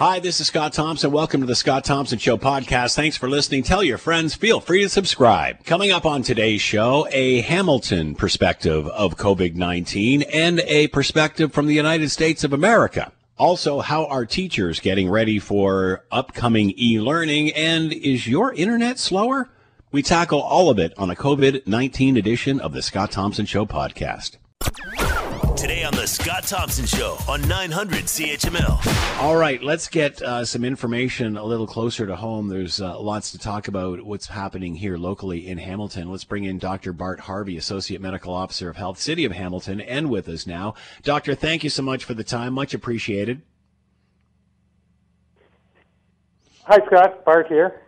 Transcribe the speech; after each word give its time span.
Hi, 0.00 0.18
this 0.18 0.40
is 0.40 0.46
Scott 0.46 0.72
Thompson. 0.72 1.12
Welcome 1.12 1.42
to 1.42 1.46
the 1.46 1.54
Scott 1.54 1.84
Thompson 1.84 2.18
Show 2.18 2.38
podcast. 2.38 2.94
Thanks 2.94 3.18
for 3.18 3.28
listening. 3.28 3.62
Tell 3.62 3.82
your 3.84 3.98
friends. 3.98 4.34
Feel 4.34 4.58
free 4.58 4.80
to 4.80 4.88
subscribe. 4.88 5.62
Coming 5.66 5.90
up 5.92 6.06
on 6.06 6.22
today's 6.22 6.62
show, 6.62 7.06
a 7.12 7.42
Hamilton 7.42 8.14
perspective 8.14 8.86
of 8.86 9.18
COVID-19 9.18 10.24
and 10.32 10.60
a 10.60 10.86
perspective 10.86 11.52
from 11.52 11.66
the 11.66 11.74
United 11.74 12.08
States 12.08 12.44
of 12.44 12.54
America. 12.54 13.12
Also, 13.36 13.80
how 13.80 14.06
are 14.06 14.24
teachers 14.24 14.80
getting 14.80 15.10
ready 15.10 15.38
for 15.38 16.02
upcoming 16.10 16.72
e-learning? 16.78 17.52
And 17.52 17.92
is 17.92 18.26
your 18.26 18.54
internet 18.54 18.98
slower? 18.98 19.50
We 19.92 20.02
tackle 20.02 20.40
all 20.40 20.70
of 20.70 20.78
it 20.78 20.94
on 20.96 21.10
a 21.10 21.14
COVID-19 21.14 22.16
edition 22.16 22.58
of 22.58 22.72
the 22.72 22.80
Scott 22.80 23.10
Thompson 23.10 23.44
Show 23.44 23.66
podcast. 23.66 24.38
Today 25.60 25.84
on 25.84 25.92
The 25.92 26.06
Scott 26.06 26.44
Thompson 26.44 26.86
Show 26.86 27.18
on 27.28 27.46
900 27.46 28.04
CHML. 28.04 29.20
All 29.20 29.36
right, 29.36 29.62
let's 29.62 29.88
get 29.88 30.22
uh, 30.22 30.42
some 30.42 30.64
information 30.64 31.36
a 31.36 31.44
little 31.44 31.66
closer 31.66 32.06
to 32.06 32.16
home. 32.16 32.48
There's 32.48 32.80
uh, 32.80 32.98
lots 32.98 33.32
to 33.32 33.38
talk 33.38 33.68
about 33.68 34.00
what's 34.00 34.28
happening 34.28 34.74
here 34.74 34.96
locally 34.96 35.46
in 35.46 35.58
Hamilton. 35.58 36.10
Let's 36.10 36.24
bring 36.24 36.44
in 36.44 36.58
Dr. 36.58 36.94
Bart 36.94 37.20
Harvey, 37.20 37.58
Associate 37.58 38.00
Medical 38.00 38.32
Officer 38.32 38.70
of 38.70 38.76
Health 38.76 38.98
City 38.98 39.26
of 39.26 39.32
Hamilton, 39.32 39.82
and 39.82 40.08
with 40.08 40.30
us 40.30 40.46
now. 40.46 40.76
Doctor, 41.02 41.34
thank 41.34 41.62
you 41.62 41.68
so 41.68 41.82
much 41.82 42.04
for 42.04 42.14
the 42.14 42.24
time. 42.24 42.54
Much 42.54 42.72
appreciated. 42.72 43.42
Hi, 46.64 46.78
Scott. 46.86 47.22
Bart 47.26 47.48
here. 47.48 47.82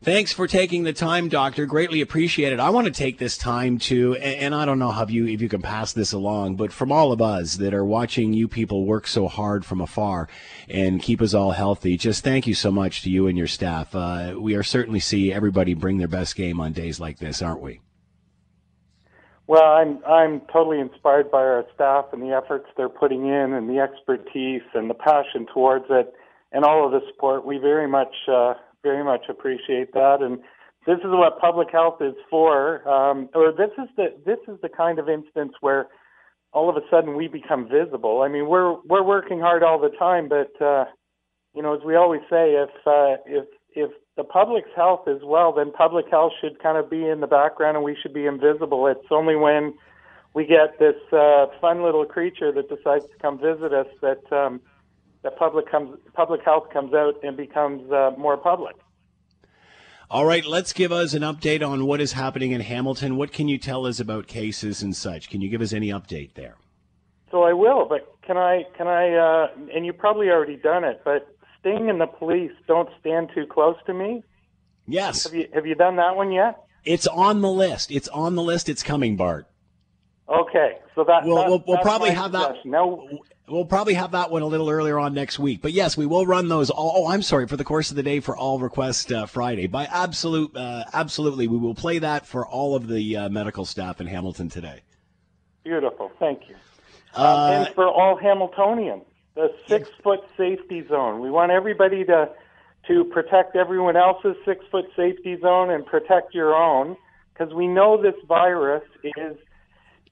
Thanks 0.00 0.32
for 0.32 0.46
taking 0.46 0.84
the 0.84 0.92
time, 0.92 1.28
Doctor. 1.28 1.66
Greatly 1.66 2.00
appreciated. 2.00 2.60
I 2.60 2.70
want 2.70 2.86
to 2.86 2.92
take 2.92 3.18
this 3.18 3.36
time 3.36 3.78
to, 3.80 4.14
and 4.14 4.54
I 4.54 4.64
don't 4.64 4.78
know 4.78 4.92
how 4.92 5.08
you, 5.08 5.26
if 5.26 5.42
you 5.42 5.48
can 5.48 5.60
pass 5.60 5.92
this 5.92 6.12
along, 6.12 6.54
but 6.54 6.72
from 6.72 6.92
all 6.92 7.10
of 7.10 7.20
us 7.20 7.56
that 7.56 7.74
are 7.74 7.84
watching 7.84 8.32
you 8.32 8.46
people 8.46 8.84
work 8.84 9.08
so 9.08 9.26
hard 9.26 9.66
from 9.66 9.80
afar 9.80 10.28
and 10.68 11.02
keep 11.02 11.20
us 11.20 11.34
all 11.34 11.50
healthy, 11.50 11.96
just 11.96 12.22
thank 12.22 12.46
you 12.46 12.54
so 12.54 12.70
much 12.70 13.02
to 13.02 13.10
you 13.10 13.26
and 13.26 13.36
your 13.36 13.48
staff. 13.48 13.92
Uh, 13.92 14.36
we 14.38 14.54
are 14.54 14.62
certainly 14.62 15.00
see 15.00 15.32
everybody 15.32 15.74
bring 15.74 15.98
their 15.98 16.06
best 16.06 16.36
game 16.36 16.60
on 16.60 16.72
days 16.72 17.00
like 17.00 17.18
this, 17.18 17.42
aren't 17.42 17.60
we? 17.60 17.80
Well, 19.48 19.64
I'm 19.64 19.98
I'm 20.06 20.42
totally 20.52 20.78
inspired 20.78 21.30
by 21.30 21.38
our 21.38 21.64
staff 21.74 22.04
and 22.12 22.22
the 22.22 22.36
efforts 22.36 22.66
they're 22.76 22.88
putting 22.88 23.26
in, 23.26 23.52
and 23.54 23.68
the 23.68 23.80
expertise 23.80 24.62
and 24.74 24.88
the 24.88 24.94
passion 24.94 25.46
towards 25.52 25.86
it, 25.90 26.12
and 26.52 26.64
all 26.64 26.86
of 26.86 26.92
the 26.92 27.00
support. 27.10 27.44
We 27.44 27.58
very 27.58 27.88
much. 27.88 28.14
Uh, 28.30 28.54
very 28.82 29.04
much 29.04 29.22
appreciate 29.28 29.92
that. 29.92 30.18
And 30.20 30.38
this 30.86 30.98
is 30.98 31.10
what 31.10 31.38
public 31.38 31.68
health 31.70 32.00
is 32.00 32.14
for. 32.30 32.88
Um, 32.88 33.28
or 33.34 33.52
this 33.52 33.70
is 33.78 33.88
the 33.96 34.14
this 34.24 34.38
is 34.48 34.60
the 34.62 34.68
kind 34.68 34.98
of 34.98 35.08
instance 35.08 35.52
where 35.60 35.88
all 36.52 36.70
of 36.70 36.76
a 36.76 36.86
sudden 36.90 37.16
we 37.16 37.28
become 37.28 37.68
visible. 37.68 38.22
I 38.22 38.28
mean, 38.28 38.48
we're 38.48 38.76
we're 38.84 39.02
working 39.02 39.40
hard 39.40 39.62
all 39.62 39.78
the 39.78 39.94
time, 39.98 40.28
but 40.28 40.50
uh, 40.64 40.84
you 41.54 41.62
know, 41.62 41.74
as 41.74 41.80
we 41.84 41.94
always 41.96 42.22
say, 42.30 42.54
if 42.54 42.70
uh, 42.86 43.16
if 43.26 43.46
if 43.74 43.90
the 44.16 44.24
public's 44.24 44.70
health 44.74 45.06
is 45.06 45.20
well, 45.24 45.52
then 45.52 45.70
public 45.72 46.06
health 46.10 46.32
should 46.40 46.60
kind 46.62 46.78
of 46.78 46.90
be 46.90 47.06
in 47.06 47.20
the 47.20 47.26
background 47.26 47.76
and 47.76 47.84
we 47.84 47.96
should 48.00 48.14
be 48.14 48.26
invisible. 48.26 48.86
It's 48.86 49.06
only 49.10 49.36
when 49.36 49.74
we 50.34 50.46
get 50.46 50.78
this 50.78 50.96
uh, 51.12 51.46
fun 51.60 51.82
little 51.82 52.04
creature 52.04 52.52
that 52.52 52.68
decides 52.68 53.04
to 53.04 53.18
come 53.20 53.38
visit 53.38 53.72
us 53.72 53.86
that 54.02 54.32
um, 54.32 54.60
that 55.22 55.36
public 55.38 55.70
comes 55.70 55.98
public 56.14 56.42
health 56.44 56.68
comes 56.72 56.94
out 56.94 57.14
and 57.22 57.36
becomes 57.36 57.90
uh, 57.90 58.12
more 58.16 58.36
public. 58.36 58.76
All 60.10 60.24
right, 60.24 60.44
let's 60.44 60.72
give 60.72 60.90
us 60.90 61.12
an 61.12 61.20
update 61.22 61.66
on 61.66 61.84
what 61.84 62.00
is 62.00 62.12
happening 62.14 62.52
in 62.52 62.62
Hamilton. 62.62 63.16
What 63.16 63.30
can 63.30 63.46
you 63.46 63.58
tell 63.58 63.84
us 63.84 64.00
about 64.00 64.26
cases 64.26 64.82
and 64.82 64.96
such? 64.96 65.28
Can 65.28 65.42
you 65.42 65.50
give 65.50 65.60
us 65.60 65.74
any 65.74 65.88
update 65.88 66.32
there? 66.32 66.56
So 67.30 67.42
I 67.42 67.52
will, 67.52 67.86
but 67.86 68.16
can 68.22 68.38
I 68.38 68.64
can 68.76 68.86
I 68.86 69.14
uh, 69.14 69.48
and 69.74 69.84
you 69.84 69.92
probably 69.92 70.30
already 70.30 70.56
done 70.56 70.84
it, 70.84 71.02
but 71.04 71.28
Sting 71.60 71.90
and 71.90 72.00
the 72.00 72.06
police 72.06 72.52
don't 72.66 72.88
stand 73.00 73.30
too 73.34 73.46
close 73.46 73.76
to 73.86 73.92
me. 73.92 74.22
Yes. 74.86 75.24
Have 75.24 75.34
you 75.34 75.48
have 75.52 75.66
you 75.66 75.74
done 75.74 75.96
that 75.96 76.16
one 76.16 76.32
yet? 76.32 76.58
It's 76.84 77.06
on 77.06 77.42
the 77.42 77.50
list. 77.50 77.90
It's 77.90 78.08
on 78.08 78.34
the 78.34 78.42
list. 78.42 78.70
It's 78.70 78.82
coming, 78.82 79.16
Bart. 79.16 79.46
Okay, 80.28 80.78
so 80.94 81.04
that 81.04 81.24
we'll, 81.24 81.36
that, 81.36 81.48
we'll, 81.48 81.64
we'll 81.66 81.78
probably 81.78 82.10
have 82.10 82.32
that. 82.32 82.54
Now, 82.64 83.06
We'll 83.48 83.64
probably 83.64 83.94
have 83.94 84.12
that 84.12 84.30
one 84.30 84.42
a 84.42 84.46
little 84.46 84.68
earlier 84.68 84.98
on 84.98 85.14
next 85.14 85.38
week. 85.38 85.62
But 85.62 85.72
yes, 85.72 85.96
we 85.96 86.04
will 86.04 86.26
run 86.26 86.48
those. 86.48 86.70
All, 86.70 86.92
oh, 86.96 87.08
I'm 87.08 87.22
sorry 87.22 87.46
for 87.46 87.56
the 87.56 87.64
course 87.64 87.90
of 87.90 87.96
the 87.96 88.02
day 88.02 88.20
for 88.20 88.36
all 88.36 88.58
request 88.58 89.10
uh, 89.10 89.26
Friday. 89.26 89.66
By 89.66 89.84
absolute, 89.86 90.54
uh, 90.54 90.84
absolutely, 90.92 91.48
we 91.48 91.56
will 91.56 91.74
play 91.74 91.98
that 92.00 92.26
for 92.26 92.46
all 92.46 92.76
of 92.76 92.88
the 92.88 93.16
uh, 93.16 93.28
medical 93.30 93.64
staff 93.64 94.00
in 94.00 94.06
Hamilton 94.06 94.48
today. 94.48 94.82
beautiful, 95.64 96.10
thank 96.18 96.48
you. 96.48 96.56
Uh, 97.14 97.64
and 97.66 97.74
for 97.74 97.88
all 97.88 98.18
Hamiltonians, 98.18 99.04
the 99.34 99.54
six 99.66 99.88
foot 100.02 100.20
safety 100.36 100.86
zone. 100.86 101.20
We 101.20 101.30
want 101.30 101.50
everybody 101.50 102.04
to 102.04 102.30
to 102.86 103.04
protect 103.04 103.54
everyone 103.54 103.96
else's 103.96 104.36
six 104.44 104.64
foot 104.70 104.86
safety 104.96 105.38
zone 105.40 105.70
and 105.70 105.84
protect 105.84 106.34
your 106.34 106.54
own 106.54 106.96
because 107.32 107.52
we 107.54 107.66
know 107.66 108.00
this 108.00 108.14
virus 108.26 108.82
is 109.02 109.36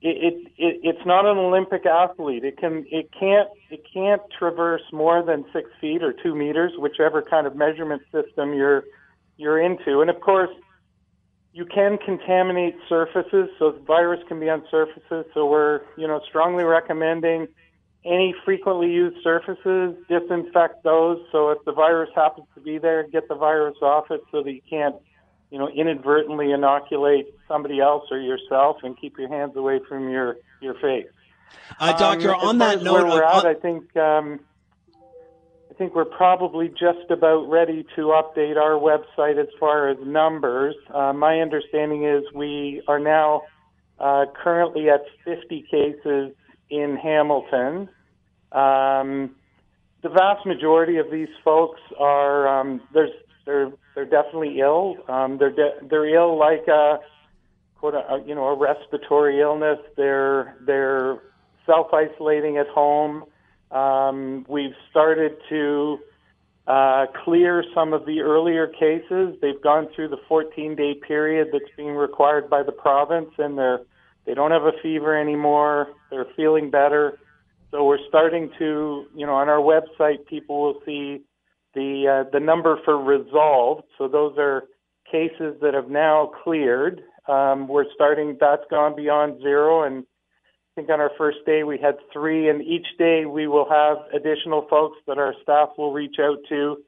it, 0.03 0.34
it, 0.34 0.53
it 0.57 0.81
it's 0.83 1.07
not 1.07 1.27
an 1.27 1.39
Olympic 1.39 1.87
athlete. 1.87 2.45
It 2.45 2.59
can 2.59 2.84
it 2.91 3.11
can't 3.19 3.49
it 3.71 3.83
can't 3.93 4.23
traverse 4.39 4.83
more 4.93 5.23
than 5.23 5.45
six 5.53 5.71
feet 5.81 6.03
or 6.03 6.12
two 6.12 6.34
meters, 6.34 6.73
whichever 6.79 7.23
kind 7.23 7.47
of 7.47 7.57
measurement 7.57 8.03
system 8.12 8.55
you're 8.55 8.84
you're 9.37 9.61
into. 9.61 10.01
And 10.01 10.11
of 10.11 10.21
course, 10.21 10.51
you 11.53 11.65
can 11.65 11.99
contaminate 11.99 12.75
surfaces, 12.89 13.49
so 13.59 13.73
the 13.73 13.84
virus 13.87 14.21
can 14.29 14.39
be 14.41 14.49
on 14.51 14.65
surfaces. 14.71 15.25
So 15.33 15.47
we're 15.47 15.81
you 15.97 16.07
know 16.07 16.21
strongly 16.28 16.65
recommending 16.65 17.49
any 18.05 18.34
frequently 18.45 18.89
used 18.89 19.17
surfaces, 19.23 19.97
disinfect 20.09 20.84
those. 20.84 21.19
So 21.33 21.51
if 21.51 21.59
the 21.65 21.73
virus 21.73 22.11
happens 22.15 22.47
to 22.55 22.61
be 22.61 22.78
there, 22.78 23.09
get 23.09 23.28
the 23.28 23.34
virus 23.34 23.77
off 23.83 24.11
it 24.11 24.21
so 24.31 24.43
that 24.43 24.53
you 24.53 24.61
can't 24.69 24.95
you 25.51 25.59
know, 25.59 25.69
inadvertently 25.69 26.53
inoculate 26.53 27.27
somebody 27.47 27.81
else 27.81 28.05
or 28.11 28.19
yourself, 28.19 28.79
and 28.83 28.99
keep 28.99 29.19
your 29.19 29.29
hands 29.29 29.57
away 29.57 29.81
from 29.89 30.11
your 30.11 30.37
your 30.61 30.75
face. 30.75 31.07
uh, 31.79 31.93
doctor, 31.97 32.34
Um, 32.34 32.41
on 32.41 32.59
that 32.59 32.83
note, 32.83 32.95
where 32.95 33.07
we're 33.07 33.25
uh, 33.25 33.39
at, 33.39 33.47
I 33.47 33.55
think 33.55 33.97
um, 33.97 34.41
I 35.71 35.75
think 35.75 35.95
we're 35.95 36.05
probably 36.05 36.69
just 36.69 37.11
about 37.11 37.49
ready 37.51 37.84
to 37.97 38.03
update 38.07 38.57
our 38.57 38.81
website 38.81 39.39
as 39.39 39.49
far 39.61 39.89
as 39.89 39.99
numbers. 40.05 40.75
Uh, 40.93 41.12
my 41.12 41.41
understanding 41.41 42.05
is 42.05 42.25
we 42.34 42.83
are 42.89 42.99
now 42.99 43.43
uh, 44.01 44.25
currently 44.43 44.89
at 44.89 45.05
50 45.25 45.67
cases 45.71 46.33
in 46.71 46.97
Hamilton. 46.97 47.89
Um, 48.53 49.37
the 50.03 50.09
vast 50.09 50.47
majority 50.47 50.97
of 50.97 51.11
these 51.11 51.28
folks 51.45 51.81
are 51.99 52.49
um, 52.49 52.81
there's 52.95 53.11
they're 53.47 53.73
they're 53.95 54.05
definitely 54.05 54.61
ill. 54.61 54.97
Um, 55.09 55.39
they're 55.39 55.53
de- 55.53 55.87
they're 55.89 56.07
ill 56.15 56.39
like 56.39 56.67
a 56.69 56.99
quote 57.77 57.95
a, 57.95 58.23
you 58.27 58.34
know 58.34 58.47
a 58.47 58.57
respiratory 58.57 59.41
illness. 59.41 59.79
They're 59.97 60.57
they're 60.67 61.23
self 61.65 61.89
isolating 61.93 62.59
at 62.59 62.69
home. 62.69 63.25
Um, 63.71 64.45
we've 64.49 64.75
started 64.91 65.33
to 65.49 65.99
uh, 66.67 67.07
clear 67.25 67.65
some 67.75 67.93
of 67.93 68.05
the 68.07 68.21
earlier 68.21 68.67
cases. 68.67 69.37
They've 69.41 69.61
gone 69.63 69.89
through 69.95 70.09
the 70.09 70.19
14 70.28 70.75
day 70.77 70.95
period 70.95 71.49
that's 71.53 71.71
being 71.77 71.95
required 71.95 72.51
by 72.51 72.63
the 72.63 72.73
province, 72.73 73.31
and 73.39 73.57
they're 73.57 73.81
they 74.27 74.34
don't 74.34 74.51
have 74.51 74.65
a 74.65 74.73
fever 74.83 75.19
anymore. 75.19 75.89
They're 76.11 76.27
feeling 76.37 76.71
better. 76.71 77.19
So 77.71 77.84
we're 77.84 77.99
starting 78.09 78.51
to, 78.59 79.07
you 79.15 79.27
know, 79.27 79.34
on 79.34 79.49
our 79.49 79.59
website, 79.59 80.27
people 80.27 80.61
will 80.63 80.81
see 80.84 81.23
the 81.76 82.25
uh, 82.25 82.31
the 82.32 82.41
number 82.41 82.78
for 82.84 82.98
resolved. 82.98 83.84
So 83.98 84.09
those 84.09 84.34
are 84.38 84.64
cases 85.10 85.54
that 85.60 85.75
have 85.75 85.88
now 85.88 86.32
cleared. 86.42 87.03
Um, 87.28 87.69
we're 87.69 87.84
starting. 87.94 88.37
That's 88.41 88.64
gone 88.70 88.97
beyond 88.97 89.41
zero, 89.42 89.84
and 89.84 90.03
I 90.03 90.81
think 90.81 90.91
on 90.91 91.00
our 91.00 91.10
first 91.19 91.38
day 91.47 91.62
we 91.62 91.78
had 91.78 91.97
three. 92.12 92.48
And 92.48 92.62
each 92.62 92.86
day 92.98 93.26
we 93.26 93.47
will 93.47 93.69
have 93.69 93.98
additional 94.12 94.66
folks 94.69 94.97
that 95.06 95.19
our 95.19 95.34
staff 95.42 95.70
will 95.76 95.92
reach 95.92 96.16
out 96.20 96.38
to, 96.48 96.78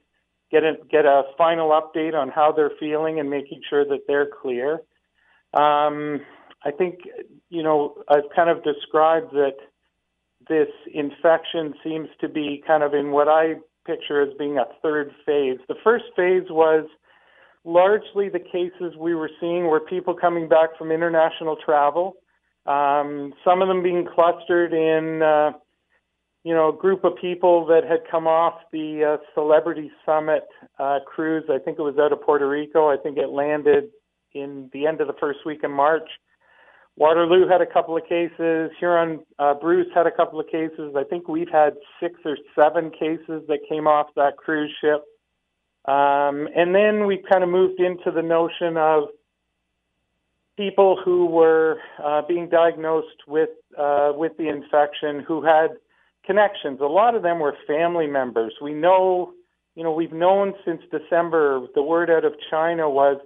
get 0.50 0.64
a 0.64 0.74
get 0.90 1.04
a 1.04 1.22
final 1.36 1.70
update 1.70 2.14
on 2.14 2.30
how 2.30 2.50
they're 2.50 2.72
feeling 2.80 3.20
and 3.20 3.28
making 3.28 3.60
sure 3.68 3.84
that 3.84 4.06
they're 4.08 4.30
clear. 4.42 4.80
Um, 5.52 6.20
I 6.64 6.70
think 6.76 7.00
you 7.50 7.62
know 7.62 8.02
I've 8.08 8.30
kind 8.34 8.48
of 8.48 8.64
described 8.64 9.32
that 9.32 9.56
this 10.48 10.68
infection 10.94 11.74
seems 11.84 12.08
to 12.22 12.28
be 12.28 12.62
kind 12.66 12.82
of 12.82 12.94
in 12.94 13.10
what 13.10 13.28
I 13.28 13.56
picture 13.88 14.20
as 14.20 14.28
being 14.38 14.58
a 14.58 14.66
third 14.82 15.10
phase. 15.24 15.58
The 15.66 15.80
first 15.82 16.04
phase 16.14 16.44
was 16.50 16.84
largely 17.64 18.28
the 18.28 18.38
cases 18.38 18.96
we 18.98 19.14
were 19.14 19.30
seeing 19.40 19.66
were 19.66 19.80
people 19.80 20.14
coming 20.14 20.48
back 20.48 20.76
from 20.78 20.92
international 20.92 21.56
travel, 21.64 22.16
um, 22.66 23.32
some 23.44 23.62
of 23.62 23.68
them 23.68 23.82
being 23.82 24.06
clustered 24.14 24.74
in, 24.74 25.22
uh, 25.22 25.52
you 26.44 26.54
know, 26.54 26.68
a 26.68 26.76
group 26.76 27.02
of 27.02 27.12
people 27.20 27.66
that 27.66 27.82
had 27.82 28.00
come 28.10 28.26
off 28.26 28.60
the 28.72 29.16
uh, 29.18 29.24
Celebrity 29.34 29.90
Summit 30.04 30.44
uh, 30.78 30.98
cruise. 31.06 31.44
I 31.50 31.58
think 31.58 31.78
it 31.78 31.82
was 31.82 31.96
out 31.98 32.12
of 32.12 32.20
Puerto 32.20 32.48
Rico. 32.48 32.90
I 32.90 32.96
think 33.02 33.16
it 33.16 33.30
landed 33.30 33.84
in 34.34 34.68
the 34.74 34.86
end 34.86 35.00
of 35.00 35.06
the 35.06 35.14
first 35.18 35.40
week 35.46 35.60
in 35.64 35.70
March 35.70 36.08
Waterloo 36.98 37.46
had 37.46 37.60
a 37.60 37.66
couple 37.66 37.96
of 37.96 38.02
cases. 38.08 38.72
Huron 38.80 39.20
uh, 39.38 39.54
Bruce 39.54 39.86
had 39.94 40.08
a 40.08 40.10
couple 40.10 40.40
of 40.40 40.48
cases. 40.48 40.94
I 40.96 41.04
think 41.04 41.28
we've 41.28 41.48
had 41.50 41.74
six 42.00 42.18
or 42.24 42.36
seven 42.56 42.90
cases 42.90 43.42
that 43.46 43.60
came 43.68 43.86
off 43.86 44.08
that 44.16 44.36
cruise 44.36 44.74
ship. 44.80 45.04
Um, 45.86 46.48
and 46.56 46.74
then 46.74 47.06
we 47.06 47.22
kind 47.30 47.44
of 47.44 47.50
moved 47.50 47.80
into 47.80 48.10
the 48.10 48.20
notion 48.20 48.76
of 48.76 49.04
people 50.56 51.00
who 51.02 51.26
were 51.26 51.78
uh, 52.04 52.22
being 52.26 52.48
diagnosed 52.48 53.22
with 53.28 53.50
uh, 53.78 54.10
with 54.14 54.36
the 54.36 54.48
infection 54.48 55.24
who 55.26 55.44
had 55.44 55.68
connections. 56.26 56.80
A 56.80 56.84
lot 56.84 57.14
of 57.14 57.22
them 57.22 57.38
were 57.38 57.54
family 57.64 58.08
members. 58.08 58.54
We 58.60 58.74
know, 58.74 59.34
you 59.76 59.84
know, 59.84 59.92
we've 59.92 60.12
known 60.12 60.52
since 60.64 60.82
December. 60.90 61.64
The 61.76 61.82
word 61.82 62.10
out 62.10 62.24
of 62.24 62.32
China 62.50 62.90
was 62.90 63.18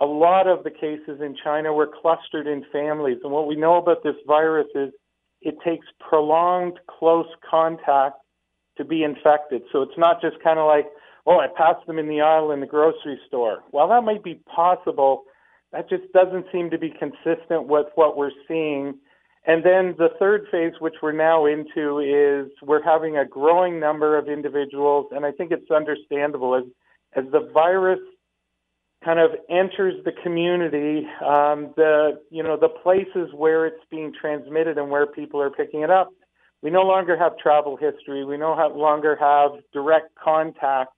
a 0.00 0.06
lot 0.06 0.46
of 0.46 0.64
the 0.64 0.70
cases 0.70 1.20
in 1.20 1.36
China 1.42 1.72
were 1.72 1.90
clustered 2.00 2.46
in 2.46 2.64
families. 2.72 3.18
And 3.22 3.32
what 3.32 3.48
we 3.48 3.56
know 3.56 3.76
about 3.76 4.02
this 4.02 4.16
virus 4.26 4.68
is 4.74 4.90
it 5.40 5.56
takes 5.64 5.86
prolonged 6.08 6.78
close 6.88 7.26
contact 7.48 8.16
to 8.76 8.84
be 8.84 9.02
infected. 9.02 9.62
So 9.72 9.82
it's 9.82 9.98
not 9.98 10.20
just 10.20 10.36
kind 10.42 10.58
of 10.58 10.66
like, 10.66 10.86
oh, 11.26 11.38
I 11.40 11.46
passed 11.48 11.86
them 11.86 11.98
in 11.98 12.08
the 12.08 12.20
aisle 12.20 12.52
in 12.52 12.60
the 12.60 12.66
grocery 12.66 13.18
store. 13.26 13.64
While 13.70 13.88
that 13.88 14.02
might 14.02 14.22
be 14.22 14.40
possible, 14.54 15.24
that 15.72 15.88
just 15.88 16.10
doesn't 16.12 16.46
seem 16.52 16.70
to 16.70 16.78
be 16.78 16.90
consistent 16.90 17.66
with 17.66 17.86
what 17.96 18.16
we're 18.16 18.30
seeing. 18.46 18.98
And 19.46 19.64
then 19.64 19.94
the 19.98 20.10
third 20.18 20.46
phase, 20.50 20.72
which 20.80 20.94
we're 21.02 21.12
now 21.12 21.46
into, 21.46 21.98
is 21.98 22.50
we're 22.62 22.82
having 22.82 23.16
a 23.16 23.26
growing 23.26 23.80
number 23.80 24.16
of 24.16 24.28
individuals, 24.28 25.06
and 25.10 25.24
I 25.24 25.32
think 25.32 25.50
it's 25.52 25.70
understandable 25.70 26.54
as 26.54 26.64
as 27.16 27.24
the 27.32 27.48
virus 27.54 28.00
kind 29.04 29.20
of 29.20 29.30
enters 29.48 29.94
the 30.04 30.12
community, 30.22 31.06
um, 31.24 31.72
the 31.76 32.20
you 32.30 32.42
know 32.42 32.56
the 32.56 32.68
places 32.68 33.32
where 33.34 33.66
it's 33.66 33.84
being 33.90 34.12
transmitted 34.18 34.78
and 34.78 34.90
where 34.90 35.06
people 35.06 35.40
are 35.40 35.50
picking 35.50 35.82
it 35.82 35.90
up. 35.90 36.10
We 36.62 36.70
no 36.70 36.82
longer 36.82 37.16
have 37.16 37.38
travel 37.38 37.76
history. 37.76 38.24
We 38.24 38.36
no 38.36 38.54
longer 38.74 39.16
have 39.20 39.62
direct 39.72 40.14
contact. 40.16 40.90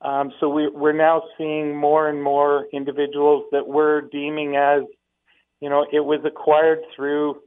Um, 0.00 0.32
so 0.40 0.48
we, 0.48 0.68
we're 0.68 0.92
now 0.92 1.22
seeing 1.38 1.76
more 1.76 2.08
and 2.08 2.22
more 2.22 2.66
individuals 2.72 3.44
that 3.52 3.66
we're 3.66 4.02
deeming 4.02 4.56
as, 4.56 4.82
you 5.60 5.70
know, 5.70 5.86
it 5.92 6.00
was 6.00 6.20
acquired 6.24 6.80
through 6.94 7.40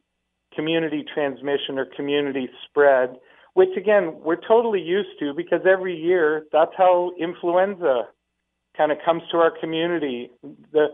community 0.56 1.06
transmission 1.14 1.78
or 1.78 1.86
community 1.96 2.50
spread, 2.68 3.16
which 3.54 3.70
again 3.78 4.16
we're 4.24 4.42
totally 4.48 4.82
used 4.82 5.20
to 5.20 5.34
because 5.36 5.62
every 5.70 5.96
year 5.96 6.46
that's 6.52 6.72
how 6.78 7.12
influenza 7.20 8.08
kind 8.78 8.92
of 8.92 9.00
comes 9.04 9.24
to 9.32 9.38
our 9.38 9.52
community. 9.60 10.30
The 10.72 10.88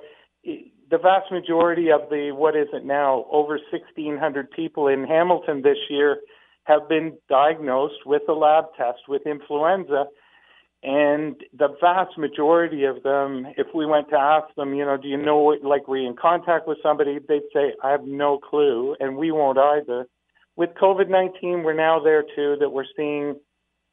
the 0.44 0.97
vast 0.97 1.31
majority 1.31 1.89
of 1.91 2.01
the 2.09 2.31
what 2.31 2.56
is 2.56 2.68
it 2.74 2.85
now 2.85 3.25
over 3.31 3.59
1,600 3.71 4.51
people 4.51 4.88
in 4.88 5.03
Hamilton 5.06 5.62
this 5.62 5.77
year 5.89 6.19
have 6.65 6.88
been 6.88 7.18
diagnosed 7.30 8.06
with 8.06 8.21
a 8.30 8.33
lab 8.33 8.65
test 8.77 9.00
with 9.07 9.25
influenza. 9.25 10.06
And 10.83 11.35
the 11.57 11.69
vast 11.80 12.18
majority 12.18 12.83
of 12.83 13.03
them, 13.03 13.47
if 13.57 13.68
we 13.74 13.86
went 13.86 14.09
to 14.09 14.18
ask 14.18 14.53
them, 14.56 14.74
you 14.74 14.83
know, 14.83 14.97
do 14.97 15.07
you 15.07 15.18
know, 15.18 15.56
like, 15.63 15.88
were 15.88 15.97
in 15.97 16.15
contact 16.21 16.68
with 16.68 16.77
somebody? 16.83 17.19
They'd 17.25 17.41
say, 17.53 17.74
I 17.81 17.91
have 17.91 18.03
no 18.03 18.38
clue, 18.38 18.95
and 19.00 19.15
we 19.15 19.31
won't 19.31 19.57
either. 19.57 20.06
With 20.57 20.71
COVID 20.81 21.09
19, 21.09 21.63
we're 21.63 21.74
now 21.74 22.01
there 22.03 22.24
too, 22.36 22.57
that 22.59 22.69
we're 22.69 22.86
seeing 22.97 23.36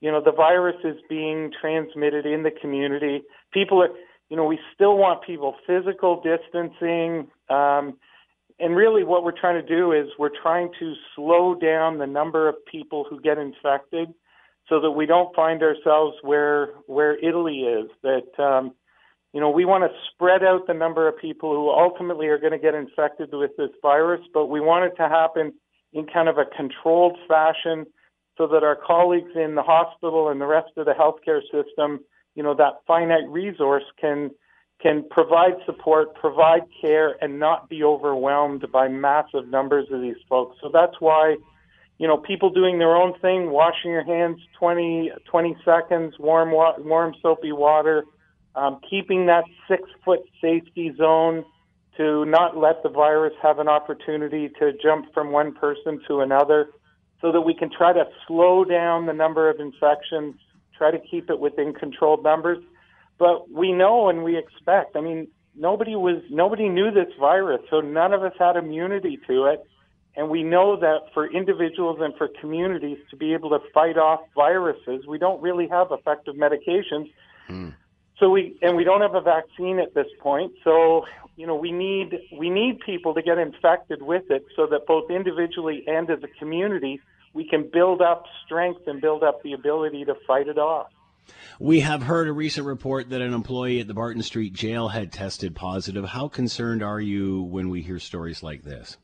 you 0.00 0.10
know, 0.10 0.22
the 0.22 0.32
virus 0.32 0.76
is 0.82 0.96
being 1.08 1.52
transmitted 1.60 2.26
in 2.26 2.42
the 2.42 2.50
community. 2.50 3.22
People 3.52 3.82
are, 3.82 3.90
you 4.28 4.36
know, 4.36 4.44
we 4.44 4.58
still 4.74 4.96
want 4.96 5.22
people 5.22 5.56
physical 5.66 6.22
distancing. 6.22 7.28
Um, 7.48 7.98
and 8.58 8.76
really, 8.76 9.04
what 9.04 9.24
we're 9.24 9.38
trying 9.38 9.60
to 9.60 9.66
do 9.66 9.92
is 9.92 10.08
we're 10.18 10.30
trying 10.42 10.70
to 10.78 10.94
slow 11.14 11.54
down 11.54 11.98
the 11.98 12.06
number 12.06 12.48
of 12.48 12.54
people 12.70 13.06
who 13.08 13.20
get 13.20 13.38
infected, 13.38 14.08
so 14.68 14.80
that 14.80 14.90
we 14.92 15.04
don't 15.06 15.34
find 15.34 15.62
ourselves 15.62 16.16
where 16.22 16.68
where 16.86 17.18
Italy 17.18 17.60
is. 17.60 17.90
That 18.02 18.42
um, 18.42 18.72
you 19.32 19.40
know, 19.40 19.50
we 19.50 19.64
want 19.64 19.84
to 19.84 19.90
spread 20.12 20.42
out 20.42 20.66
the 20.66 20.74
number 20.74 21.08
of 21.08 21.18
people 21.18 21.54
who 21.54 21.70
ultimately 21.70 22.26
are 22.28 22.38
going 22.38 22.52
to 22.52 22.58
get 22.58 22.74
infected 22.74 23.30
with 23.32 23.52
this 23.56 23.70
virus, 23.82 24.20
but 24.32 24.46
we 24.46 24.60
want 24.60 24.86
it 24.86 24.96
to 24.96 25.08
happen 25.08 25.52
in 25.92 26.06
kind 26.06 26.28
of 26.28 26.38
a 26.38 26.44
controlled 26.56 27.18
fashion 27.28 27.86
so 28.36 28.46
that 28.46 28.62
our 28.62 28.76
colleagues 28.76 29.30
in 29.34 29.54
the 29.54 29.62
hospital 29.62 30.28
and 30.28 30.40
the 30.40 30.46
rest 30.46 30.70
of 30.76 30.86
the 30.86 30.92
healthcare 30.92 31.42
system, 31.42 32.00
you 32.34 32.42
know, 32.42 32.54
that 32.54 32.80
finite 32.86 33.28
resource 33.28 33.84
can 34.00 34.30
can 34.80 35.04
provide 35.10 35.52
support, 35.66 36.14
provide 36.14 36.62
care, 36.80 37.22
and 37.22 37.38
not 37.38 37.68
be 37.68 37.84
overwhelmed 37.84 38.64
by 38.72 38.88
massive 38.88 39.46
numbers 39.48 39.86
of 39.90 40.00
these 40.00 40.16
folks. 40.26 40.56
So 40.62 40.70
that's 40.72 40.94
why, 41.00 41.36
you 41.98 42.08
know, 42.08 42.16
people 42.16 42.48
doing 42.48 42.78
their 42.78 42.96
own 42.96 43.12
thing, 43.20 43.50
washing 43.50 43.90
your 43.90 44.04
hands 44.04 44.38
20, 44.58 45.12
20 45.30 45.56
seconds, 45.66 46.14
warm, 46.18 46.50
warm 46.50 47.14
soapy 47.20 47.52
water, 47.52 48.04
um, 48.54 48.80
keeping 48.88 49.26
that 49.26 49.44
six 49.68 49.82
foot 50.02 50.20
safety 50.40 50.94
zone 50.96 51.44
to 51.96 52.24
not 52.24 52.56
let 52.56 52.82
the 52.82 52.88
virus 52.88 53.34
have 53.42 53.58
an 53.58 53.68
opportunity 53.68 54.48
to 54.58 54.72
jump 54.82 55.12
from 55.12 55.30
one 55.30 55.52
person 55.52 56.00
to 56.08 56.20
another 56.20 56.70
so 57.20 57.32
that 57.32 57.42
we 57.42 57.54
can 57.54 57.70
try 57.70 57.92
to 57.92 58.04
slow 58.26 58.64
down 58.64 59.06
the 59.06 59.12
number 59.12 59.50
of 59.50 59.60
infections, 59.60 60.36
try 60.76 60.90
to 60.90 60.98
keep 60.98 61.30
it 61.30 61.38
within 61.38 61.72
controlled 61.72 62.22
numbers. 62.22 62.58
But 63.18 63.50
we 63.50 63.72
know 63.72 64.08
and 64.08 64.24
we 64.24 64.38
expect. 64.38 64.96
I 64.96 65.00
mean, 65.00 65.28
nobody 65.54 65.94
was 65.94 66.22
nobody 66.30 66.68
knew 66.68 66.90
this 66.90 67.12
virus, 67.18 67.60
so 67.68 67.80
none 67.80 68.12
of 68.12 68.22
us 68.22 68.32
had 68.38 68.56
immunity 68.56 69.18
to 69.26 69.46
it. 69.46 69.64
And 70.16 70.28
we 70.28 70.42
know 70.42 70.76
that 70.80 71.12
for 71.14 71.30
individuals 71.30 71.98
and 72.00 72.14
for 72.16 72.28
communities 72.40 72.98
to 73.10 73.16
be 73.16 73.32
able 73.32 73.50
to 73.50 73.58
fight 73.72 73.96
off 73.96 74.20
viruses, 74.34 75.06
we 75.06 75.18
don't 75.18 75.40
really 75.40 75.68
have 75.68 75.88
effective 75.92 76.34
medications. 76.34 77.12
Mm. 77.48 77.74
So 78.20 78.28
we 78.30 78.56
and 78.62 78.76
we 78.76 78.84
don't 78.84 79.00
have 79.00 79.14
a 79.14 79.20
vaccine 79.20 79.80
at 79.80 79.94
this 79.94 80.06
point. 80.20 80.52
So 80.62 81.06
you 81.36 81.46
know 81.46 81.56
we 81.56 81.72
need 81.72 82.18
we 82.38 82.50
need 82.50 82.80
people 82.80 83.14
to 83.14 83.22
get 83.22 83.38
infected 83.38 84.02
with 84.02 84.30
it 84.30 84.44
so 84.54 84.66
that 84.66 84.86
both 84.86 85.10
individually 85.10 85.82
and 85.86 86.08
as 86.10 86.18
a 86.22 86.38
community 86.38 87.00
we 87.32 87.48
can 87.48 87.68
build 87.72 88.02
up 88.02 88.24
strength 88.44 88.82
and 88.86 89.00
build 89.00 89.22
up 89.22 89.42
the 89.42 89.54
ability 89.54 90.04
to 90.04 90.14
fight 90.26 90.48
it 90.48 90.58
off. 90.58 90.88
We 91.58 91.80
have 91.80 92.02
heard 92.02 92.28
a 92.28 92.32
recent 92.32 92.66
report 92.66 93.10
that 93.10 93.20
an 93.20 93.32
employee 93.32 93.80
at 93.80 93.86
the 93.86 93.94
Barton 93.94 94.22
Street 94.22 94.52
jail 94.52 94.88
had 94.88 95.12
tested 95.12 95.54
positive. 95.54 96.04
How 96.04 96.28
concerned 96.28 96.82
are 96.82 97.00
you 97.00 97.42
when 97.42 97.68
we 97.68 97.82
hear 97.82 97.98
stories 97.98 98.42
like 98.42 98.62
this? 98.62 98.96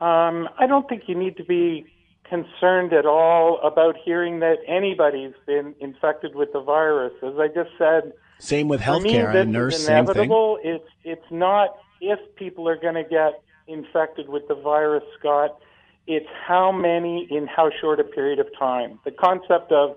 Um, 0.00 0.48
I 0.58 0.66
don't 0.66 0.88
think 0.88 1.04
you 1.06 1.14
need 1.14 1.36
to 1.36 1.44
be 1.44 1.86
concerned 2.32 2.94
at 2.94 3.04
all 3.04 3.60
about 3.62 3.94
hearing 4.02 4.40
that 4.40 4.56
anybody's 4.66 5.34
been 5.46 5.74
infected 5.80 6.34
with 6.34 6.50
the 6.54 6.62
virus. 6.62 7.12
As 7.22 7.34
I 7.38 7.48
just 7.48 7.68
said, 7.76 8.14
same 8.38 8.68
with 8.68 8.80
healthcare 8.80 9.34
and 9.34 9.52
nurse. 9.52 9.86
Inevitable. 9.86 10.58
It's 10.64 10.88
it's 11.04 11.30
not 11.30 11.76
if 12.00 12.18
people 12.36 12.66
are 12.70 12.76
going 12.76 12.94
to 12.94 13.04
get 13.04 13.42
infected 13.68 14.30
with 14.30 14.48
the 14.48 14.54
virus, 14.54 15.04
Scott. 15.18 15.58
It's 16.06 16.26
how 16.46 16.72
many 16.72 17.28
in 17.30 17.46
how 17.46 17.70
short 17.80 18.00
a 18.00 18.04
period 18.04 18.38
of 18.38 18.46
time. 18.58 18.98
The 19.04 19.10
concept 19.10 19.70
of 19.70 19.96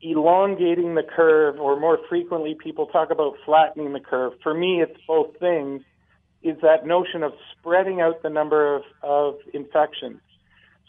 elongating 0.00 0.94
the 0.94 1.02
curve, 1.02 1.58
or 1.58 1.78
more 1.78 1.98
frequently, 2.08 2.54
people 2.54 2.86
talk 2.86 3.10
about 3.10 3.34
flattening 3.44 3.92
the 3.92 4.00
curve. 4.00 4.34
For 4.40 4.54
me, 4.54 4.80
it's 4.82 4.98
both 5.06 5.36
things. 5.40 5.82
Is 6.44 6.56
that 6.62 6.86
notion 6.86 7.24
of 7.24 7.32
spreading 7.52 8.00
out 8.00 8.22
the 8.22 8.30
number 8.30 8.76
of, 8.76 8.82
of 9.02 9.34
infections. 9.52 10.20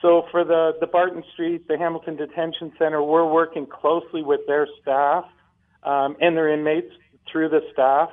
So 0.04 0.26
for 0.32 0.44
the, 0.44 0.74
the 0.82 0.88
Barton 0.88 1.24
Street, 1.32 1.66
the 1.70 1.78
Hamilton 1.78 2.18
Detention 2.18 2.74
Center, 2.78 3.02
we're 3.02 3.26
working 3.26 3.66
closely 3.66 4.22
with 4.22 4.42
their 4.48 4.68
staff 4.82 5.24
um, 5.84 6.18
and 6.20 6.36
their 6.36 6.54
inmates 6.54 6.92
through 7.32 7.48
the 7.48 7.62
staff 7.72 8.10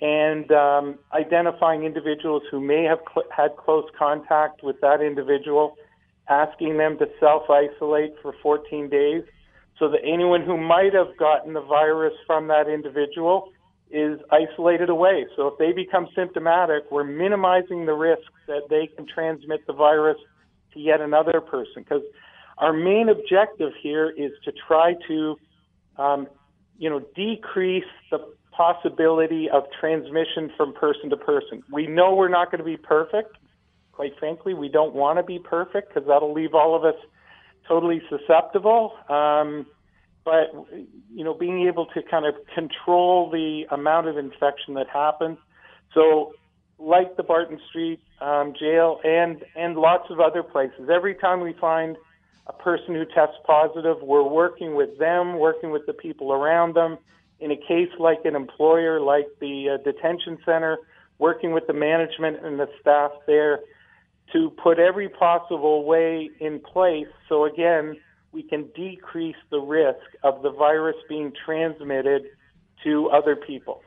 and 0.00 0.50
um, 0.50 0.98
identifying 1.12 1.84
individuals 1.84 2.42
who 2.50 2.58
may 2.58 2.84
have 2.84 3.00
cl- 3.12 3.26
had 3.30 3.54
close 3.58 3.84
contact 3.98 4.62
with 4.62 4.80
that 4.80 5.02
individual 5.02 5.76
asking 6.28 6.78
them 6.78 6.96
to 6.98 7.06
self 7.20 7.42
isolate 7.50 8.14
for 8.22 8.34
14 8.42 8.88
days 8.88 9.22
so 9.78 9.90
that 9.90 10.00
anyone 10.02 10.42
who 10.42 10.56
might 10.56 10.94
have 10.94 11.16
gotten 11.18 11.52
the 11.52 11.60
virus 11.60 12.14
from 12.26 12.48
that 12.48 12.66
individual 12.66 13.52
is 13.90 14.18
isolated 14.32 14.88
away. 14.88 15.26
So 15.36 15.48
if 15.48 15.58
they 15.58 15.72
become 15.72 16.08
symptomatic, 16.16 16.90
we're 16.90 17.04
minimizing 17.04 17.84
the 17.84 17.92
risk 17.92 18.24
that 18.46 18.62
they 18.70 18.88
can 18.96 19.06
transmit 19.06 19.66
the 19.66 19.74
virus 19.74 20.16
to 20.76 20.80
yet 20.80 21.00
another 21.00 21.40
person. 21.40 21.82
Because 21.82 22.02
our 22.58 22.72
main 22.72 23.08
objective 23.08 23.72
here 23.82 24.10
is 24.10 24.32
to 24.44 24.52
try 24.66 24.94
to, 25.08 25.36
um, 25.98 26.28
you 26.78 26.88
know, 26.88 27.00
decrease 27.14 27.84
the 28.10 28.18
possibility 28.52 29.48
of 29.50 29.64
transmission 29.78 30.50
from 30.56 30.72
person 30.72 31.10
to 31.10 31.16
person. 31.16 31.62
We 31.70 31.86
know 31.86 32.14
we're 32.14 32.28
not 32.28 32.50
going 32.50 32.58
to 32.58 32.64
be 32.64 32.78
perfect, 32.78 33.36
quite 33.96 34.12
frankly, 34.18 34.54
we 34.54 34.68
don't 34.68 34.94
want 34.94 35.18
to 35.18 35.22
be 35.22 35.38
perfect 35.38 35.92
because 35.92 36.06
that'll 36.06 36.32
leave 36.32 36.54
all 36.54 36.76
of 36.76 36.84
us 36.84 37.00
totally 37.66 38.02
susceptible. 38.08 38.92
Um, 39.08 39.66
but 40.24 40.52
you 41.14 41.24
know, 41.24 41.34
being 41.34 41.66
able 41.66 41.86
to 41.86 42.02
kind 42.02 42.26
of 42.26 42.34
control 42.54 43.30
the 43.30 43.64
amount 43.70 44.08
of 44.08 44.18
infection 44.18 44.74
that 44.74 44.88
happens. 44.88 45.38
So, 45.94 46.32
like 46.78 47.16
the 47.16 47.22
Barton 47.22 47.58
Street 47.68 48.00
um, 48.20 48.54
jail 48.58 49.00
and 49.04 49.44
and 49.54 49.76
lots 49.76 50.10
of 50.10 50.20
other 50.20 50.42
places. 50.42 50.88
Every 50.92 51.14
time 51.14 51.40
we 51.40 51.54
find 51.54 51.96
a 52.46 52.52
person 52.52 52.94
who 52.94 53.04
tests 53.06 53.36
positive, 53.44 53.96
we're 54.02 54.28
working 54.28 54.74
with 54.74 54.98
them, 54.98 55.38
working 55.38 55.70
with 55.70 55.86
the 55.86 55.92
people 55.92 56.32
around 56.32 56.74
them. 56.74 56.98
In 57.38 57.50
a 57.50 57.56
case 57.56 57.90
like 57.98 58.24
an 58.24 58.34
employer, 58.34 59.00
like 59.00 59.26
the 59.40 59.70
uh, 59.74 59.82
detention 59.82 60.38
center, 60.44 60.78
working 61.18 61.52
with 61.52 61.66
the 61.66 61.74
management 61.74 62.44
and 62.44 62.58
the 62.58 62.68
staff 62.80 63.10
there 63.26 63.60
to 64.32 64.50
put 64.62 64.78
every 64.78 65.08
possible 65.08 65.84
way 65.84 66.30
in 66.40 66.60
place 66.60 67.06
so 67.28 67.44
again 67.44 67.96
we 68.32 68.42
can 68.42 68.68
decrease 68.74 69.36
the 69.50 69.58
risk 69.58 70.04
of 70.22 70.42
the 70.42 70.50
virus 70.50 70.96
being 71.08 71.32
transmitted 71.44 72.24
to 72.84 73.08
other 73.08 73.34
people. 73.34 73.82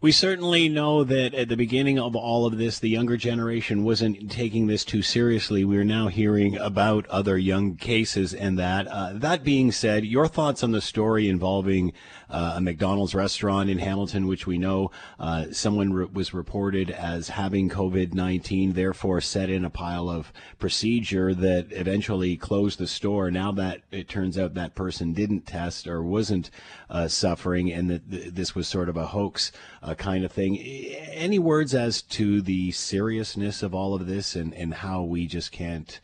We 0.00 0.12
certainly 0.12 0.68
know 0.68 1.04
that 1.04 1.34
at 1.34 1.48
the 1.48 1.56
beginning 1.56 1.98
of 1.98 2.16
all 2.16 2.46
of 2.46 2.58
this, 2.58 2.78
the 2.78 2.88
younger 2.88 3.16
generation 3.16 3.84
wasn't 3.84 4.30
taking 4.30 4.66
this 4.66 4.84
too 4.84 5.02
seriously. 5.02 5.64
We're 5.64 5.84
now 5.84 6.08
hearing 6.08 6.56
about 6.56 7.06
other 7.06 7.38
young 7.38 7.76
cases 7.76 8.34
and 8.34 8.58
that. 8.58 8.86
Uh, 8.88 9.12
that 9.14 9.44
being 9.44 9.72
said, 9.72 10.04
your 10.04 10.26
thoughts 10.26 10.62
on 10.62 10.72
the 10.72 10.80
story 10.80 11.28
involving 11.28 11.92
uh, 12.28 12.54
a 12.56 12.60
McDonald's 12.60 13.14
restaurant 13.14 13.70
in 13.70 13.78
Hamilton, 13.78 14.26
which 14.26 14.46
we 14.46 14.58
know 14.58 14.90
uh, 15.18 15.46
someone 15.52 15.92
re- 15.92 16.06
was 16.12 16.34
reported 16.34 16.90
as 16.90 17.28
having 17.28 17.68
COVID 17.68 18.14
19, 18.14 18.72
therefore 18.72 19.20
set 19.20 19.48
in 19.50 19.64
a 19.64 19.70
pile 19.70 20.10
of 20.10 20.32
procedure 20.58 21.34
that 21.34 21.68
eventually 21.70 22.36
closed 22.36 22.78
the 22.78 22.86
store. 22.86 23.30
Now 23.30 23.52
that 23.52 23.82
it 23.90 24.08
turns 24.08 24.36
out 24.36 24.54
that 24.54 24.74
person 24.74 25.12
didn't 25.12 25.46
test 25.46 25.86
or 25.86 26.02
wasn't 26.02 26.50
uh, 26.90 27.08
suffering 27.08 27.72
and 27.72 27.88
that 27.90 28.10
th- 28.10 28.34
this 28.34 28.54
was 28.54 28.66
sort 28.66 28.88
of 28.88 28.96
a 28.96 29.06
hoax 29.06 29.52
uh, 29.84 29.94
kind 29.94 30.24
of 30.24 30.32
thing. 30.32 30.56
Any 30.58 31.38
words 31.38 31.74
as 31.74 32.00
to 32.02 32.40
the 32.40 32.72
seriousness 32.72 33.62
of 33.62 33.74
all 33.74 33.94
of 33.94 34.06
this 34.06 34.34
and, 34.34 34.54
and 34.54 34.74
how 34.74 35.02
we 35.02 35.26
just 35.26 35.52
can't 35.52 36.00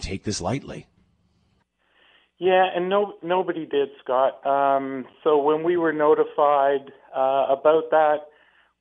take 0.00 0.24
this 0.24 0.40
lightly? 0.40 0.86
Yeah, 2.38 2.66
and 2.74 2.88
no, 2.88 3.14
nobody 3.22 3.64
did, 3.64 3.88
Scott. 4.02 4.44
Um, 4.46 5.06
so 5.22 5.38
when 5.38 5.62
we 5.62 5.76
were 5.76 5.92
notified 5.92 6.92
uh, 7.16 7.46
about 7.48 7.90
that, 7.90 8.16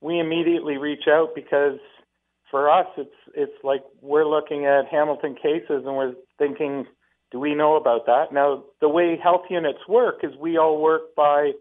we 0.02 0.20
immediately 0.20 0.78
reach 0.78 1.08
out 1.08 1.30
because 1.34 1.80
for 2.52 2.70
us, 2.70 2.88
it's 2.98 3.16
it's 3.36 3.64
like 3.64 3.84
we're 4.02 4.28
looking 4.28 4.66
at 4.66 4.86
Hamilton 4.92 5.36
cases 5.36 5.84
and 5.86 5.96
we're 5.96 6.14
thinking, 6.38 6.86
do 7.32 7.40
we 7.40 7.56
know 7.56 7.78
about 7.78 8.06
that? 8.08 8.34
Now, 8.34 8.66
the 8.82 8.90
way 8.90 9.18
health 9.22 9.46
units 9.50 9.80
work 9.88 10.20
is 10.24 10.34
we 10.40 10.58
all 10.58 10.82
work 10.82 11.16
by 11.16 11.54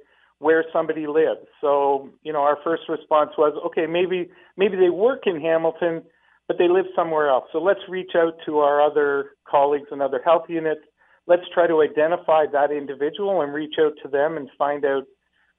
where 0.43 0.65
somebody 0.73 1.07
lives. 1.07 1.47
So, 1.61 2.11
you 2.23 2.33
know, 2.33 2.41
our 2.41 2.59
first 2.65 2.83
response 2.89 3.31
was, 3.39 3.55
okay, 3.67 3.87
maybe 3.87 4.29
maybe 4.57 4.77
they 4.77 4.91
work 4.91 5.23
in 5.27 5.41
Hamilton, 5.41 6.03
but 6.49 6.59
they 6.59 6.69
live 6.69 6.87
somewhere 6.97 7.29
else. 7.29 7.45
So 7.53 7.59
let's 7.59 7.81
reach 7.89 8.13
out 8.17 8.35
to 8.47 8.59
our 8.59 8.83
other 8.83 9.37
colleagues 9.49 9.89
and 9.93 10.03
other 10.03 10.21
health 10.25 10.47
units. 10.49 10.81
Let's 11.29 11.49
try 11.55 11.69
to 11.69 11.83
identify 11.83 12.47
that 12.53 12.73
individual 12.73 13.43
and 13.43 13.55
reach 13.55 13.77
out 13.81 13.93
to 14.03 14.09
them 14.09 14.37
and 14.37 14.49
find 14.59 14.85
out 14.85 15.05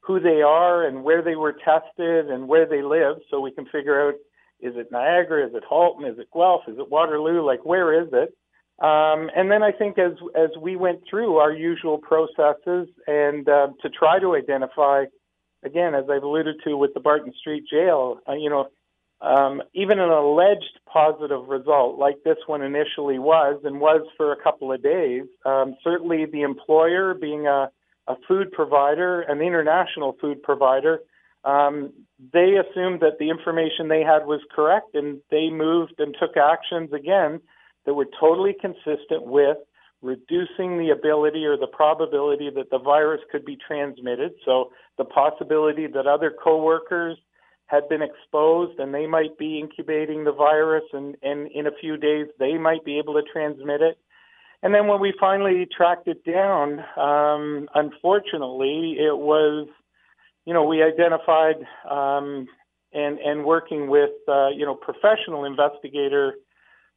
who 0.02 0.20
they 0.20 0.42
are 0.42 0.86
and 0.86 1.04
where 1.04 1.22
they 1.24 1.36
were 1.36 1.54
tested 1.54 2.30
and 2.30 2.50
where 2.50 2.68
they 2.68 2.84
live 2.84 3.18
so 3.32 3.40
we 3.40 3.52
can 3.52 3.66
figure 3.72 4.08
out 4.08 4.16
is 4.60 4.74
it 4.76 4.92
Niagara, 4.92 5.48
is 5.48 5.54
it 5.56 5.64
Halton, 5.68 6.06
is 6.06 6.20
it 6.20 6.28
Guelph, 6.34 6.62
is 6.68 6.78
it 6.78 6.90
Waterloo, 6.90 7.46
like 7.46 7.66
where 7.66 8.02
is 8.02 8.10
it? 8.12 8.36
Um, 8.80 9.30
and 9.36 9.52
then 9.52 9.62
I 9.62 9.72
think 9.72 9.98
as 10.00 10.14
as 10.36 10.50
we 10.60 10.76
went 10.76 11.02
through 11.10 11.38
our 11.38 11.54
usual 11.54 12.00
processes 12.00 12.88
and 13.08 13.48
uh, 13.48 13.68
to 13.82 13.90
try 13.90 14.20
to 14.20 14.36
identify, 14.36 15.06
again, 15.64 15.94
as 15.94 16.06
I've 16.10 16.24
alluded 16.24 16.56
to 16.66 16.76
with 16.76 16.94
the 16.94 17.00
Barton 17.00 17.34
Street 17.40 17.66
Jail, 17.70 18.18
uh, 18.28 18.34
you 18.34 18.50
know, 18.50 18.70
um, 19.22 19.62
even 19.74 20.00
an 20.00 20.10
alleged 20.10 20.80
positive 20.92 21.48
result 21.48 21.98
like 21.98 22.18
this 22.26 22.38
one 22.48 22.62
initially 22.62 23.20
was 23.20 23.62
and 23.64 23.80
was 23.80 24.02
for 24.18 24.34
a 24.34 24.44
couple 24.44 24.74
of 24.74 24.84
days, 24.84 25.24
um, 25.46 25.76
certainly 25.84 26.26
the 26.26 26.42
employer 26.42 27.14
being 27.14 27.48
a, 27.48 27.70
a 28.08 28.16
food 28.28 28.52
provider, 28.52 29.22
an 29.22 29.40
international 29.40 30.18
food 30.20 30.44
provider, 30.44 31.00
um, 31.46 31.94
they 32.34 32.56
assumed 32.56 33.00
that 33.00 33.18
the 33.20 33.30
information 33.30 33.88
they 33.88 34.02
had 34.02 34.26
was 34.26 34.42
correct 34.54 34.94
and 34.94 35.22
they 35.32 35.50
moved 35.50 35.94
and 36.00 36.16
took 36.20 36.36
actions 36.36 36.92
again 36.92 37.40
that 37.86 37.94
were 37.94 38.08
totally 38.20 38.56
consistent 38.60 39.26
with 39.26 39.58
reducing 40.02 40.78
the 40.78 40.90
ability 40.90 41.46
or 41.46 41.58
the 41.58 41.68
probability 41.68 42.50
that 42.54 42.70
the 42.70 42.78
virus 42.78 43.22
could 43.32 43.46
be 43.46 43.58
transmitted. 43.66 44.32
So 44.44 44.72
the 44.98 45.06
possibility 45.06 45.88
that 45.88 46.06
other 46.06 46.32
coworkers 46.44 47.18
had 47.68 47.88
been 47.88 48.02
exposed 48.02 48.80
and 48.80 48.94
they 48.94 49.08
might 49.08 49.38
be 49.38 49.60
incubating 49.60 50.26
the 50.26 50.34
virus 50.34 50.84
and, 50.92 51.16
and 51.24 51.50
in 51.52 51.68
a 51.68 51.72
few 51.80 51.96
days 51.96 52.28
they 52.38 52.58
might 52.58 52.84
be 52.84 53.00
able 53.00 53.14
to 53.14 53.24
transmit 53.32 53.82
it. 53.82 53.98
And 54.62 54.74
then 54.74 54.88
when 54.88 55.02
we 55.02 55.14
finally 55.20 55.68
tracked 55.76 56.08
it 56.08 56.24
down, 56.24 56.80
um, 56.98 57.68
unfortunately, 57.74 58.98
it 58.98 59.18
was, 59.18 59.68
you 60.46 60.54
know, 60.54 60.64
we 60.64 60.84
identified 60.84 61.56
um, 61.90 62.48
and 62.94 63.20
and 63.20 63.44
working 63.44 63.90
with, 63.90 64.12
uh, 64.28 64.50
you 64.50 64.66
know, 64.66 64.76
professional 64.76 65.44
investigator 65.44 66.36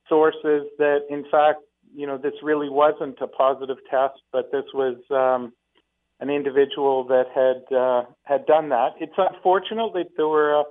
sources 0.09 0.67
that, 0.79 1.01
in 1.11 1.25
fact, 1.31 1.61
you 1.95 2.07
know, 2.07 2.19
this 2.19 2.35
really 2.43 2.69
wasn't 2.69 3.19
a 3.21 3.27
positive 3.27 3.79
test, 3.91 4.21
but 4.33 4.51
this 4.53 4.65
was 4.75 4.97
um, 5.11 5.53
an 6.21 6.31
individual 6.31 7.05
that 7.05 7.27
had 7.35 7.77
uh, 7.77 8.05
had 8.25 8.47
done 8.47 8.69
that. 8.71 8.91
It's 9.01 9.15
unfortunate 9.17 9.93
that 9.95 10.09
there 10.17 10.29
were 10.29 10.61
a, 10.61 10.65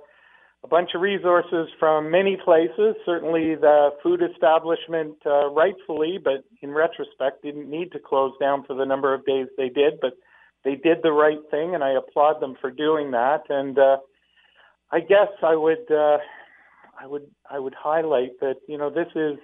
a 0.64 0.68
bunch 0.68 0.90
of 0.94 1.00
resources 1.00 1.68
from 1.78 2.10
many 2.10 2.36
places. 2.44 2.94
Certainly, 3.04 3.56
the 3.56 3.90
food 4.02 4.22
establishment, 4.22 5.16
uh, 5.24 5.50
rightfully, 5.50 6.18
but 6.22 6.44
in 6.62 6.70
retrospect, 6.70 7.42
didn't 7.42 7.70
need 7.70 7.92
to 7.92 7.98
close 7.98 8.32
down 8.40 8.64
for 8.64 8.74
the 8.74 8.84
number 8.84 9.14
of 9.14 9.24
days 9.24 9.46
they 9.56 9.68
did. 9.68 9.94
But 10.00 10.14
they 10.64 10.74
did 10.74 10.98
the 11.02 11.12
right 11.12 11.38
thing, 11.50 11.74
and 11.74 11.84
I 11.84 11.90
applaud 11.90 12.40
them 12.40 12.56
for 12.60 12.70
doing 12.70 13.12
that. 13.12 13.42
And 13.48 13.78
uh, 13.78 13.98
I 14.90 15.00
guess 15.00 15.28
I 15.42 15.54
would 15.54 15.90
uh, 15.90 16.18
I 17.00 17.06
would 17.06 17.26
I 17.50 17.58
would 17.58 17.74
highlight 17.74 18.40
that 18.40 18.56
you 18.68 18.78
know 18.78 18.90
this 18.90 19.08
is 19.14 19.38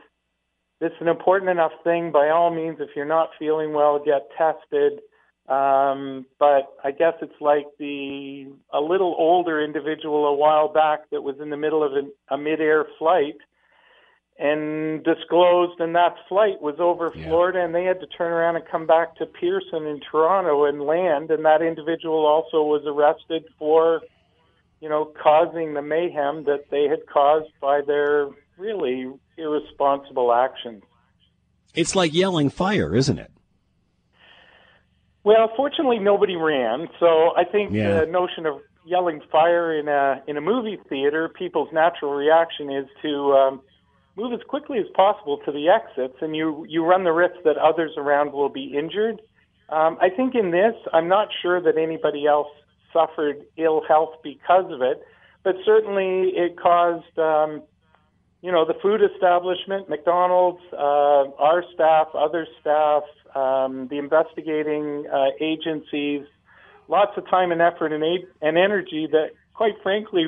this 0.80 0.90
is 0.90 1.00
an 1.00 1.08
important 1.08 1.50
enough 1.50 1.72
thing. 1.84 2.12
By 2.12 2.30
all 2.30 2.54
means, 2.54 2.78
if 2.80 2.90
you're 2.96 3.04
not 3.04 3.30
feeling 3.38 3.72
well, 3.72 4.02
get 4.04 4.28
tested. 4.36 5.00
Um, 5.48 6.24
but 6.38 6.74
I 6.84 6.92
guess 6.92 7.14
it's 7.20 7.40
like 7.40 7.66
the 7.78 8.46
a 8.72 8.80
little 8.80 9.14
older 9.18 9.62
individual 9.62 10.26
a 10.26 10.34
while 10.34 10.72
back 10.72 11.10
that 11.10 11.22
was 11.22 11.36
in 11.40 11.50
the 11.50 11.56
middle 11.56 11.82
of 11.82 11.92
a, 11.92 12.34
a 12.34 12.38
mid-air 12.38 12.86
flight 12.98 13.34
and 14.38 15.04
disclosed, 15.04 15.78
and 15.80 15.94
that 15.94 16.14
flight 16.28 16.60
was 16.62 16.76
over 16.78 17.12
yeah. 17.14 17.26
Florida, 17.26 17.62
and 17.62 17.74
they 17.74 17.84
had 17.84 18.00
to 18.00 18.06
turn 18.06 18.32
around 18.32 18.56
and 18.56 18.64
come 18.70 18.86
back 18.86 19.14
to 19.16 19.26
Pearson 19.26 19.86
in 19.86 20.00
Toronto 20.10 20.64
and 20.64 20.82
land. 20.82 21.30
And 21.30 21.44
that 21.44 21.60
individual 21.60 22.24
also 22.26 22.62
was 22.62 22.82
arrested 22.86 23.44
for 23.58 24.00
you 24.82 24.88
know, 24.88 25.12
causing 25.22 25.74
the 25.74 25.80
mayhem 25.80 26.42
that 26.44 26.64
they 26.72 26.88
had 26.88 27.06
caused 27.06 27.52
by 27.60 27.82
their 27.86 28.28
really 28.58 29.12
irresponsible 29.38 30.32
actions. 30.32 30.82
It's 31.72 31.94
like 31.94 32.12
yelling 32.12 32.50
fire, 32.50 32.94
isn't 32.96 33.18
it? 33.20 33.30
Well, 35.22 35.52
fortunately, 35.56 36.00
nobody 36.00 36.34
ran. 36.34 36.88
So 36.98 37.30
I 37.36 37.44
think 37.44 37.72
yeah. 37.72 38.00
the 38.00 38.06
notion 38.06 38.44
of 38.44 38.60
yelling 38.84 39.20
fire 39.30 39.72
in 39.78 39.86
a 39.86 40.20
in 40.26 40.36
a 40.36 40.40
movie 40.40 40.78
theater, 40.88 41.28
people's 41.28 41.72
natural 41.72 42.12
reaction 42.12 42.68
is 42.68 42.86
to 43.02 43.32
um, 43.34 43.60
move 44.16 44.32
as 44.32 44.40
quickly 44.48 44.78
as 44.78 44.86
possible 44.96 45.38
to 45.44 45.52
the 45.52 45.68
exits, 45.68 46.16
and 46.20 46.34
you 46.34 46.66
you 46.68 46.84
run 46.84 47.04
the 47.04 47.12
risk 47.12 47.36
that 47.44 47.56
others 47.56 47.92
around 47.96 48.32
will 48.32 48.48
be 48.48 48.76
injured. 48.76 49.22
Um, 49.68 49.96
I 50.00 50.10
think 50.10 50.34
in 50.34 50.50
this, 50.50 50.74
I'm 50.92 51.06
not 51.06 51.28
sure 51.40 51.60
that 51.62 51.78
anybody 51.78 52.26
else 52.26 52.48
suffered 52.92 53.44
ill 53.56 53.82
health 53.86 54.14
because 54.22 54.70
of 54.72 54.82
it, 54.82 55.02
but 55.42 55.56
certainly 55.64 56.30
it 56.36 56.58
caused, 56.58 57.18
um, 57.18 57.62
you 58.42 58.52
know, 58.52 58.64
the 58.64 58.74
food 58.82 59.00
establishment, 59.02 59.88
McDonald's, 59.88 60.62
uh, 60.72 61.30
our 61.38 61.64
staff, 61.74 62.08
other 62.14 62.46
staff, 62.60 63.02
um, 63.34 63.88
the 63.88 63.98
investigating 63.98 65.06
uh, 65.12 65.26
agencies, 65.40 66.22
lots 66.88 67.12
of 67.16 67.28
time 67.28 67.52
and 67.52 67.62
effort 67.62 67.92
and, 67.92 68.04
and 68.40 68.58
energy 68.58 69.08
that, 69.10 69.30
quite 69.54 69.74
frankly, 69.82 70.26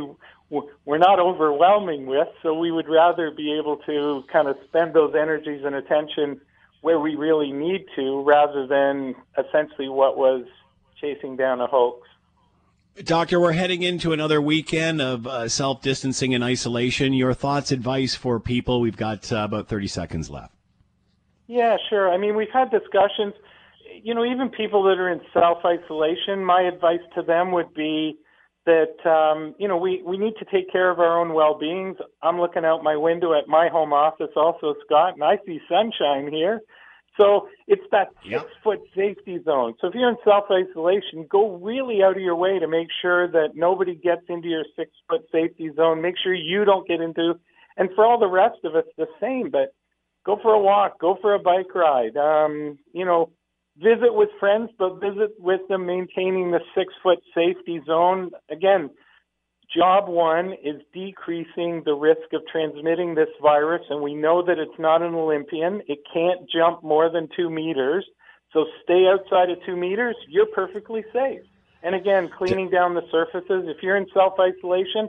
we're 0.84 0.98
not 0.98 1.18
overwhelming 1.18 2.06
with. 2.06 2.28
So 2.42 2.54
we 2.54 2.70
would 2.70 2.88
rather 2.88 3.30
be 3.30 3.58
able 3.58 3.78
to 3.78 4.22
kind 4.32 4.48
of 4.48 4.56
spend 4.68 4.94
those 4.94 5.14
energies 5.14 5.62
and 5.64 5.74
attention 5.74 6.40
where 6.82 7.00
we 7.00 7.14
really 7.14 7.50
need 7.50 7.86
to, 7.96 8.22
rather 8.22 8.66
than 8.66 9.14
essentially 9.38 9.88
what 9.88 10.16
was 10.18 10.44
chasing 11.00 11.36
down 11.36 11.60
a 11.60 11.66
hoax. 11.66 12.06
Doctor, 13.02 13.40
we're 13.40 13.52
heading 13.52 13.82
into 13.82 14.12
another 14.12 14.40
weekend 14.40 15.00
of 15.00 15.26
uh, 15.26 15.48
self 15.48 15.82
distancing 15.82 16.32
and 16.32 16.44
isolation. 16.44 17.12
Your 17.12 17.34
thoughts, 17.34 17.72
advice 17.72 18.14
for 18.14 18.38
people? 18.38 18.80
We've 18.80 18.96
got 18.96 19.32
uh, 19.32 19.38
about 19.38 19.66
30 19.66 19.88
seconds 19.88 20.30
left. 20.30 20.54
Yeah, 21.48 21.76
sure. 21.90 22.08
I 22.08 22.18
mean, 22.18 22.36
we've 22.36 22.52
had 22.52 22.70
discussions. 22.70 23.34
You 24.00 24.14
know, 24.14 24.24
even 24.24 24.48
people 24.48 24.84
that 24.84 24.98
are 24.98 25.10
in 25.10 25.20
self 25.32 25.58
isolation, 25.64 26.44
my 26.44 26.62
advice 26.62 27.00
to 27.16 27.22
them 27.22 27.50
would 27.50 27.74
be 27.74 28.16
that 28.64 29.04
um, 29.04 29.56
you 29.58 29.66
know 29.66 29.76
we 29.76 30.00
we 30.06 30.16
need 30.16 30.34
to 30.38 30.44
take 30.44 30.70
care 30.70 30.88
of 30.88 31.00
our 31.00 31.20
own 31.20 31.34
well-being. 31.34 31.96
I'm 32.22 32.40
looking 32.40 32.64
out 32.64 32.84
my 32.84 32.96
window 32.96 33.36
at 33.36 33.48
my 33.48 33.68
home 33.68 33.92
office, 33.92 34.30
also 34.36 34.74
Scott, 34.86 35.14
and 35.14 35.24
I 35.24 35.38
see 35.44 35.58
sunshine 35.68 36.32
here. 36.32 36.60
So 37.16 37.48
it's 37.68 37.84
that 37.90 38.08
Yep. 38.24 38.42
six 38.42 38.52
foot 38.62 38.80
safety 38.94 39.38
zone. 39.44 39.74
So 39.80 39.86
if 39.86 39.94
you're 39.94 40.08
in 40.08 40.16
self 40.24 40.50
isolation, 40.50 41.26
go 41.28 41.56
really 41.56 42.02
out 42.02 42.16
of 42.16 42.22
your 42.22 42.34
way 42.36 42.58
to 42.58 42.66
make 42.66 42.88
sure 43.00 43.28
that 43.28 43.54
nobody 43.54 43.94
gets 43.94 44.22
into 44.28 44.48
your 44.48 44.64
six 44.76 44.90
foot 45.08 45.22
safety 45.30 45.70
zone. 45.76 46.00
Make 46.00 46.16
sure 46.18 46.34
you 46.34 46.64
don't 46.64 46.86
get 46.86 47.00
into, 47.00 47.38
and 47.76 47.88
for 47.94 48.04
all 48.04 48.18
the 48.18 48.28
rest 48.28 48.64
of 48.64 48.74
us, 48.74 48.84
the 48.96 49.06
same. 49.20 49.50
But 49.50 49.74
go 50.24 50.36
for 50.42 50.52
a 50.52 50.60
walk, 50.60 50.98
go 50.98 51.16
for 51.20 51.34
a 51.34 51.38
bike 51.38 51.72
ride. 51.74 52.16
Um, 52.16 52.78
you 52.92 53.04
know, 53.04 53.30
visit 53.76 54.12
with 54.12 54.30
friends, 54.40 54.70
but 54.78 55.00
visit 55.00 55.34
with 55.38 55.60
them 55.68 55.86
maintaining 55.86 56.50
the 56.50 56.60
six 56.74 56.92
foot 57.02 57.20
safety 57.34 57.80
zone. 57.86 58.30
Again, 58.50 58.90
job 59.72 60.08
one 60.08 60.54
is 60.62 60.80
decreasing 60.92 61.82
the 61.84 61.94
risk 61.94 62.32
of 62.32 62.42
transmitting 62.50 63.14
this 63.14 63.28
virus, 63.40 63.82
and 63.90 64.02
we 64.02 64.14
know 64.14 64.42
that 64.44 64.58
it's 64.58 64.78
not 64.78 65.02
an 65.02 65.14
Olympian. 65.14 65.82
It 65.86 66.00
can't 66.12 66.48
jump 66.50 66.82
more 66.82 67.10
than 67.10 67.28
two 67.36 67.50
meters. 67.50 68.06
So 68.52 68.66
stay 68.84 69.06
outside 69.06 69.50
of 69.50 69.58
two 69.66 69.76
meters, 69.76 70.16
you're 70.28 70.46
perfectly 70.46 71.04
safe. 71.12 71.40
And 71.82 71.94
again, 71.94 72.30
cleaning 72.38 72.70
down 72.70 72.94
the 72.94 73.02
surfaces. 73.10 73.64
If 73.68 73.82
you're 73.82 73.96
in 73.96 74.06
self 74.14 74.34
isolation, 74.40 75.08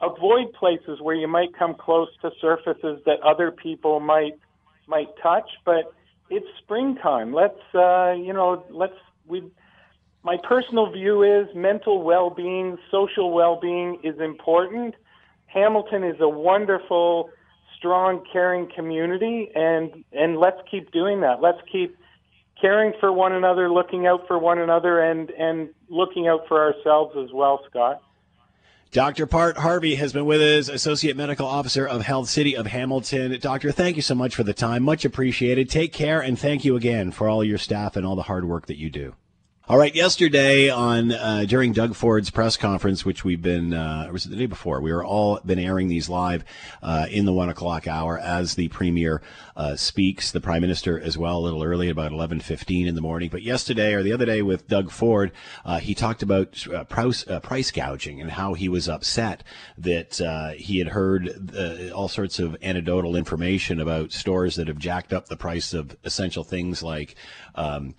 avoid 0.00 0.52
places 0.52 1.00
where 1.00 1.14
you 1.14 1.28
might 1.28 1.56
come 1.56 1.74
close 1.74 2.08
to 2.22 2.30
surfaces 2.40 3.00
that 3.06 3.20
other 3.22 3.52
people 3.52 4.00
might 4.00 4.32
might 4.88 5.08
touch. 5.22 5.48
But 5.64 5.92
it's 6.30 6.46
springtime. 6.62 7.32
Let's 7.32 7.60
uh, 7.74 8.12
you 8.12 8.32
know, 8.32 8.64
let's 8.70 8.96
we 9.26 9.44
my 10.22 10.36
personal 10.42 10.90
view 10.90 11.22
is 11.22 11.48
mental 11.54 12.02
well-being, 12.02 12.76
social 12.90 13.32
well-being 13.32 14.00
is 14.02 14.18
important. 14.20 14.94
Hamilton 15.46 16.04
is 16.04 16.16
a 16.20 16.28
wonderful, 16.28 17.30
strong, 17.76 18.24
caring 18.30 18.68
community, 18.74 19.50
and 19.54 20.04
and 20.12 20.38
let's 20.38 20.60
keep 20.70 20.90
doing 20.90 21.20
that. 21.20 21.40
Let's 21.40 21.60
keep 21.70 21.96
caring 22.60 22.92
for 23.00 23.12
one 23.12 23.32
another, 23.32 23.70
looking 23.70 24.06
out 24.06 24.26
for 24.26 24.38
one 24.38 24.58
another, 24.58 25.00
and 25.00 25.30
and 25.30 25.70
looking 25.88 26.28
out 26.28 26.46
for 26.48 26.62
ourselves 26.62 27.16
as 27.16 27.32
well, 27.32 27.60
Scott. 27.70 28.02
Dr. 28.90 29.26
Bart 29.26 29.58
Harvey 29.58 29.96
has 29.96 30.14
been 30.14 30.24
with 30.24 30.40
us, 30.40 30.70
Associate 30.70 31.14
Medical 31.14 31.46
Officer 31.46 31.86
of 31.86 32.02
Health 32.02 32.28
City 32.28 32.56
of 32.56 32.66
Hamilton. 32.66 33.38
Doctor, 33.38 33.70
thank 33.70 33.96
you 33.96 34.02
so 34.02 34.14
much 34.14 34.34
for 34.34 34.42
the 34.42 34.54
time. 34.54 34.82
Much 34.82 35.04
appreciated. 35.04 35.68
Take 35.68 35.92
care, 35.92 36.20
and 36.20 36.38
thank 36.38 36.64
you 36.64 36.74
again 36.74 37.10
for 37.10 37.28
all 37.28 37.44
your 37.44 37.58
staff 37.58 37.96
and 37.96 38.06
all 38.06 38.16
the 38.16 38.22
hard 38.22 38.46
work 38.46 38.66
that 38.66 38.78
you 38.78 38.88
do. 38.88 39.14
All 39.70 39.76
right. 39.76 39.94
Yesterday, 39.94 40.70
on 40.70 41.12
uh, 41.12 41.44
during 41.46 41.74
Doug 41.74 41.94
Ford's 41.94 42.30
press 42.30 42.56
conference, 42.56 43.04
which 43.04 43.22
we've 43.22 43.42
been, 43.42 43.74
uh, 43.74 44.08
was 44.10 44.24
it 44.24 44.30
the 44.30 44.36
day 44.36 44.46
before? 44.46 44.80
We 44.80 44.94
were 44.94 45.04
all 45.04 45.40
been 45.44 45.58
airing 45.58 45.88
these 45.88 46.08
live 46.08 46.42
uh, 46.82 47.04
in 47.10 47.26
the 47.26 47.34
one 47.34 47.50
o'clock 47.50 47.86
hour 47.86 48.18
as 48.18 48.54
the 48.54 48.68
premier 48.68 49.20
uh, 49.58 49.76
speaks. 49.76 50.30
The 50.30 50.40
prime 50.40 50.62
minister 50.62 50.98
as 50.98 51.18
well, 51.18 51.36
a 51.36 51.44
little 51.44 51.62
early, 51.62 51.90
about 51.90 52.12
eleven 52.12 52.40
fifteen 52.40 52.88
in 52.88 52.94
the 52.94 53.02
morning. 53.02 53.28
But 53.28 53.42
yesterday 53.42 53.92
or 53.92 54.02
the 54.02 54.10
other 54.14 54.24
day 54.24 54.40
with 54.40 54.68
Doug 54.68 54.90
Ford, 54.90 55.32
uh, 55.66 55.80
he 55.80 55.94
talked 55.94 56.22
about 56.22 56.66
uh, 56.74 56.84
price, 56.84 57.24
price 57.42 57.70
gouging 57.70 58.22
and 58.22 58.30
how 58.30 58.54
he 58.54 58.70
was 58.70 58.88
upset 58.88 59.44
that 59.76 60.14
he 60.56 60.78
had 60.78 60.88
heard 60.88 61.92
all 61.94 62.08
sorts 62.08 62.38
of 62.38 62.56
anecdotal 62.62 63.16
information 63.16 63.80
about 63.80 64.12
stores 64.12 64.56
that 64.56 64.66
have 64.66 64.78
jacked 64.78 65.12
up 65.12 65.26
the 65.28 65.36
price 65.36 65.74
of 65.74 65.94
essential 66.04 66.42
things 66.42 66.82
like 66.82 67.16
um, 67.54 67.94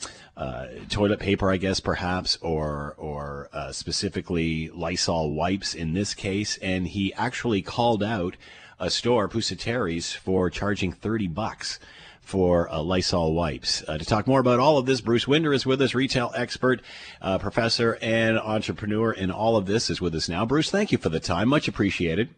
toilet 0.90 1.20
paper, 1.20 1.52
I 1.52 1.59
guess, 1.60 1.80
perhaps, 1.80 2.40
or 2.42 2.96
or 2.98 3.50
uh, 3.54 3.72
specifically 3.72 4.70
Lysol 4.70 5.32
wipes 5.32 5.76
in 5.76 5.94
this 5.94 6.16
case. 6.16 6.58
And 6.62 6.88
he 6.88 7.14
actually 7.14 7.62
called 7.62 8.02
out 8.02 8.36
a 8.80 8.90
store, 8.90 9.30
Pusateri's, 9.30 10.14
for 10.14 10.50
charging 10.50 10.92
thirty 10.92 11.28
bucks 11.28 11.80
for 12.22 12.70
uh, 12.70 12.82
Lysol 12.82 13.34
wipes. 13.34 13.84
Uh, 13.88 13.98
to 13.98 14.06
talk 14.06 14.28
more 14.28 14.40
about 14.40 14.60
all 14.60 14.78
of 14.78 14.86
this, 14.86 15.02
Bruce 15.02 15.28
Winder 15.28 15.52
is 15.54 15.66
with 15.66 15.82
us, 15.82 15.96
retail 15.96 16.32
expert, 16.36 16.82
uh, 17.22 17.40
professor, 17.40 17.98
and 18.02 18.38
entrepreneur 18.38 19.12
in 19.12 19.32
all 19.32 19.58
of 19.58 19.66
this 19.66 19.90
is 19.90 20.00
with 20.00 20.14
us 20.16 20.30
now. 20.30 20.46
Bruce, 20.46 20.70
thank 20.70 20.92
you 20.92 20.98
for 20.98 21.10
the 21.10 21.20
time. 21.20 21.50
Much 21.50 21.68
appreciated. 21.68 22.30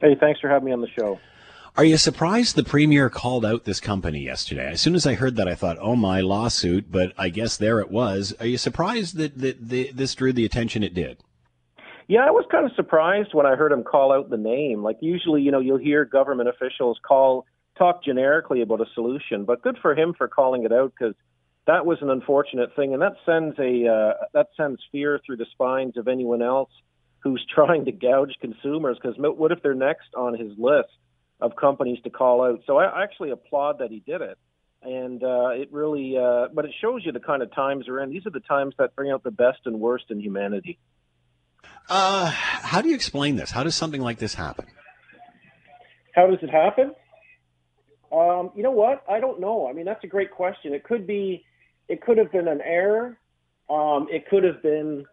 Hey, 0.00 0.16
thanks 0.18 0.40
for 0.40 0.48
having 0.48 0.66
me 0.66 0.72
on 0.72 0.80
the 0.80 0.88
show. 0.98 1.18
Are 1.76 1.84
you 1.84 1.96
surprised 1.96 2.54
the 2.54 2.62
premier 2.62 3.10
called 3.10 3.44
out 3.44 3.64
this 3.64 3.80
company 3.80 4.20
yesterday? 4.20 4.70
As 4.70 4.80
soon 4.80 4.94
as 4.94 5.08
I 5.08 5.14
heard 5.14 5.34
that, 5.34 5.48
I 5.48 5.56
thought, 5.56 5.76
"Oh 5.80 5.96
my 5.96 6.20
lawsuit!" 6.20 6.92
But 6.92 7.12
I 7.18 7.30
guess 7.30 7.56
there 7.56 7.80
it 7.80 7.90
was. 7.90 8.32
Are 8.38 8.46
you 8.46 8.58
surprised 8.58 9.16
that 9.16 9.36
that 9.38 9.70
the, 9.70 9.90
this 9.90 10.14
drew 10.14 10.32
the 10.32 10.44
attention 10.44 10.84
it 10.84 10.94
did? 10.94 11.18
Yeah, 12.06 12.26
I 12.26 12.30
was 12.30 12.46
kind 12.48 12.64
of 12.64 12.70
surprised 12.76 13.34
when 13.34 13.44
I 13.44 13.56
heard 13.56 13.72
him 13.72 13.82
call 13.82 14.12
out 14.12 14.30
the 14.30 14.36
name. 14.36 14.84
Like 14.84 14.98
usually, 15.00 15.42
you 15.42 15.50
know, 15.50 15.58
you'll 15.58 15.78
hear 15.78 16.04
government 16.04 16.48
officials 16.48 17.00
call 17.04 17.44
talk 17.76 18.04
generically 18.04 18.62
about 18.62 18.80
a 18.80 18.86
solution, 18.94 19.44
but 19.44 19.60
good 19.60 19.78
for 19.82 19.96
him 19.96 20.14
for 20.16 20.28
calling 20.28 20.62
it 20.62 20.70
out 20.70 20.92
because 20.96 21.16
that 21.66 21.84
was 21.84 21.98
an 22.02 22.10
unfortunate 22.10 22.76
thing, 22.76 22.92
and 22.92 23.02
that 23.02 23.16
sends 23.26 23.58
a 23.58 23.88
uh, 23.88 24.24
that 24.32 24.46
sends 24.56 24.80
fear 24.92 25.18
through 25.26 25.38
the 25.38 25.46
spines 25.50 25.96
of 25.96 26.06
anyone 26.06 26.40
else 26.40 26.70
who's 27.18 27.44
trying 27.52 27.84
to 27.86 27.90
gouge 27.90 28.36
consumers. 28.40 28.96
Because 29.02 29.16
what 29.18 29.50
if 29.50 29.60
they're 29.60 29.74
next 29.74 30.14
on 30.14 30.38
his 30.38 30.52
list 30.56 30.90
of 31.40 31.56
companies 31.56 31.98
to 32.04 32.10
call 32.10 32.42
out? 32.42 32.60
So 32.66 32.78
I 32.78 33.02
actually 33.02 33.30
applaud 33.30 33.78
that 33.80 33.90
he 33.90 34.00
did 34.00 34.20
it, 34.20 34.38
and 34.82 35.22
uh, 35.22 35.48
it 35.48 35.72
really, 35.72 36.16
uh, 36.16 36.48
but 36.52 36.64
it 36.64 36.72
shows 36.80 37.02
you 37.04 37.12
the 37.12 37.20
kind 37.20 37.42
of 37.42 37.52
times 37.54 37.86
we're 37.88 38.00
in. 38.02 38.10
These 38.10 38.26
are 38.26 38.30
the 38.30 38.40
times 38.40 38.74
that 38.78 38.94
bring 38.96 39.10
out 39.10 39.22
the 39.22 39.30
best 39.30 39.60
and 39.64 39.80
worst 39.80 40.06
in 40.10 40.20
humanity. 40.20 40.78
Uh, 41.88 42.30
how 42.30 42.80
do 42.80 42.88
you 42.88 42.94
explain 42.94 43.36
this? 43.36 43.50
How 43.50 43.62
does 43.62 43.74
something 43.74 44.00
like 44.00 44.18
this 44.18 44.34
happen? 44.34 44.66
How 46.14 46.26
does 46.26 46.38
it 46.42 46.50
happen? 46.50 46.94
Um, 48.12 48.52
you 48.54 48.62
know 48.62 48.70
what? 48.70 49.02
I 49.08 49.20
don't 49.20 49.40
know. 49.40 49.68
I 49.68 49.72
mean, 49.72 49.84
that's 49.84 50.04
a 50.04 50.06
great 50.06 50.30
question. 50.30 50.72
It 50.72 50.84
could 50.84 51.06
be, 51.06 51.44
it 51.88 52.00
could 52.00 52.16
have 52.16 52.30
been 52.30 52.48
an 52.48 52.60
error. 52.64 53.18
Um, 53.68 54.06
it 54.10 54.28
could 54.28 54.44
have 54.44 54.62
been 54.62 55.04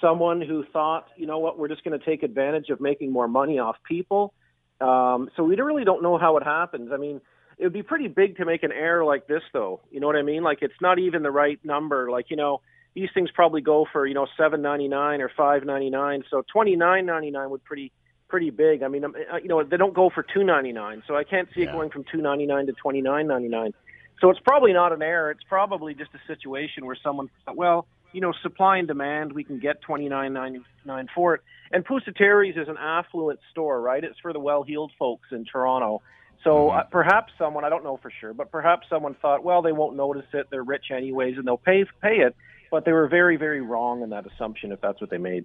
someone 0.00 0.40
who 0.40 0.64
thought, 0.72 1.08
you 1.16 1.26
know 1.26 1.38
what, 1.38 1.58
we're 1.58 1.68
just 1.68 1.82
going 1.82 1.98
to 1.98 2.04
take 2.04 2.22
advantage 2.22 2.68
of 2.68 2.80
making 2.80 3.10
more 3.10 3.26
money 3.26 3.58
off 3.58 3.76
people. 3.88 4.32
Um, 4.80 5.30
so 5.36 5.42
we 5.44 5.56
really 5.56 5.84
don't 5.84 6.02
know 6.02 6.18
how 6.18 6.36
it 6.36 6.42
happens. 6.44 6.90
I 6.92 6.96
mean, 6.96 7.20
it 7.58 7.64
would 7.64 7.72
be 7.72 7.82
pretty 7.82 8.08
big 8.08 8.36
to 8.36 8.44
make 8.44 8.62
an 8.62 8.72
error 8.72 9.04
like 9.04 9.26
this, 9.26 9.42
though. 9.52 9.80
You 9.90 10.00
know 10.00 10.06
what 10.06 10.16
I 10.16 10.22
mean? 10.22 10.42
Like 10.42 10.58
it's 10.60 10.80
not 10.80 10.98
even 10.98 11.22
the 11.22 11.30
right 11.30 11.58
number. 11.64 12.10
Like 12.10 12.26
you 12.30 12.36
know, 12.36 12.60
these 12.94 13.08
things 13.14 13.30
probably 13.34 13.62
go 13.62 13.86
for 13.90 14.06
you 14.06 14.14
know 14.14 14.26
seven 14.36 14.60
ninety 14.62 14.88
nine 14.88 15.20
or 15.20 15.30
five 15.34 15.64
ninety 15.64 15.90
nine. 15.90 16.22
So 16.30 16.42
twenty 16.52 16.76
nine 16.76 17.06
ninety 17.06 17.30
nine 17.30 17.50
would 17.50 17.64
pretty 17.64 17.92
pretty 18.28 18.50
big. 18.50 18.82
I 18.82 18.88
mean, 18.88 19.04
um, 19.04 19.14
uh, 19.32 19.36
you 19.36 19.48
know, 19.48 19.62
they 19.62 19.76
don't 19.76 19.94
go 19.94 20.10
for 20.14 20.22
two 20.22 20.44
ninety 20.44 20.72
nine. 20.72 21.02
So 21.06 21.16
I 21.16 21.24
can't 21.24 21.48
see 21.54 21.62
Yeah. 21.62 21.70
it 21.70 21.72
going 21.72 21.90
from 21.90 22.04
two 22.10 22.20
ninety 22.20 22.44
nine 22.46 22.66
to 22.66 22.72
twenty 22.72 23.00
nine 23.00 23.26
ninety 23.26 23.48
nine. 23.48 23.72
So 24.20 24.30
it's 24.30 24.40
probably 24.40 24.72
not 24.72 24.92
an 24.92 25.02
error. 25.02 25.30
It's 25.30 25.44
probably 25.44 25.94
just 25.94 26.10
a 26.14 26.18
situation 26.26 26.86
where 26.86 26.96
someone 27.02 27.28
thought, 27.44 27.56
well, 27.56 27.86
you 28.16 28.22
know, 28.22 28.32
supply 28.42 28.78
and 28.78 28.88
demand, 28.88 29.30
we 29.34 29.44
can 29.44 29.58
get 29.58 29.82
twenty 29.82 30.08
nine 30.08 30.32
ninety 30.32 30.60
nine 30.86 31.06
for 31.14 31.34
it. 31.34 31.42
And 31.70 31.84
Pusateri's 31.84 32.56
is 32.56 32.66
an 32.66 32.78
affluent 32.78 33.40
store, 33.50 33.78
right? 33.78 34.02
It's 34.02 34.18
for 34.20 34.32
the 34.32 34.40
well-heeled 34.40 34.92
folks 34.98 35.28
in 35.32 35.44
Toronto. 35.44 36.00
So 36.42 36.70
uh, 36.70 36.84
perhaps 36.84 37.34
someone, 37.36 37.66
I 37.66 37.68
don't 37.68 37.84
know 37.84 37.98
for 37.98 38.10
sure, 38.18 38.32
but 38.32 38.50
perhaps 38.50 38.86
someone 38.88 39.16
thought, 39.20 39.44
well, 39.44 39.60
they 39.60 39.72
won't 39.72 39.96
notice 39.96 40.24
it. 40.32 40.46
They're 40.50 40.64
rich 40.64 40.86
anyways, 40.90 41.36
and 41.36 41.46
they'll 41.46 41.58
pay 41.58 41.84
pay 42.00 42.20
it. 42.20 42.34
But 42.70 42.86
they 42.86 42.92
were 42.92 43.06
very, 43.06 43.36
very 43.36 43.60
wrong 43.60 44.00
in 44.00 44.08
that 44.10 44.24
assumption 44.26 44.72
if 44.72 44.80
that's 44.80 44.98
what 44.98 45.10
they 45.10 45.18
made. 45.18 45.44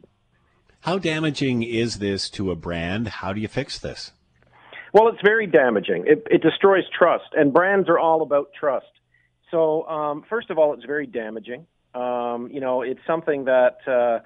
How 0.80 0.98
damaging 0.98 1.64
is 1.64 2.00
this 2.00 2.30
to 2.30 2.52
a 2.52 2.56
brand? 2.56 3.10
How 3.10 3.34
do 3.34 3.42
you 3.42 3.50
fix 3.50 3.78
this? 3.80 4.14
Well, 4.94 5.10
it's 5.10 5.22
very 5.22 5.46
damaging. 5.46 6.06
It, 6.08 6.26
it 6.32 6.42
destroys 6.42 6.86
trust, 6.98 7.34
and 7.34 7.52
brands 7.52 7.90
are 7.90 8.00
all 8.00 8.22
about 8.22 8.48
trust. 8.58 8.86
So, 9.50 9.86
um, 9.90 10.24
first 10.30 10.50
of 10.50 10.58
all, 10.58 10.74
it's 10.74 10.86
very 10.86 11.06
damaging. 11.06 11.68
Um, 11.94 12.50
you 12.52 12.62
know, 12.62 12.82
it's 12.82 13.02
something 13.06 13.46
that 13.46 13.78
uh, 13.88 14.20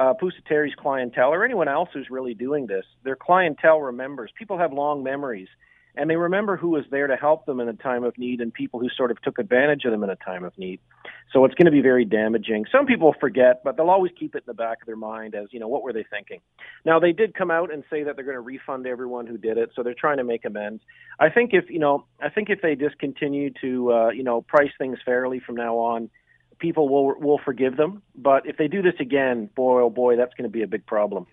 uh, 0.00 0.14
Pusateri's 0.14 0.74
clientele, 0.76 1.32
or 1.32 1.44
anyone 1.44 1.68
else 1.68 1.88
who's 1.92 2.08
really 2.10 2.34
doing 2.34 2.66
this, 2.66 2.84
their 3.04 3.16
clientele 3.16 3.80
remembers. 3.80 4.30
People 4.36 4.58
have 4.58 4.72
long 4.72 5.02
memories, 5.02 5.48
and 5.94 6.10
they 6.10 6.16
remember 6.16 6.56
who 6.56 6.70
was 6.70 6.84
there 6.90 7.06
to 7.06 7.16
help 7.16 7.46
them 7.46 7.60
in 7.60 7.68
a 7.68 7.72
time 7.72 8.04
of 8.04 8.18
need, 8.18 8.40
and 8.40 8.52
people 8.52 8.80
who 8.80 8.88
sort 8.96 9.10
of 9.10 9.22
took 9.22 9.38
advantage 9.38 9.84
of 9.84 9.92
them 9.92 10.02
in 10.02 10.10
a 10.10 10.16
time 10.16 10.44
of 10.44 10.56
need. 10.58 10.80
So 11.32 11.44
it's 11.44 11.54
going 11.54 11.66
to 11.66 11.72
be 11.72 11.80
very 11.80 12.04
damaging. 12.04 12.66
Some 12.70 12.86
people 12.86 13.14
forget, 13.18 13.62
but 13.64 13.76
they'll 13.76 13.90
always 13.90 14.12
keep 14.18 14.34
it 14.34 14.38
in 14.38 14.44
the 14.46 14.54
back 14.54 14.82
of 14.82 14.86
their 14.86 14.96
mind 14.96 15.34
as, 15.34 15.48
you 15.52 15.60
know, 15.60 15.68
what 15.68 15.82
were 15.82 15.92
they 15.92 16.04
thinking? 16.10 16.40
Now, 16.84 16.98
they 16.98 17.12
did 17.12 17.34
come 17.34 17.50
out 17.50 17.72
and 17.72 17.82
say 17.90 18.02
that 18.02 18.16
they're 18.16 18.24
going 18.24 18.36
to 18.36 18.40
refund 18.40 18.86
everyone 18.86 19.26
who 19.26 19.38
did 19.38 19.58
it, 19.58 19.70
so 19.74 19.82
they're 19.82 19.94
trying 19.94 20.18
to 20.18 20.24
make 20.24 20.44
amends. 20.44 20.82
I 21.18 21.30
think 21.30 21.50
if, 21.52 21.70
you 21.70 21.78
know, 21.78 22.04
I 22.20 22.28
think 22.28 22.50
if 22.50 22.60
they 22.62 22.74
just 22.74 22.98
continue 22.98 23.50
to, 23.60 23.92
uh, 23.92 24.08
you 24.10 24.22
know, 24.22 24.42
price 24.42 24.70
things 24.76 24.98
fairly 25.04 25.40
from 25.40 25.56
now 25.56 25.76
on, 25.76 26.10
people 26.58 26.88
will 26.88 27.18
will 27.18 27.40
forgive 27.44 27.76
them. 27.76 28.02
But 28.14 28.46
if 28.46 28.56
they 28.56 28.68
do 28.68 28.82
this 28.82 28.94
again, 29.00 29.50
boy, 29.54 29.82
oh 29.82 29.90
boy, 29.90 30.16
that's 30.16 30.34
going 30.34 30.48
to 30.48 30.52
be 30.52 30.62
a 30.62 30.66
big 30.66 30.86
problem. 30.86 31.26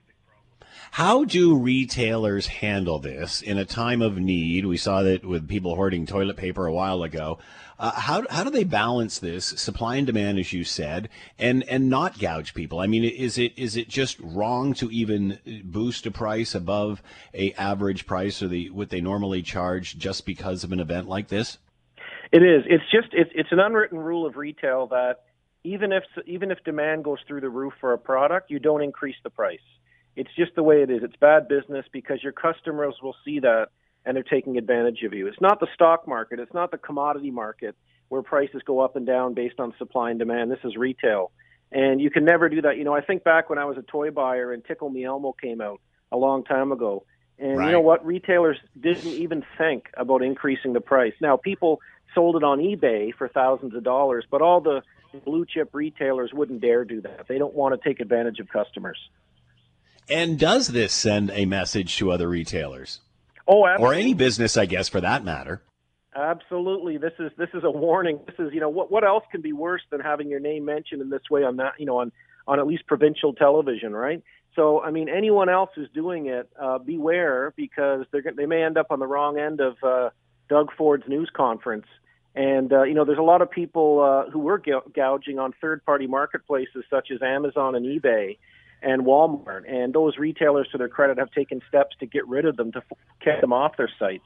How 0.91 1.23
do 1.23 1.57
retailers 1.57 2.47
handle 2.47 2.99
this 2.99 3.41
in 3.41 3.57
a 3.57 3.65
time 3.65 4.01
of 4.01 4.17
need? 4.17 4.65
We 4.65 4.77
saw 4.77 5.01
that 5.01 5.25
with 5.25 5.47
people 5.47 5.75
hoarding 5.75 6.05
toilet 6.05 6.37
paper 6.37 6.65
a 6.65 6.73
while 6.73 7.03
ago. 7.03 7.39
Uh, 7.79 7.91
how, 7.91 8.23
how 8.29 8.43
do 8.43 8.51
they 8.51 8.63
balance 8.63 9.17
this 9.17 9.45
supply 9.45 9.95
and 9.95 10.05
demand, 10.05 10.37
as 10.37 10.53
you 10.53 10.63
said, 10.63 11.09
and, 11.39 11.63
and 11.63 11.89
not 11.89 12.19
gouge 12.19 12.53
people? 12.53 12.79
I 12.79 12.87
mean, 12.87 13.03
is 13.03 13.37
it 13.37 13.53
is 13.57 13.75
it 13.75 13.89
just 13.89 14.19
wrong 14.19 14.73
to 14.75 14.91
even 14.91 15.39
boost 15.65 16.05
a 16.05 16.11
price 16.11 16.53
above 16.53 17.01
a 17.33 17.53
average 17.53 18.05
price 18.05 18.41
or 18.41 18.47
the 18.47 18.69
what 18.69 18.89
they 18.89 19.01
normally 19.01 19.41
charge 19.41 19.97
just 19.97 20.25
because 20.25 20.63
of 20.63 20.71
an 20.71 20.79
event 20.79 21.09
like 21.09 21.29
this? 21.29 21.57
It 22.33 22.41
is. 22.41 22.63
It's 22.65 22.83
just 22.91 23.09
it's 23.13 23.29
it's 23.35 23.51
an 23.51 23.59
unwritten 23.59 23.99
rule 23.99 24.25
of 24.25 24.37
retail 24.37 24.87
that 24.87 25.21
even 25.63 25.91
if 25.91 26.03
even 26.25 26.49
if 26.49 26.57
demand 26.63 27.03
goes 27.03 27.19
through 27.27 27.41
the 27.41 27.49
roof 27.49 27.73
for 27.79 27.93
a 27.93 27.97
product, 27.97 28.49
you 28.49 28.57
don't 28.57 28.81
increase 28.81 29.15
the 29.23 29.29
price. 29.29 29.59
It's 30.15 30.31
just 30.35 30.55
the 30.55 30.63
way 30.63 30.81
it 30.81 30.89
is. 30.89 31.03
It's 31.03 31.15
bad 31.15 31.47
business 31.47 31.85
because 31.93 32.23
your 32.23 32.31
customers 32.31 32.95
will 33.03 33.15
see 33.23 33.39
that 33.41 33.67
and 34.03 34.15
they're 34.15 34.23
taking 34.23 34.57
advantage 34.57 35.03
of 35.03 35.13
you. 35.13 35.27
It's 35.27 35.39
not 35.39 35.59
the 35.59 35.67
stock 35.75 36.07
market, 36.07 36.39
it's 36.39 36.53
not 36.55 36.71
the 36.71 36.79
commodity 36.79 37.29
market 37.29 37.75
where 38.09 38.23
prices 38.23 38.63
go 38.65 38.79
up 38.79 38.95
and 38.95 39.05
down 39.05 39.35
based 39.35 39.59
on 39.59 39.71
supply 39.77 40.09
and 40.09 40.17
demand. 40.17 40.51
This 40.51 40.59
is 40.63 40.75
retail. 40.75 41.31
And 41.71 42.01
you 42.01 42.09
can 42.09 42.25
never 42.25 42.49
do 42.49 42.63
that. 42.63 42.77
You 42.77 42.83
know, 42.83 42.95
I 42.95 43.01
think 43.01 43.23
back 43.23 43.49
when 43.49 43.59
I 43.59 43.65
was 43.65 43.77
a 43.77 43.83
toy 43.83 44.09
buyer 44.09 44.51
and 44.53 44.65
Tickle 44.65 44.89
Me 44.89 45.05
Elmo 45.05 45.33
came 45.33 45.61
out 45.61 45.81
a 46.11 46.17
long 46.17 46.43
time 46.43 46.71
ago. 46.71 47.05
And 47.39 47.57
right. 47.57 47.65
you 47.67 47.71
know 47.71 47.81
what? 47.81 48.05
Retailers 48.05 48.57
didn't 48.79 49.07
even 49.07 49.43
think 49.57 49.89
about 49.95 50.21
increasing 50.21 50.73
the 50.73 50.81
price. 50.81 51.13
Now, 51.19 51.37
people 51.37 51.79
sold 52.13 52.35
it 52.35 52.43
on 52.43 52.59
eBay 52.59 53.13
for 53.13 53.27
thousands 53.27 53.75
of 53.75 53.83
dollars, 53.83 54.25
but 54.29 54.41
all 54.41 54.61
the 54.61 54.81
blue 55.25 55.45
chip 55.45 55.69
retailers 55.73 56.31
wouldn't 56.33 56.61
dare 56.61 56.85
do 56.85 57.01
that. 57.01 57.27
They 57.27 57.37
don't 57.37 57.53
want 57.53 57.79
to 57.79 57.87
take 57.89 57.99
advantage 57.99 58.39
of 58.39 58.49
customers. 58.49 58.97
And 60.09 60.37
does 60.37 60.67
this 60.67 60.93
send 60.93 61.31
a 61.31 61.45
message 61.45 61.97
to 61.97 62.11
other 62.11 62.27
retailers? 62.27 62.99
Oh, 63.47 63.65
absolutely. 63.67 63.95
or 63.95 63.99
any 63.99 64.13
business, 64.13 64.57
I 64.57 64.65
guess, 64.65 64.89
for 64.89 65.01
that 65.01 65.23
matter. 65.23 65.61
Absolutely, 66.15 66.97
this 66.97 67.13
is 67.17 67.31
this 67.37 67.49
is 67.55 67.63
a 67.63 67.71
warning. 67.71 68.19
This 68.27 68.35
is 68.37 68.53
you 68.53 68.59
know 68.59 68.69
what 68.69 68.91
what 68.91 69.03
else 69.03 69.23
can 69.31 69.41
be 69.41 69.51
worse 69.51 69.81
than 69.89 69.99
having 69.99 70.29
your 70.29 70.39
name 70.39 70.63
mentioned 70.63 71.01
in 71.01 71.09
this 71.09 71.23
way 71.31 71.43
on 71.43 71.57
that 71.57 71.73
you 71.79 71.87
know 71.87 71.97
on 71.97 72.11
on 72.47 72.59
at 72.59 72.67
least 72.67 72.85
provincial 72.85 73.33
television, 73.33 73.93
right? 73.93 74.21
So 74.55 74.81
I 74.81 74.91
mean, 74.91 75.09
anyone 75.09 75.49
else 75.49 75.71
who's 75.75 75.89
doing 75.89 76.27
it, 76.27 76.49
uh, 76.61 76.77
beware 76.77 77.53
because 77.55 78.05
they're 78.11 78.23
they 78.35 78.45
may 78.45 78.63
end 78.63 78.77
up 78.77 78.87
on 78.91 78.99
the 78.99 79.07
wrong 79.07 79.39
end 79.39 79.59
of 79.59 79.75
uh, 79.81 80.09
Doug 80.49 80.71
Ford's 80.77 81.07
news 81.07 81.29
conference. 81.33 81.85
And 82.35 82.73
uh, 82.73 82.83
you 82.83 82.93
know, 82.93 83.05
there's 83.05 83.19
a 83.19 83.23
lot 83.23 83.41
of 83.41 83.51
people 83.51 84.01
uh, 84.01 84.31
who 84.31 84.39
were 84.39 84.57
gouging 84.59 85.39
on 85.39 85.53
third-party 85.61 86.07
marketplaces 86.07 86.83
such 86.89 87.11
as 87.11 87.21
Amazon 87.21 87.75
and 87.75 87.85
eBay 87.85 88.37
and 88.81 89.03
Walmart. 89.03 89.63
And 89.67 89.93
those 89.93 90.17
retailers, 90.17 90.67
to 90.71 90.77
their 90.77 90.89
credit, 90.89 91.17
have 91.17 91.31
taken 91.31 91.61
steps 91.67 91.95
to 91.99 92.05
get 92.05 92.27
rid 92.27 92.45
of 92.45 92.57
them, 92.57 92.71
to 92.73 92.81
get 93.23 93.41
them 93.41 93.53
off 93.53 93.77
their 93.77 93.89
sites. 93.99 94.25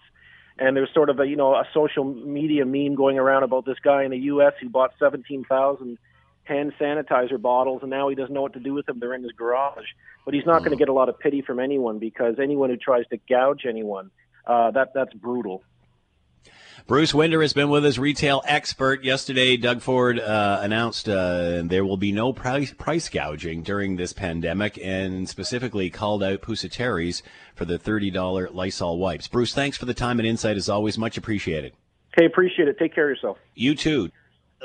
And 0.59 0.75
there's 0.75 0.91
sort 0.93 1.09
of 1.09 1.19
a 1.19 1.27
you 1.27 1.35
know 1.35 1.53
a 1.53 1.65
social 1.73 2.03
media 2.03 2.65
meme 2.65 2.95
going 2.95 3.19
around 3.19 3.43
about 3.43 3.65
this 3.65 3.77
guy 3.83 4.03
in 4.03 4.11
the 4.11 4.17
U.S. 4.17 4.53
who 4.59 4.69
bought 4.69 4.91
17,000 4.99 5.97
hand 6.45 6.73
sanitizer 6.79 7.39
bottles, 7.39 7.81
and 7.81 7.91
now 7.91 8.09
he 8.09 8.15
doesn't 8.15 8.33
know 8.33 8.41
what 8.41 8.53
to 8.53 8.59
do 8.59 8.73
with 8.73 8.85
them. 8.85 8.99
They're 8.99 9.13
in 9.13 9.21
his 9.21 9.33
garage. 9.33 9.85
But 10.25 10.33
he's 10.33 10.45
not 10.45 10.59
going 10.59 10.71
to 10.71 10.75
mm. 10.75 10.79
get 10.79 10.89
a 10.89 10.93
lot 10.93 11.09
of 11.09 11.19
pity 11.19 11.41
from 11.41 11.59
anyone 11.59 11.99
because 11.99 12.35
anyone 12.41 12.69
who 12.69 12.77
tries 12.77 13.05
to 13.07 13.17
gouge 13.29 13.65
anyone, 13.67 14.11
uh, 14.45 14.71
that 14.71 14.93
that's 14.93 15.13
brutal. 15.13 15.63
Bruce 16.87 17.13
Winder 17.13 17.41
has 17.41 17.51
been 17.51 17.67
with 17.67 17.83
us, 17.83 17.97
retail 17.97 18.41
expert. 18.45 19.03
Yesterday, 19.03 19.57
Doug 19.57 19.81
Ford 19.81 20.21
uh, 20.21 20.61
announced 20.61 21.09
uh, 21.09 21.61
there 21.65 21.83
will 21.83 21.97
be 21.97 22.13
no 22.13 22.31
price, 22.31 22.71
price 22.71 23.09
gouging 23.09 23.61
during 23.61 23.97
this 23.97 24.13
pandemic 24.13 24.79
and 24.81 25.27
specifically 25.27 25.89
called 25.89 26.23
out 26.23 26.39
Pusateri's 26.39 27.23
for 27.55 27.65
the 27.65 27.77
$30 27.77 28.53
Lysol 28.53 28.97
wipes. 28.99 29.27
Bruce, 29.27 29.53
thanks 29.53 29.75
for 29.75 29.85
the 29.85 29.93
time 29.93 30.17
and 30.17 30.25
insight 30.25 30.55
as 30.55 30.69
always. 30.69 30.97
Much 30.97 31.17
appreciated. 31.17 31.73
Hey, 32.15 32.25
appreciate 32.25 32.69
it. 32.69 32.79
Take 32.79 32.95
care 32.95 33.11
of 33.11 33.17
yourself. 33.17 33.37
You 33.53 33.75
too. 33.75 34.09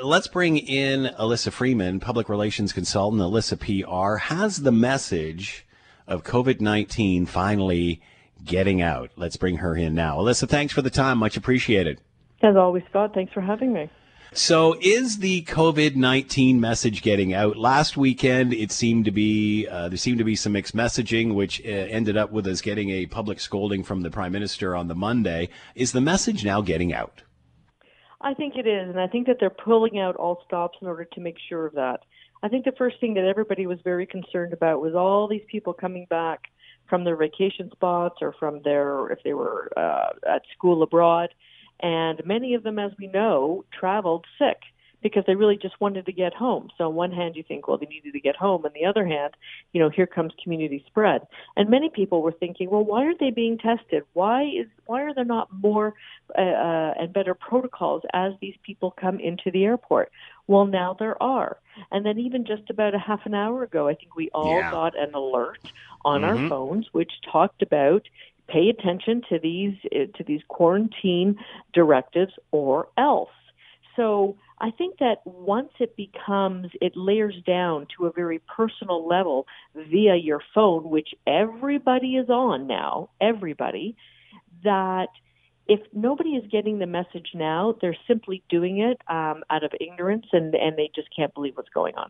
Let's 0.01 0.27
bring 0.27 0.55
in 0.55 1.07
Elissa 1.19 1.51
Freeman, 1.51 1.99
public 1.99 2.29
relations 2.29 2.71
consultant. 2.71 3.21
Elissa 3.21 3.57
PR 3.57 4.15
has 4.15 4.61
the 4.61 4.71
message 4.71 5.67
of 6.07 6.23
COVID 6.23 6.61
19 6.61 7.25
finally 7.25 8.01
getting 8.45 8.81
out. 8.81 9.11
Let's 9.17 9.35
bring 9.35 9.57
her 9.57 9.75
in 9.75 9.93
now. 9.93 10.21
Elissa, 10.21 10.47
thanks 10.47 10.73
for 10.73 10.81
the 10.81 10.89
time. 10.89 11.17
Much 11.17 11.35
appreciated. 11.35 11.99
As 12.43 12.57
always, 12.57 12.83
Scott, 12.89 13.13
thanks 13.13 13.31
for 13.31 13.39
having 13.39 13.71
me. 13.71 13.89
So, 14.33 14.75
is 14.81 15.19
the 15.19 15.43
COVID 15.43 15.95
19 15.95 16.59
message 16.59 17.01
getting 17.01 17.33
out? 17.33 17.55
Last 17.55 17.95
weekend, 17.95 18.51
it 18.53 18.71
seemed 18.71 19.05
to 19.05 19.11
be, 19.11 19.65
uh, 19.67 19.87
there 19.87 19.97
seemed 19.97 20.17
to 20.17 20.23
be 20.25 20.35
some 20.35 20.51
mixed 20.53 20.75
messaging, 20.75 21.35
which 21.35 21.61
uh, 21.61 21.69
ended 21.69 22.17
up 22.17 22.31
with 22.31 22.45
us 22.47 22.59
getting 22.59 22.89
a 22.89 23.05
public 23.05 23.39
scolding 23.39 23.81
from 23.83 24.01
the 24.01 24.09
Prime 24.09 24.33
Minister 24.33 24.75
on 24.75 24.87
the 24.87 24.95
Monday. 24.95 25.49
Is 25.75 25.93
the 25.93 26.01
message 26.01 26.43
now 26.43 26.61
getting 26.61 26.93
out? 26.93 27.21
I 28.19 28.33
think 28.33 28.55
it 28.57 28.67
is, 28.67 28.89
and 28.89 28.99
I 28.99 29.07
think 29.07 29.27
that 29.27 29.37
they're 29.39 29.49
pulling 29.49 29.99
out 29.99 30.17
all 30.17 30.41
stops 30.45 30.79
in 30.81 30.87
order 30.87 31.05
to 31.05 31.21
make 31.21 31.37
sure 31.47 31.65
of 31.67 31.75
that. 31.75 31.99
I 32.41 32.49
think 32.49 32.65
the 32.65 32.73
first 32.77 32.99
thing 32.99 33.13
that 33.13 33.25
everybody 33.25 33.67
was 33.67 33.79
very 33.85 34.05
concerned 34.05 34.51
about 34.51 34.81
was 34.81 34.95
all 34.95 35.29
these 35.29 35.45
people 35.49 35.73
coming 35.73 36.07
back 36.09 36.41
from 36.89 37.05
their 37.05 37.15
vacation 37.15 37.69
spots 37.71 38.15
or 38.19 38.33
from 38.33 38.61
their, 38.63 39.09
if 39.11 39.19
they 39.23 39.33
were 39.33 39.71
uh, 39.77 40.09
at 40.27 40.41
school 40.57 40.83
abroad 40.83 41.29
and 41.83 42.25
many 42.25 42.55
of 42.55 42.63
them, 42.63 42.79
as 42.79 42.93
we 42.97 43.07
know, 43.07 43.65
traveled 43.77 44.25
sick 44.39 44.57
because 45.03 45.25
they 45.27 45.35
really 45.35 45.57
just 45.57 45.79
wanted 45.81 46.05
to 46.05 46.13
get 46.13 46.33
home. 46.33 46.69
So 46.77 46.85
on 46.85 46.95
one 46.95 47.11
hand, 47.11 47.35
you 47.35 47.43
think, 47.43 47.67
well, 47.67 47.77
they 47.77 47.85
needed 47.85 48.13
to 48.13 48.19
get 48.21 48.37
home. 48.37 48.63
On 48.65 48.71
the 48.73 48.85
other 48.85 49.05
hand, 49.05 49.35
you 49.73 49.81
know, 49.81 49.89
here 49.89 50.07
comes 50.07 50.31
community 50.41 50.81
spread. 50.87 51.27
And 51.57 51.69
many 51.69 51.89
people 51.89 52.21
were 52.21 52.31
thinking, 52.31 52.69
well, 52.69 52.85
why 52.85 53.03
aren't 53.03 53.19
they 53.19 53.29
being 53.29 53.57
tested? 53.57 54.03
Why 54.13 54.43
is 54.43 54.67
why 54.85 55.03
are 55.03 55.13
there 55.13 55.25
not 55.25 55.49
more 55.51 55.93
uh, 56.37 56.41
uh, 56.41 56.93
and 56.97 57.11
better 57.11 57.33
protocols 57.35 58.03
as 58.13 58.31
these 58.39 58.55
people 58.63 58.91
come 58.91 59.19
into 59.19 59.51
the 59.51 59.65
airport? 59.65 60.09
Well, 60.47 60.65
now 60.65 60.95
there 60.97 61.21
are. 61.21 61.57
And 61.91 62.05
then 62.05 62.17
even 62.17 62.45
just 62.45 62.69
about 62.69 62.95
a 62.95 62.99
half 62.99 63.25
an 63.25 63.33
hour 63.33 63.63
ago, 63.63 63.89
I 63.89 63.95
think 63.95 64.15
we 64.15 64.29
all 64.29 64.57
yeah. 64.57 64.71
got 64.71 64.97
an 64.97 65.13
alert 65.13 65.59
on 66.05 66.21
mm-hmm. 66.21 66.43
our 66.43 66.49
phones 66.49 66.87
which 66.93 67.11
talked 67.29 67.61
about 67.61 68.07
pay 68.47 68.69
attention 68.69 69.21
to 69.29 69.39
these 69.39 69.75
uh, 69.95 70.05
to 70.17 70.23
these 70.23 70.41
quarantine 70.47 71.37
directives 71.73 72.33
or 72.51 72.87
else. 72.97 73.29
So 73.95 74.37
I 74.59 74.71
think 74.71 74.99
that 74.99 75.17
once 75.25 75.69
it 75.79 75.95
becomes, 75.95 76.67
it 76.81 76.93
layers 76.95 77.35
down 77.45 77.87
to 77.97 78.05
a 78.05 78.11
very 78.11 78.39
personal 78.39 79.07
level 79.07 79.45
via 79.75 80.15
your 80.15 80.41
phone, 80.53 80.89
which 80.89 81.09
everybody 81.27 82.15
is 82.15 82.29
on 82.29 82.65
now, 82.65 83.09
everybody, 83.21 83.95
that 84.63 85.09
if 85.67 85.79
nobody 85.93 86.31
is 86.31 86.43
getting 86.51 86.79
the 86.79 86.85
message 86.87 87.29
now, 87.33 87.75
they're 87.81 87.97
simply 88.07 88.43
doing 88.49 88.79
it 88.79 88.99
um, 89.07 89.43
out 89.49 89.63
of 89.63 89.71
ignorance 89.79 90.25
and, 90.31 90.53
and 90.55 90.77
they 90.77 90.89
just 90.95 91.07
can't 91.15 91.33
believe 91.33 91.55
what's 91.55 91.69
going 91.69 91.95
on. 91.95 92.09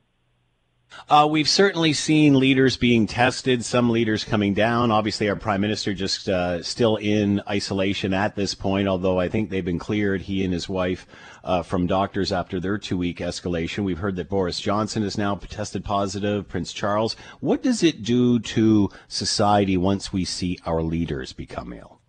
Uh, 1.10 1.28
we've 1.30 1.50
certainly 1.50 1.94
seen 1.94 2.40
leaders 2.40 2.78
being 2.78 3.08
tested, 3.08 3.64
some 3.64 3.90
leaders 3.90 4.24
coming 4.24 4.54
down. 4.54 4.90
Obviously, 4.92 5.30
our 5.30 5.36
prime 5.36 5.62
minister 5.62 5.94
just 5.94 6.30
uh, 6.30 6.64
still 6.64 6.96
in 6.96 7.42
isolation 7.50 8.14
at 8.14 8.36
this 8.36 8.56
point, 8.56 8.88
although 8.88 9.20
I 9.20 9.28
think 9.28 9.50
they've 9.50 9.66
been 9.66 9.80
cleared, 9.80 10.22
he 10.22 10.44
and 10.44 10.54
his 10.54 10.70
wife, 10.70 11.06
uh, 11.44 11.62
from 11.62 11.88
doctors 11.88 12.32
after 12.32 12.60
their 12.60 12.78
two 12.78 12.98
week 12.98 13.20
escalation. 13.20 13.84
We've 13.84 13.98
heard 13.98 14.16
that 14.16 14.30
Boris 14.30 14.60
Johnson 14.60 15.04
is 15.04 15.18
now 15.18 15.36
tested 15.36 15.84
positive, 15.84 16.48
Prince 16.48 16.72
Charles. 16.72 17.16
What 17.40 17.62
does 17.62 17.84
it 17.84 18.04
do 18.04 18.40
to 18.40 18.90
society 19.08 19.78
once 19.78 20.14
we 20.14 20.26
see 20.26 20.58
our 20.66 20.82
leaders 20.82 21.34
become 21.34 21.74
ill? 21.74 22.00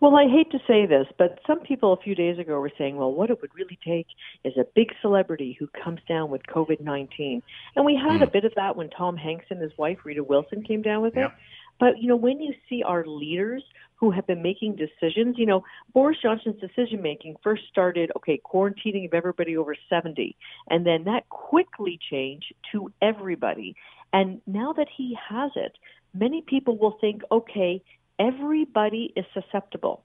Well, 0.00 0.14
I 0.14 0.28
hate 0.28 0.50
to 0.52 0.58
say 0.66 0.86
this, 0.86 1.06
but 1.18 1.40
some 1.46 1.60
people 1.60 1.92
a 1.92 1.96
few 1.96 2.14
days 2.14 2.38
ago 2.38 2.60
were 2.60 2.70
saying, 2.78 2.96
well, 2.96 3.12
what 3.12 3.30
it 3.30 3.40
would 3.40 3.54
really 3.54 3.78
take 3.84 4.06
is 4.44 4.52
a 4.56 4.64
big 4.74 4.92
celebrity 5.02 5.56
who 5.58 5.66
comes 5.82 6.00
down 6.08 6.30
with 6.30 6.42
COVID 6.46 6.80
19. 6.80 7.42
And 7.74 7.84
we 7.84 7.96
had 7.96 8.20
mm. 8.20 8.22
a 8.22 8.30
bit 8.30 8.44
of 8.44 8.52
that 8.54 8.76
when 8.76 8.90
Tom 8.90 9.16
Hanks 9.16 9.46
and 9.50 9.60
his 9.60 9.72
wife, 9.76 9.98
Rita 10.04 10.22
Wilson, 10.22 10.62
came 10.62 10.82
down 10.82 11.02
with 11.02 11.16
it. 11.16 11.30
But, 11.80 12.00
you 12.00 12.08
know, 12.08 12.16
when 12.16 12.40
you 12.40 12.54
see 12.68 12.82
our 12.82 13.04
leaders 13.06 13.62
who 13.96 14.10
have 14.10 14.26
been 14.26 14.42
making 14.42 14.76
decisions, 14.76 15.36
you 15.38 15.46
know, 15.46 15.64
Boris 15.92 16.18
Johnson's 16.22 16.60
decision 16.60 17.02
making 17.02 17.36
first 17.42 17.62
started, 17.68 18.10
okay, 18.16 18.40
quarantining 18.44 19.06
of 19.06 19.14
everybody 19.14 19.56
over 19.56 19.76
70. 19.88 20.36
And 20.70 20.86
then 20.86 21.04
that 21.04 21.28
quickly 21.28 21.98
changed 22.10 22.52
to 22.72 22.92
everybody. 23.02 23.74
And 24.12 24.40
now 24.46 24.72
that 24.74 24.88
he 24.96 25.16
has 25.28 25.50
it, 25.56 25.72
many 26.14 26.42
people 26.42 26.78
will 26.78 26.96
think, 27.00 27.22
okay, 27.30 27.82
everybody 28.18 29.12
is 29.16 29.24
susceptible. 29.34 30.04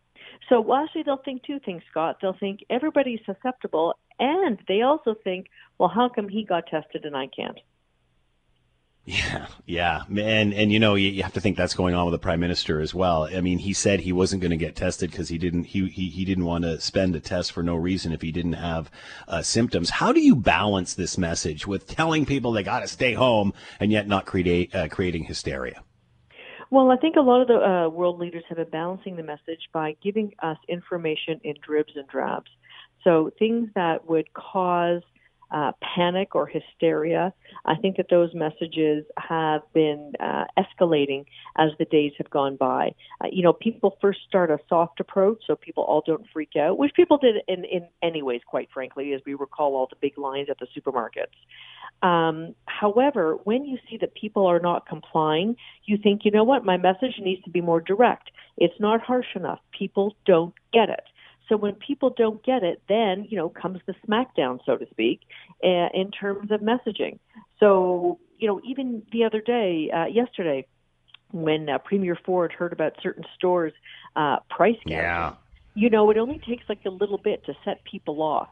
So 0.49 0.73
actually, 0.73 1.03
they'll 1.03 1.17
think 1.17 1.43
two 1.43 1.59
things, 1.59 1.83
Scott. 1.89 2.17
They'll 2.21 2.37
think 2.37 2.61
everybody's 2.69 3.19
susceptible, 3.25 3.95
and 4.19 4.59
they 4.67 4.81
also 4.81 5.15
think, 5.23 5.47
well, 5.77 5.89
how 5.89 6.09
come 6.09 6.27
he 6.29 6.43
got 6.43 6.67
tested 6.67 7.05
and 7.05 7.15
I 7.15 7.27
can't? 7.27 7.59
Yeah, 9.05 9.47
yeah, 9.65 10.03
and 10.07 10.53
and 10.53 10.71
you 10.71 10.79
know 10.79 10.95
you, 10.95 11.09
you 11.09 11.23
have 11.23 11.33
to 11.33 11.41
think 11.41 11.57
that's 11.57 11.73
going 11.73 11.93
on 11.93 12.05
with 12.05 12.13
the 12.13 12.19
prime 12.19 12.39
minister 12.39 12.79
as 12.79 12.93
well. 12.93 13.25
I 13.25 13.41
mean, 13.41 13.57
he 13.57 13.73
said 13.73 13.99
he 13.99 14.13
wasn't 14.13 14.41
going 14.41 14.51
to 14.51 14.57
get 14.57 14.77
tested 14.77 15.11
because 15.11 15.27
he 15.27 15.37
didn't 15.37 15.65
he, 15.65 15.89
he 15.89 16.07
he 16.07 16.23
didn't 16.23 16.45
want 16.45 16.63
to 16.63 16.79
spend 16.79 17.13
a 17.13 17.19
test 17.19 17.51
for 17.51 17.63
no 17.63 17.75
reason 17.75 18.13
if 18.13 18.21
he 18.21 18.31
didn't 18.31 18.53
have 18.53 18.89
uh, 19.27 19.41
symptoms. 19.41 19.89
How 19.89 20.13
do 20.13 20.21
you 20.21 20.37
balance 20.37 20.93
this 20.93 21.17
message 21.17 21.67
with 21.67 21.85
telling 21.85 22.25
people 22.25 22.53
they 22.53 22.63
got 22.63 22.79
to 22.79 22.87
stay 22.87 23.11
home 23.11 23.53
and 23.77 23.91
yet 23.91 24.07
not 24.07 24.25
create 24.25 24.73
uh, 24.73 24.87
creating 24.87 25.25
hysteria? 25.25 25.83
Well, 26.73 26.89
I 26.89 26.97
think 26.97 27.17
a 27.17 27.21
lot 27.21 27.39
of 27.39 27.47
the 27.47 27.63
uh, 27.63 27.89
world 27.89 28.19
leaders 28.19 28.43
have 28.49 28.57
been 28.57 28.67
balancing 28.71 29.15
the 29.15 29.21
message 29.21 29.69
by 29.71 29.95
giving 30.01 30.33
us 30.41 30.57
information 30.67 31.39
in 31.43 31.53
dribs 31.63 31.93
and 31.95 32.07
drabs. 32.07 32.49
So 33.03 33.29
things 33.37 33.69
that 33.75 34.09
would 34.09 34.33
cause 34.33 35.03
uh, 35.51 35.73
panic 35.95 36.33
or 36.33 36.47
hysteria. 36.47 37.31
I 37.63 37.75
think 37.75 37.97
that 37.97 38.07
those 38.09 38.33
messages 38.33 39.05
have 39.19 39.61
been 39.75 40.13
uh, 40.19 40.45
escalating 40.57 41.25
as 41.59 41.69
the 41.77 41.85
days 41.85 42.13
have 42.17 42.31
gone 42.31 42.55
by. 42.55 42.95
Uh, 43.21 43.27
you 43.31 43.43
know, 43.43 43.53
people 43.53 43.95
first 44.01 44.21
start 44.27 44.49
a 44.49 44.57
soft 44.67 44.99
approach 44.99 45.43
so 45.45 45.55
people 45.55 45.83
all 45.83 46.01
don't 46.03 46.25
freak 46.33 46.55
out, 46.59 46.79
which 46.79 46.95
people 46.95 47.19
did 47.19 47.35
in, 47.47 47.65
in 47.65 47.87
anyways, 48.01 48.41
quite 48.47 48.69
frankly, 48.73 49.13
as 49.13 49.21
we 49.27 49.35
recall 49.35 49.75
all 49.75 49.87
the 49.87 49.95
big 50.01 50.17
lines 50.17 50.47
at 50.49 50.57
the 50.57 50.67
supermarkets. 50.75 51.37
Um, 52.01 52.55
however, 52.65 53.37
when 53.45 53.63
you 53.63 53.77
see 53.89 53.97
that 53.97 54.13
people 54.13 54.45
are 54.45 54.59
not 54.59 54.87
complying, 54.87 55.55
you 55.85 55.97
think, 55.97 56.25
you 56.25 56.31
know 56.31 56.43
what, 56.43 56.65
my 56.65 56.77
message 56.77 57.19
needs 57.19 57.41
to 57.43 57.49
be 57.49 57.61
more 57.61 57.79
direct. 57.79 58.29
It's 58.57 58.77
not 58.79 59.01
harsh 59.01 59.35
enough. 59.35 59.59
People 59.71 60.15
don't 60.25 60.53
get 60.73 60.89
it. 60.89 61.03
So 61.49 61.57
when 61.57 61.75
people 61.75 62.09
don't 62.09 62.43
get 62.43 62.63
it, 62.63 62.81
then 62.87 63.27
you 63.29 63.37
know 63.37 63.49
comes 63.49 63.79
the 63.85 63.93
smackdown, 64.07 64.59
so 64.65 64.77
to 64.77 64.87
speak, 64.89 65.21
uh, 65.63 65.89
in 65.93 66.09
terms 66.11 66.51
of 66.51 66.61
messaging. 66.61 67.19
So 67.59 68.19
you 68.37 68.47
know, 68.47 68.61
even 68.63 69.03
the 69.11 69.23
other 69.23 69.41
day, 69.41 69.89
uh, 69.91 70.05
yesterday, 70.05 70.65
when 71.31 71.69
uh, 71.69 71.79
Premier 71.79 72.17
Ford 72.25 72.51
heard 72.51 72.73
about 72.73 72.93
certain 73.01 73.23
stores' 73.35 73.73
uh, 74.15 74.37
price 74.49 74.77
gouging, 74.85 74.97
yeah. 74.97 75.33
you 75.75 75.89
know, 75.89 76.09
it 76.09 76.17
only 76.17 76.39
takes 76.39 76.63
like 76.69 76.79
a 76.85 76.89
little 76.89 77.17
bit 77.17 77.45
to 77.45 77.53
set 77.65 77.83
people 77.83 78.21
off. 78.21 78.49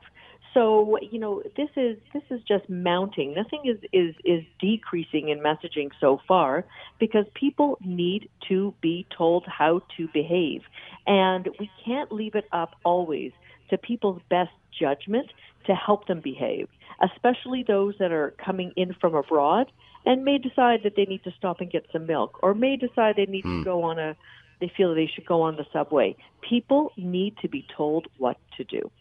So 0.54 0.98
you 1.02 1.20
know 1.20 1.42
this 1.56 1.70
is 1.78 1.98
this 2.14 2.24
is 2.30 2.42
just 2.46 2.70
mounting. 2.70 3.34
Nothing 3.34 3.62
is 3.64 3.78
is 3.94 4.16
is 4.26 4.44
decreasing 4.60 5.30
in 5.30 5.40
messaging 5.40 5.92
so 6.00 6.20
far 6.28 6.66
because 7.00 7.26
people 7.34 7.78
need 7.84 8.30
to 8.50 8.74
be 8.82 9.06
told 9.16 9.46
how 9.48 9.82
to 9.98 10.10
behave, 10.14 10.64
and 11.08 11.48
we 11.60 11.70
can't 11.86 12.12
leave 12.12 12.36
it 12.36 12.46
up 12.52 12.76
always 12.84 13.32
to 13.70 13.78
people's 13.78 14.22
best 14.30 14.52
judgment 14.78 15.32
to 15.68 15.74
help 15.74 16.08
them 16.08 16.20
behave, 16.20 16.68
especially 17.02 17.64
those 17.64 17.96
that 18.00 18.12
are 18.12 18.34
coming 18.44 18.74
in 18.76 18.94
from 19.00 19.16
abroad 19.16 19.72
and 20.06 20.26
may 20.26 20.38
decide 20.38 20.82
that 20.84 20.96
they 20.96 21.06
need 21.06 21.24
to 21.24 21.32
stop 21.38 21.62
and 21.62 21.72
get 21.72 21.86
some 21.92 22.06
milk, 22.08 22.40
or 22.42 22.54
may 22.54 22.76
decide 22.76 23.16
they 23.16 23.26
need 23.26 23.46
mm. 23.46 23.52
to 23.52 23.58
hmm. 23.58 23.64
go 23.64 23.84
on 23.84 24.00
a 24.00 24.16
they 24.60 24.72
feel 24.78 24.94
they 24.94 25.10
should 25.14 25.26
go 25.26 25.42
on 25.42 25.56
the 25.56 25.66
subway. 25.74 26.16
People 26.48 26.92
need 26.96 27.36
to 27.42 27.50
be 27.50 27.66
told 27.76 28.08
what 28.20 28.38
to 28.58 28.64
do. 28.64 28.92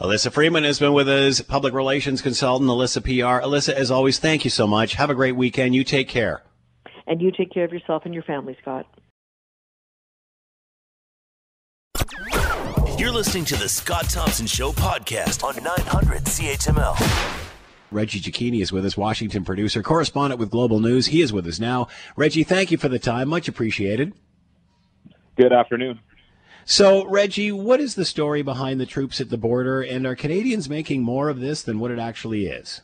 Elissa 0.00 0.30
Freeman 0.30 0.64
has 0.64 0.78
been 0.78 0.94
with 0.94 1.10
us, 1.10 1.42
public 1.42 1.74
relations 1.74 2.22
consultant, 2.22 2.70
Elissa 2.70 3.02
PR. 3.02 3.42
Elissa, 3.42 3.76
as 3.76 3.90
always, 3.90 4.18
thank 4.18 4.44
you 4.44 4.50
so 4.50 4.66
much. 4.66 4.94
Have 4.94 5.10
a 5.10 5.14
great 5.14 5.36
weekend. 5.36 5.74
You 5.74 5.84
take 5.84 6.08
care. 6.08 6.42
And 7.06 7.20
you 7.20 7.30
take 7.30 7.52
care 7.52 7.64
of 7.66 7.72
yourself 7.72 8.06
and 8.06 8.14
your 8.14 8.22
family, 8.22 8.56
Scott. 8.62 8.86
You're 12.98 13.12
listening 13.12 13.44
to 13.46 13.56
the 13.56 13.68
Scott 13.68 14.08
Thompson 14.08 14.46
Show 14.46 14.72
podcast 14.72 15.44
on 15.44 15.62
900 15.62 16.24
CHML. 16.24 17.48
Reggie 17.90 18.20
Cecchini 18.20 18.62
is 18.62 18.72
with 18.72 18.86
us, 18.86 18.96
Washington 18.96 19.44
producer, 19.44 19.82
correspondent 19.82 20.38
with 20.38 20.50
Global 20.50 20.80
News. 20.80 21.08
He 21.08 21.20
is 21.20 21.30
with 21.32 21.46
us 21.46 21.60
now. 21.60 21.88
Reggie, 22.16 22.44
thank 22.44 22.70
you 22.70 22.78
for 22.78 22.88
the 22.88 22.98
time. 22.98 23.28
Much 23.28 23.48
appreciated. 23.48 24.14
Good 25.36 25.52
afternoon. 25.52 25.98
So, 26.64 27.04
Reggie, 27.06 27.52
what 27.52 27.80
is 27.80 27.94
the 27.94 28.04
story 28.04 28.42
behind 28.42 28.80
the 28.80 28.86
troops 28.86 29.20
at 29.20 29.30
the 29.30 29.38
border, 29.38 29.80
and 29.80 30.06
are 30.06 30.14
Canadians 30.14 30.68
making 30.68 31.02
more 31.02 31.28
of 31.28 31.40
this 31.40 31.62
than 31.62 31.78
what 31.78 31.90
it 31.90 31.98
actually 31.98 32.46
is? 32.46 32.82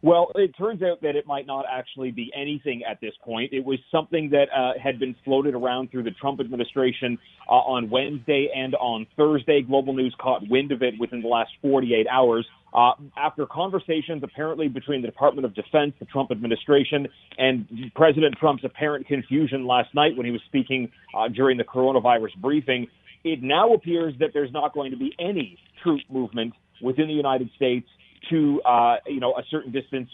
Well, 0.00 0.30
it 0.36 0.52
turns 0.56 0.80
out 0.82 1.00
that 1.02 1.16
it 1.16 1.26
might 1.26 1.46
not 1.46 1.64
actually 1.68 2.12
be 2.12 2.30
anything 2.34 2.82
at 2.88 3.00
this 3.00 3.14
point. 3.24 3.52
It 3.52 3.64
was 3.64 3.78
something 3.90 4.30
that 4.30 4.46
uh, 4.56 4.78
had 4.80 5.00
been 5.00 5.16
floated 5.24 5.54
around 5.54 5.90
through 5.90 6.04
the 6.04 6.12
Trump 6.12 6.38
administration 6.38 7.18
uh, 7.48 7.54
on 7.54 7.90
Wednesday 7.90 8.48
and 8.54 8.76
on 8.76 9.08
Thursday. 9.16 9.62
Global 9.62 9.94
News 9.94 10.14
caught 10.20 10.48
wind 10.48 10.70
of 10.70 10.82
it 10.82 10.94
within 11.00 11.20
the 11.20 11.28
last 11.28 11.50
48 11.62 12.06
hours. 12.06 12.46
Uh, 12.72 12.92
after 13.16 13.46
conversations 13.46 14.22
apparently 14.22 14.68
between 14.68 15.00
the 15.00 15.08
Department 15.08 15.46
of 15.46 15.54
Defense, 15.54 15.94
the 15.98 16.04
Trump 16.06 16.30
administration, 16.30 17.08
and 17.38 17.66
President 17.94 18.36
Trump's 18.38 18.64
apparent 18.64 19.06
confusion 19.06 19.66
last 19.66 19.94
night 19.94 20.16
when 20.16 20.26
he 20.26 20.32
was 20.32 20.42
speaking 20.46 20.90
uh, 21.16 21.28
during 21.28 21.56
the 21.56 21.64
coronavirus 21.64 22.36
briefing, 22.40 22.86
it 23.24 23.42
now 23.42 23.72
appears 23.72 24.14
that 24.20 24.30
there's 24.34 24.52
not 24.52 24.74
going 24.74 24.90
to 24.90 24.96
be 24.96 25.14
any 25.18 25.58
troop 25.82 26.00
movement 26.10 26.52
within 26.82 27.08
the 27.08 27.14
United 27.14 27.50
States 27.56 27.86
to 28.30 28.60
uh, 28.62 28.96
you 29.06 29.20
know 29.20 29.32
a 29.32 29.42
certain 29.50 29.72
distance 29.72 30.10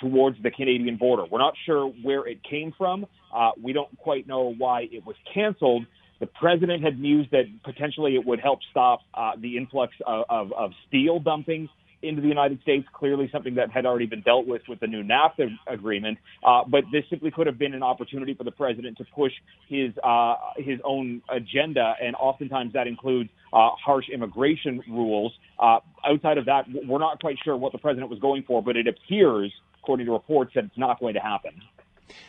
towards 0.00 0.42
the 0.42 0.50
Canadian 0.50 0.96
border. 0.96 1.24
We're 1.30 1.38
not 1.40 1.54
sure 1.66 1.88
where 2.02 2.26
it 2.26 2.38
came 2.48 2.72
from. 2.76 3.04
Uh, 3.34 3.50
we 3.62 3.72
don't 3.72 3.96
quite 3.98 4.26
know 4.26 4.54
why 4.56 4.82
it 4.90 5.04
was 5.04 5.16
canceled. 5.34 5.84
The 6.20 6.26
president 6.26 6.82
had 6.82 6.98
mused 6.98 7.30
that 7.30 7.44
potentially 7.64 8.14
it 8.14 8.24
would 8.24 8.40
help 8.40 8.60
stop 8.70 9.00
uh, 9.14 9.32
the 9.40 9.56
influx 9.56 9.94
of, 10.04 10.24
of, 10.28 10.52
of 10.52 10.70
steel 10.88 11.20
dumping 11.20 11.68
into 12.02 12.22
the 12.22 12.28
United 12.28 12.60
States, 12.62 12.86
clearly 12.92 13.28
something 13.32 13.54
that 13.56 13.70
had 13.70 13.86
already 13.86 14.06
been 14.06 14.22
dealt 14.22 14.46
with 14.46 14.62
with 14.68 14.80
the 14.80 14.86
new 14.86 15.02
NAFTA 15.02 15.48
agreement. 15.66 16.18
Uh, 16.44 16.62
but 16.66 16.84
this 16.92 17.04
simply 17.10 17.30
could 17.30 17.46
have 17.46 17.58
been 17.58 17.74
an 17.74 17.82
opportunity 17.82 18.34
for 18.34 18.44
the 18.44 18.50
president 18.50 18.96
to 18.98 19.04
push 19.14 19.32
his 19.68 19.92
uh, 20.04 20.34
his 20.56 20.78
own 20.84 21.22
agenda, 21.30 21.94
and 22.02 22.14
oftentimes 22.16 22.72
that 22.72 22.86
includes 22.86 23.30
uh, 23.52 23.70
harsh 23.84 24.08
immigration 24.12 24.82
rules. 24.88 25.32
Uh, 25.58 25.78
outside 26.06 26.38
of 26.38 26.46
that, 26.46 26.64
we're 26.86 26.98
not 26.98 27.20
quite 27.20 27.36
sure 27.44 27.56
what 27.56 27.72
the 27.72 27.78
president 27.78 28.10
was 28.10 28.18
going 28.20 28.44
for, 28.46 28.62
but 28.62 28.76
it 28.76 28.86
appears, 28.86 29.52
according 29.82 30.06
to 30.06 30.12
reports, 30.12 30.52
that 30.54 30.64
it's 30.64 30.78
not 30.78 31.00
going 31.00 31.14
to 31.14 31.20
happen. 31.20 31.52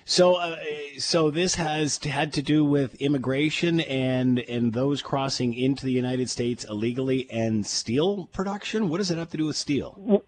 So, 0.05 0.35
uh, 0.35 0.57
so 0.97 1.31
this 1.31 1.55
has 1.55 1.97
had 2.03 2.33
to 2.33 2.41
do 2.41 2.65
with 2.65 2.95
immigration 2.95 3.79
and 3.81 4.39
and 4.39 4.73
those 4.73 5.01
crossing 5.01 5.53
into 5.53 5.85
the 5.85 5.91
United 5.91 6.29
States 6.29 6.65
illegally 6.65 7.29
and 7.29 7.65
steel 7.65 8.27
production. 8.31 8.89
What 8.89 8.97
does 8.97 9.11
it 9.11 9.17
have 9.17 9.29
to 9.31 9.37
do 9.37 9.45
with 9.45 9.55
steel? 9.55 10.23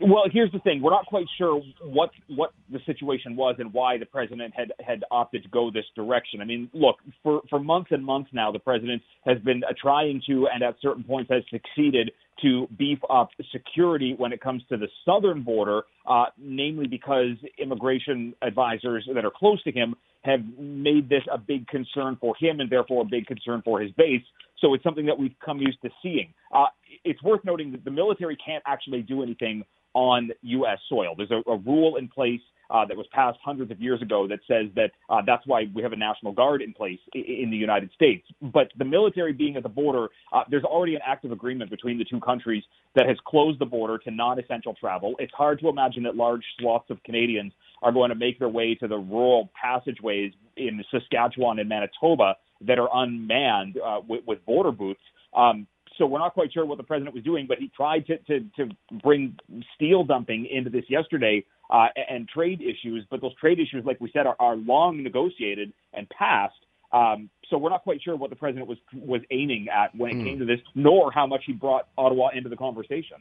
Well, 0.00 0.24
here's 0.30 0.52
the 0.52 0.60
thing: 0.60 0.80
we're 0.80 0.92
not 0.92 1.06
quite 1.06 1.26
sure 1.36 1.60
what 1.82 2.10
what 2.28 2.52
the 2.70 2.78
situation 2.86 3.34
was 3.34 3.56
and 3.58 3.72
why 3.72 3.98
the 3.98 4.06
president 4.06 4.54
had 4.54 4.72
had 4.80 5.04
opted 5.10 5.42
to 5.42 5.48
go 5.48 5.70
this 5.70 5.86
direction. 5.96 6.40
I 6.40 6.44
mean, 6.44 6.70
look, 6.72 6.96
for 7.22 7.42
for 7.50 7.58
months 7.58 7.90
and 7.90 8.04
months 8.04 8.30
now, 8.32 8.52
the 8.52 8.60
president 8.60 9.02
has 9.26 9.38
been 9.40 9.64
uh, 9.64 9.72
trying 9.80 10.22
to, 10.28 10.46
and 10.52 10.62
at 10.62 10.76
certain 10.80 11.02
points 11.02 11.30
has 11.32 11.42
succeeded 11.50 12.12
to 12.42 12.68
beef 12.78 12.98
up 13.10 13.30
security 13.52 14.14
when 14.16 14.32
it 14.32 14.40
comes 14.40 14.62
to 14.68 14.76
the 14.76 14.88
southern 15.04 15.42
border, 15.42 15.82
uh, 16.06 16.26
namely 16.38 16.86
because 16.86 17.36
immigration 17.58 18.34
advisors 18.42 19.08
that 19.14 19.24
are 19.24 19.30
close 19.34 19.62
to 19.64 19.72
him 19.72 19.94
have 20.22 20.40
made 20.58 21.08
this 21.08 21.22
a 21.32 21.38
big 21.38 21.66
concern 21.68 22.16
for 22.20 22.34
him 22.38 22.60
and 22.60 22.70
therefore 22.70 23.02
a 23.02 23.04
big 23.04 23.26
concern 23.26 23.62
for 23.64 23.80
his 23.80 23.90
base. 23.92 24.22
So 24.60 24.74
it's 24.74 24.82
something 24.84 25.06
that 25.06 25.18
we've 25.18 25.34
come 25.44 25.58
used 25.58 25.80
to 25.82 25.90
seeing. 26.02 26.34
Uh, 26.52 26.66
it's 27.04 27.22
worth 27.22 27.44
noting 27.44 27.72
that 27.72 27.84
the 27.84 27.90
military 27.90 28.36
can't 28.44 28.62
actually 28.66 29.02
do 29.02 29.22
anything 29.22 29.64
on 29.94 30.30
U.S. 30.42 30.78
soil. 30.88 31.14
There's 31.16 31.30
a, 31.30 31.48
a 31.50 31.56
rule 31.56 31.96
in 31.96 32.08
place 32.08 32.40
uh, 32.70 32.84
that 32.86 32.96
was 32.96 33.06
passed 33.12 33.38
hundreds 33.44 33.70
of 33.70 33.80
years 33.80 34.02
ago 34.02 34.26
that 34.28 34.40
says 34.46 34.66
that 34.74 34.90
uh, 35.08 35.22
that's 35.26 35.46
why 35.46 35.64
we 35.74 35.82
have 35.82 35.92
a 35.92 35.96
National 35.96 36.32
Guard 36.32 36.62
in 36.62 36.72
place 36.72 36.98
in, 37.14 37.24
in 37.24 37.50
the 37.50 37.56
United 37.56 37.90
States. 37.94 38.26
But 38.40 38.68
the 38.76 38.84
military 38.84 39.32
being 39.32 39.56
at 39.56 39.62
the 39.62 39.68
border, 39.68 40.08
uh, 40.32 40.42
there's 40.50 40.64
already 40.64 40.94
an 40.94 41.00
active 41.06 41.32
agreement 41.32 41.70
between 41.70 41.98
the 41.98 42.04
two 42.04 42.20
countries 42.20 42.62
that 42.94 43.06
has 43.06 43.16
closed 43.26 43.58
the 43.58 43.66
border 43.66 43.98
to 43.98 44.10
non 44.10 44.38
essential 44.38 44.74
travel. 44.74 45.14
It's 45.18 45.32
hard 45.34 45.60
to 45.60 45.68
imagine 45.68 46.02
that 46.04 46.16
large 46.16 46.42
swaths 46.58 46.90
of 46.90 47.02
Canadians 47.04 47.52
are 47.82 47.92
going 47.92 48.10
to 48.10 48.16
make 48.16 48.38
their 48.38 48.48
way 48.48 48.74
to 48.74 48.88
the 48.88 48.96
rural 48.96 49.50
passageways 49.60 50.32
in 50.56 50.82
Saskatchewan 50.90 51.58
and 51.58 51.68
Manitoba 51.68 52.36
that 52.62 52.78
are 52.78 52.88
unmanned 52.92 53.78
uh, 53.84 54.00
with, 54.06 54.22
with 54.26 54.44
border 54.44 54.72
booths. 54.72 55.00
Um, 55.36 55.66
so 55.98 56.06
we're 56.06 56.18
not 56.18 56.34
quite 56.34 56.52
sure 56.52 56.64
what 56.64 56.78
the 56.78 56.84
president 56.84 57.14
was 57.14 57.24
doing, 57.24 57.46
but 57.46 57.58
he 57.58 57.70
tried 57.76 58.06
to 58.06 58.18
to, 58.18 58.40
to 58.56 58.68
bring 59.02 59.36
steel 59.74 60.04
dumping 60.04 60.46
into 60.46 60.70
this 60.70 60.84
yesterday 60.88 61.44
uh, 61.70 61.88
and 62.08 62.28
trade 62.28 62.62
issues. 62.62 63.04
But 63.10 63.20
those 63.20 63.34
trade 63.34 63.58
issues, 63.58 63.84
like 63.84 64.00
we 64.00 64.10
said, 64.12 64.26
are, 64.26 64.36
are 64.38 64.56
long 64.56 65.02
negotiated 65.02 65.72
and 65.92 66.08
passed. 66.08 66.54
Um, 66.90 67.28
so 67.50 67.58
we're 67.58 67.70
not 67.70 67.82
quite 67.82 68.02
sure 68.02 68.16
what 68.16 68.30
the 68.30 68.36
president 68.36 68.66
was 68.66 68.78
was 68.94 69.20
aiming 69.30 69.66
at 69.68 69.94
when 69.94 70.10
it 70.10 70.14
mm. 70.14 70.24
came 70.24 70.38
to 70.38 70.44
this, 70.44 70.60
nor 70.74 71.12
how 71.12 71.26
much 71.26 71.42
he 71.46 71.52
brought 71.52 71.88
Ottawa 71.98 72.30
into 72.34 72.48
the 72.48 72.56
conversation. 72.56 73.18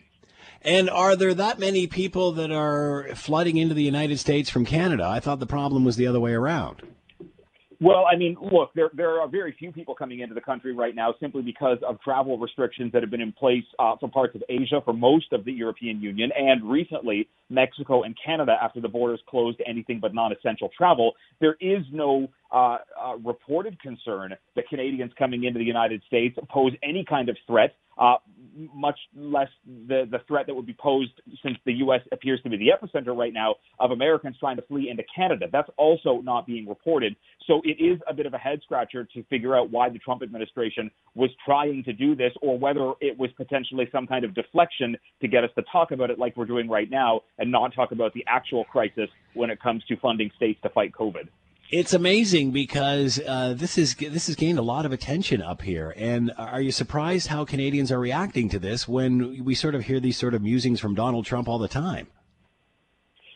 And 0.62 0.90
are 0.90 1.16
there 1.16 1.34
that 1.34 1.60
many 1.60 1.88
people 1.88 2.32
that 2.34 2.52
are 2.52 3.10
flooding 3.16 3.58
into 3.58 3.74
the 3.74 3.84
United 3.84 4.18
States 4.20 4.50
from 4.50 4.66
Canada? 4.66 5.06
I 5.06 5.20
thought 5.20 5.40
the 5.40 5.46
problem 5.46 5.84
was 5.84 5.98
the 5.98 6.08
other 6.08 6.20
way 6.20 6.34
around. 6.34 6.82
Well, 7.80 8.06
I 8.12 8.16
mean, 8.16 8.36
look, 8.42 8.72
there 8.74 8.90
there 8.96 9.22
are 9.22 9.28
very 9.28 9.56
few 9.58 9.72
people 9.72 9.94
coming 9.94 10.22
into 10.22 10.34
the 10.34 10.42
country 10.42 10.74
right 10.74 10.96
now 10.96 11.14
simply 11.20 11.44
because 11.44 11.78
of 11.88 12.02
travel 12.02 12.40
restrictions 12.40 12.92
that 12.92 13.04
have 13.04 13.12
been 13.12 13.22
in 13.22 13.32
place 13.32 13.64
uh, 13.78 13.96
for 14.00 14.10
parts 14.10 14.36
of 14.36 14.42
Asia, 14.50 14.82
for 14.84 14.94
most 14.94 15.32
of 15.32 15.46
the 15.46 15.52
European 15.52 16.02
Union, 16.02 16.32
and 16.36 16.64
recently 16.64 17.28
Mexico 17.50 18.02
and 18.02 18.16
Canada 18.24 18.56
after 18.62 18.82
the 18.82 18.88
borders 18.88 19.20
closed 19.30 19.60
to 19.60 19.68
anything 19.68 20.00
but 20.00 20.14
non-essential 20.16 20.70
travel. 20.76 21.14
There 21.40 21.56
is 21.62 21.84
no 21.92 22.28
uh, 22.52 22.78
uh, 23.02 23.18
reported 23.24 23.80
concern 23.82 24.34
that 24.56 24.68
Canadians 24.70 25.12
coming 25.18 25.44
into 25.44 25.60
the 25.60 25.66
United 25.66 26.02
States 26.08 26.38
pose 26.50 26.72
any 26.84 27.04
kind 27.04 27.30
of 27.30 27.38
threat, 27.46 27.76
uh, 27.98 28.16
much 28.74 28.98
less 29.16 29.50
the, 29.66 30.08
the 30.10 30.20
threat 30.28 30.48
that 30.48 30.54
would 30.56 30.66
be 30.66 30.76
posed 30.80 31.12
since 31.44 31.58
the 31.66 31.74
U.S. 31.74 32.02
appears 32.12 32.42
to 32.44 32.50
be 32.50 32.58
the 32.58 32.70
epicenter 32.70 33.16
right 33.16 33.34
now 33.34 33.56
of 33.80 33.92
Americans 33.92 34.36
trying 34.40 34.56
to 34.56 34.62
flee 34.64 34.90
into 34.90 35.04
Canada. 35.14 35.48
That's 35.52 35.70
also 35.78 36.22
not 36.22 36.46
being 36.46 36.68
reported. 36.68 37.16
So 37.48 37.62
it 37.64 37.84
is 37.84 38.00
a 38.10 38.14
bit 38.14 38.26
of 38.26 38.34
a 38.34 38.38
head 38.38 38.60
scratcher 38.64 39.08
to 39.14 39.24
figure 39.26 39.56
out 39.56 39.72
why 39.72 39.90
the 39.90 40.00
Trump 40.00 40.22
administration 40.22 40.90
was 41.16 41.30
trying 41.46 41.84
to 41.84 41.94
do 41.94 42.16
this 42.16 42.32
or 42.42 42.58
whether 42.58 42.94
it 43.02 43.18
was 43.18 43.30
potentially 43.36 43.88
some 43.92 44.08
kind 44.08 44.26
of 44.26 44.34
deflection 44.34 44.96
to 45.22 45.28
get 45.28 45.44
us 45.44 45.50
to 45.56 45.64
talk 45.72 45.92
about 45.92 46.10
it 46.10 46.20
like 46.20 46.38
we're 46.38 46.46
doing 46.46 46.70
right 46.70 46.90
now 46.90 47.22
and 47.40 47.52
not 47.52 47.74
talk 47.74 47.92
about 47.92 48.14
the 48.14 48.24
actual 48.28 48.64
crisis 48.66 49.10
when 49.34 49.50
it 49.50 49.62
comes 49.62 49.84
to 49.86 49.98
funding 49.98 50.30
states 50.36 50.60
to 50.64 50.70
fight 50.70 50.92
COVID. 50.94 51.28
It's 51.70 51.94
amazing 51.94 52.52
because 52.52 53.20
uh, 53.28 53.54
this 53.54 53.78
is 53.78 53.96
this 53.96 54.28
has 54.28 54.38
gained 54.38 54.58
a 54.58 54.62
lot 54.62 54.86
of 54.86 54.94
attention 54.94 55.42
up 55.42 55.62
here. 55.62 55.94
And 55.98 56.32
are 56.38 56.62
you 56.62 56.72
surprised 56.72 57.28
how 57.28 57.44
Canadians 57.44 57.92
are 57.92 58.00
reacting 58.00 58.48
to 58.50 58.60
this 58.60 58.88
when 58.88 59.44
we 59.44 59.54
sort 59.54 59.76
of 59.76 59.84
hear 59.84 60.00
these 60.00 60.16
sort 60.16 60.34
of 60.34 60.42
musings 60.42 60.80
from 60.80 60.96
Donald 60.96 61.26
Trump 61.26 61.50
all 61.50 61.60
the 61.60 61.68
time? 61.68 62.08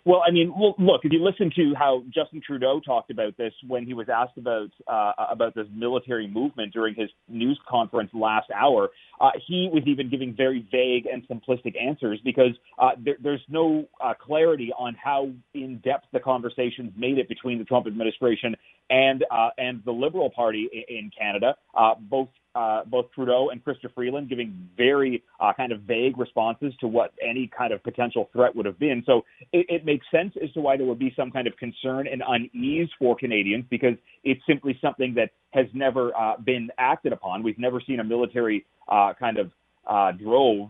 Well, 0.04 0.24
I 0.28 0.32
mean, 0.32 0.52
look, 0.80 1.02
if 1.04 1.12
you 1.12 1.24
listen 1.24 1.52
to 1.56 1.74
how 1.78 2.04
Justin 2.14 2.42
Trudeau 2.46 2.80
talked 2.80 3.12
about 3.12 3.38
this 3.38 3.54
when 3.68 3.86
he 3.86 3.94
was 3.94 4.08
asked 4.10 4.38
about 4.38 4.70
uh, 4.88 5.12
about 5.32 5.54
this 5.54 5.68
military 5.72 6.28
movement 6.28 6.74
during 6.74 6.96
his 6.96 7.10
news 7.28 7.60
conference 7.70 8.10
last 8.14 8.50
hour, 8.52 8.90
uh, 9.20 9.30
he 9.48 9.70
was 9.72 9.84
even 9.86 10.10
giving 10.10 10.36
very 10.36 10.68
vague 10.72 11.06
and 11.06 11.28
simplistic 11.28 11.80
answers 11.80 12.20
because 12.24 12.52
uh, 12.80 12.92
there, 12.98 13.18
there's 13.22 13.44
no 13.48 13.88
uh, 14.04 14.14
clarity 14.20 14.72
on 14.78 14.96
how 14.96 15.30
in 15.54 15.78
depth 15.80 16.08
the 16.14 16.20
conversations 16.20 16.92
made 16.98 17.20
it 17.20 17.30
between 17.30 17.60
the 17.60 17.66
Trump 17.66 17.86
administration 17.86 18.56
and 18.90 19.24
uh, 19.30 19.50
and 19.60 19.84
the 19.86 19.92
Liberal 19.92 20.32
Party 20.32 20.68
in, 20.74 20.98
in 20.98 21.12
Canada. 21.16 21.56
Uh, 21.76 21.94
both 22.00 22.30
uh, 22.56 22.84
both 22.86 23.12
Trudeau 23.14 23.50
and 23.50 23.64
Chrystia 23.64 23.94
Freeland 23.94 24.30
giving 24.30 24.70
very 24.76 25.24
uh, 25.40 25.54
kind 25.56 25.72
of 25.72 25.82
vague 25.82 26.18
responses 26.18 26.74
to 26.82 26.88
what 26.88 27.14
any 27.22 27.50
kind 27.56 27.72
of 27.74 27.84
potential 27.84 28.30
threat 28.34 28.56
would 28.56 28.66
have 28.66 28.80
been. 28.80 29.04
So 29.06 29.22
it, 29.54 29.66
it 29.70 29.86
makes 29.86 30.06
sense 30.12 30.34
as 30.44 30.52
to 30.54 30.62
why 30.62 30.78
there 30.78 30.86
would 30.86 31.00
be 31.00 31.14
some 31.16 31.32
kind 31.32 31.48
of 31.48 31.56
concern 31.58 32.08
and 32.08 32.22
unease 32.28 32.90
for 33.00 33.16
Canadians 33.16 33.66
because 33.70 33.96
it's 34.24 34.42
simply 34.48 34.78
something 34.82 35.14
that 35.16 35.32
has 35.52 35.68
never 35.74 36.16
uh, 36.18 36.38
been 36.38 36.70
acted 36.78 37.14
upon. 37.14 37.44
We've 37.44 37.60
never 37.60 37.82
seen 37.86 38.00
a 38.00 38.04
military 38.04 38.66
uh, 38.88 39.14
kind 39.20 39.38
of 39.38 39.52
uh, 39.88 40.12
drove 40.12 40.70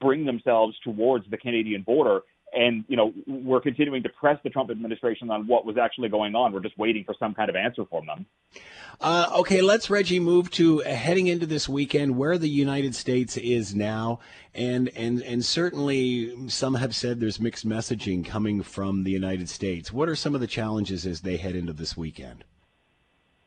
bring 0.00 0.24
themselves 0.24 0.76
towards 0.84 1.28
the 1.30 1.36
Canadian 1.36 1.82
border 1.82 2.20
and 2.52 2.84
you 2.88 2.96
know 2.96 3.12
we're 3.26 3.60
continuing 3.60 4.02
to 4.02 4.08
press 4.08 4.38
the 4.44 4.50
Trump 4.50 4.70
administration 4.70 5.30
on 5.30 5.46
what 5.46 5.64
was 5.64 5.76
actually 5.76 6.08
going 6.08 6.34
on. 6.34 6.52
We're 6.52 6.60
just 6.60 6.78
waiting 6.78 7.04
for 7.04 7.14
some 7.18 7.34
kind 7.34 7.48
of 7.48 7.56
answer 7.56 7.84
from 7.86 8.06
them. 8.06 8.26
Uh, 9.00 9.30
okay, 9.36 9.62
let's 9.62 9.90
Reggie 9.90 10.20
move 10.20 10.50
to 10.52 10.84
uh, 10.84 10.94
heading 10.94 11.26
into 11.26 11.46
this 11.46 11.68
weekend, 11.68 12.16
where 12.16 12.38
the 12.38 12.48
United 12.48 12.94
States 12.94 13.36
is 13.36 13.74
now, 13.74 14.20
and 14.54 14.88
and 14.96 15.22
and 15.22 15.44
certainly 15.44 16.48
some 16.48 16.74
have 16.74 16.94
said 16.94 17.20
there's 17.20 17.40
mixed 17.40 17.66
messaging 17.66 18.24
coming 18.24 18.62
from 18.62 19.04
the 19.04 19.10
United 19.10 19.48
States. 19.48 19.92
What 19.92 20.08
are 20.08 20.16
some 20.16 20.34
of 20.34 20.40
the 20.40 20.46
challenges 20.46 21.06
as 21.06 21.22
they 21.22 21.36
head 21.36 21.56
into 21.56 21.72
this 21.72 21.96
weekend? 21.96 22.44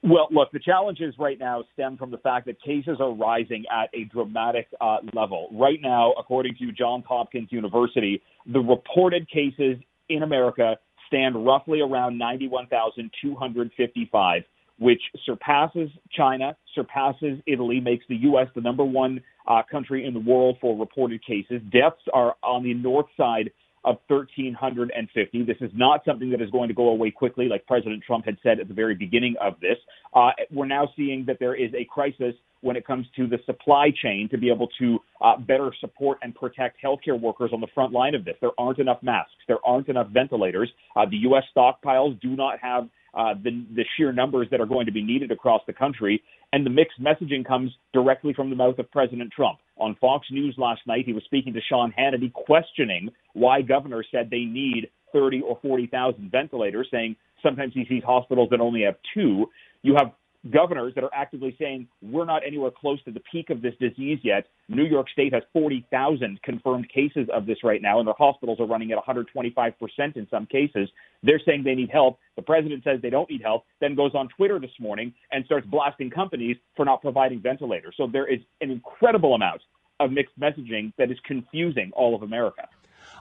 Well, 0.08 0.28
look, 0.30 0.52
the 0.52 0.60
challenges 0.60 1.16
right 1.18 1.40
now 1.40 1.64
stem 1.74 1.98
from 1.98 2.12
the 2.12 2.20
fact 2.20 2.46
that 2.46 2.62
cases 2.62 2.98
are 3.00 3.12
rising 3.12 3.66
at 3.72 3.90
a 3.92 4.04
dramatic 4.04 4.68
uh, 4.80 4.98
level. 5.14 5.48
Right 5.52 5.80
now, 5.82 6.14
according 6.20 6.58
to 6.60 6.72
Johns 6.72 7.06
Hopkins 7.08 7.52
University, 7.52 8.22
the 8.46 8.60
reported 8.60 9.30
cases 9.30 9.78
in 10.10 10.24
America 10.24 10.78
stand 11.08 11.46
roughly 11.46 11.80
around 11.82 12.18
91,255, 12.18 14.44
which 14.80 15.02
surpasses 15.26 15.90
China, 16.12 16.58
surpasses 16.74 17.40
Italy, 17.46 17.80
makes 17.80 18.04
the 18.10 18.16
U.S. 18.18 18.48
the 18.56 18.62
number 18.62 18.84
one 18.84 19.22
uh, 19.48 19.62
country 19.70 20.06
in 20.06 20.14
the 20.14 20.20
world 20.20 20.58
for 20.60 20.78
reported 20.78 21.26
cases. 21.26 21.62
Deaths 21.72 22.02
are 22.14 22.36
on 22.44 22.64
the 22.64 22.74
north 22.74 23.08
side 23.18 23.52
of 23.86 23.98
1,350. 24.08 25.44
This 25.44 25.58
is 25.62 25.72
not 25.74 26.04
something 26.06 26.32
that 26.32 26.42
is 26.42 26.50
going 26.50 26.68
to 26.68 26.74
go 26.74 26.90
away 26.90 27.12
quickly, 27.12 27.48
like 27.48 27.66
President 27.68 28.04
Trump 28.06 28.26
had 28.26 28.38
said 28.44 28.60
at 28.60 28.68
the 28.68 28.74
very 28.74 28.96
beginning 28.96 29.36
of 29.42 29.60
this. 29.62 29.78
Uh, 30.14 30.32
we're 30.52 30.66
now 30.66 30.90
seeing 30.96 31.24
that 31.28 31.38
there 31.40 31.56
is 31.56 31.72
a 31.74 31.86
crisis 31.86 32.34
when 32.62 32.76
it 32.76 32.86
comes 32.86 33.06
to 33.16 33.28
the 33.28 33.38
supply 33.46 33.92
chain 34.04 34.28
to 34.32 34.38
be 34.40 34.50
able 34.50 34.68
to 34.80 34.98
uh, 35.22 35.38
better 35.38 35.72
support 35.80 36.18
and 36.24 36.34
protect 36.34 36.78
healthcare 36.84 37.20
workers 37.20 37.52
on 37.54 37.62
the 37.62 37.68
front 37.76 37.94
line 37.94 38.16
of 38.16 38.26
this. 38.26 38.34
There 38.42 38.52
aren't 38.58 38.80
enough 38.80 39.04
masks. 39.04 39.34
There 39.48 39.60
aren't 39.64 39.88
enough 39.88 40.10
ventilators. 40.10 40.72
Uh, 40.96 41.06
the 41.06 41.18
U.S. 41.18 41.44
stockpiles 41.56 42.20
do 42.22 42.30
not 42.30 42.58
have 42.60 42.90
uh, 43.16 43.34
the, 43.44 43.66
the 43.76 43.86
sheer 43.96 44.12
numbers 44.12 44.48
that 44.52 44.60
are 44.60 44.66
going 44.66 44.86
to 44.86 44.92
be 44.92 45.02
needed 45.02 45.32
across 45.32 45.62
the 45.68 45.74
country. 45.74 46.22
And 46.54 46.66
the 46.66 46.70
mixed 46.70 47.02
messaging 47.02 47.46
comes 47.46 47.72
directly 47.94 48.34
from 48.34 48.50
the 48.50 48.56
mouth 48.56 48.78
of 48.80 48.92
President 48.92 49.32
Trump. 49.32 49.60
On 49.78 49.96
Fox 50.00 50.28
News 50.32 50.56
last 50.58 50.82
night, 50.88 51.06
he 51.06 51.14
was 51.14 51.24
speaking 51.26 51.54
to 51.54 51.62
Sean 51.62 51.94
Hannity, 51.98 52.32
questioning 52.32 53.10
why 53.34 53.62
governors 53.62 54.08
said 54.12 54.30
they 54.30 54.46
need 54.46 54.90
30 55.14 55.42
or 55.42 55.60
40,000 55.62 56.30
ventilators, 56.32 56.88
saying 56.92 57.16
sometimes 57.42 57.74
he 57.74 57.86
sees 57.88 58.04
hospitals 58.06 58.50
that 58.52 58.60
only 58.60 58.84
have 58.84 58.96
two. 59.14 59.50
You 59.82 59.96
have 59.96 60.12
governors 60.52 60.94
that 60.96 61.04
are 61.04 61.14
actively 61.14 61.56
saying 61.60 61.88
we're 62.02 62.26
not 62.26 62.42
anywhere 62.46 62.72
close 62.72 63.02
to 63.04 63.12
the 63.12 63.22
peak 63.32 63.50
of 63.50 63.62
this 63.62 63.74
disease 63.80 64.20
yet. 64.24 64.48
New 64.70 64.84
York 64.84 65.10
State 65.10 65.34
has 65.34 65.44
40,000 65.54 66.42
confirmed 66.44 66.88
cases 66.90 67.28
of 67.34 67.46
this 67.46 67.64
right 67.64 67.82
now, 67.82 68.00
and 68.00 68.08
their 68.08 68.16
hospitals 68.18 68.60
are 68.60 68.66
running 68.66 68.92
at 68.92 68.98
125% 68.98 69.74
in 70.16 70.28
some 70.30 70.46
cases. 70.46 70.90
They're 71.24 71.42
saying 71.46 71.64
they 71.64 71.76
need 71.76 71.90
help. 71.92 72.20
The 72.36 72.42
president 72.42 72.84
says 72.84 73.00
they 73.02 73.10
don't 73.10 73.30
need 73.30 73.42
help, 73.42 73.66
then 73.82 73.96
goes 73.96 74.12
on 74.14 74.30
Twitter 74.30 74.60
this 74.60 74.72
morning 74.80 75.14
and 75.32 75.46
starts 75.46 75.66
blasting 75.68 76.10
companies 76.10 76.58
for 76.76 76.86
not 76.86 77.02
providing 77.02 77.42
ventilators. 77.42 77.96
So 77.98 78.08
there 78.08 78.28
is 78.28 78.40
an 78.62 78.72
incredible 78.72 79.34
amount 79.34 79.62
of 80.00 80.12
mixed 80.12 80.38
messaging 80.40 80.94
that 80.98 81.10
is 81.10 81.18
confusing 81.26 81.92
all 81.96 82.16
of 82.16 82.22
America. 82.22 82.68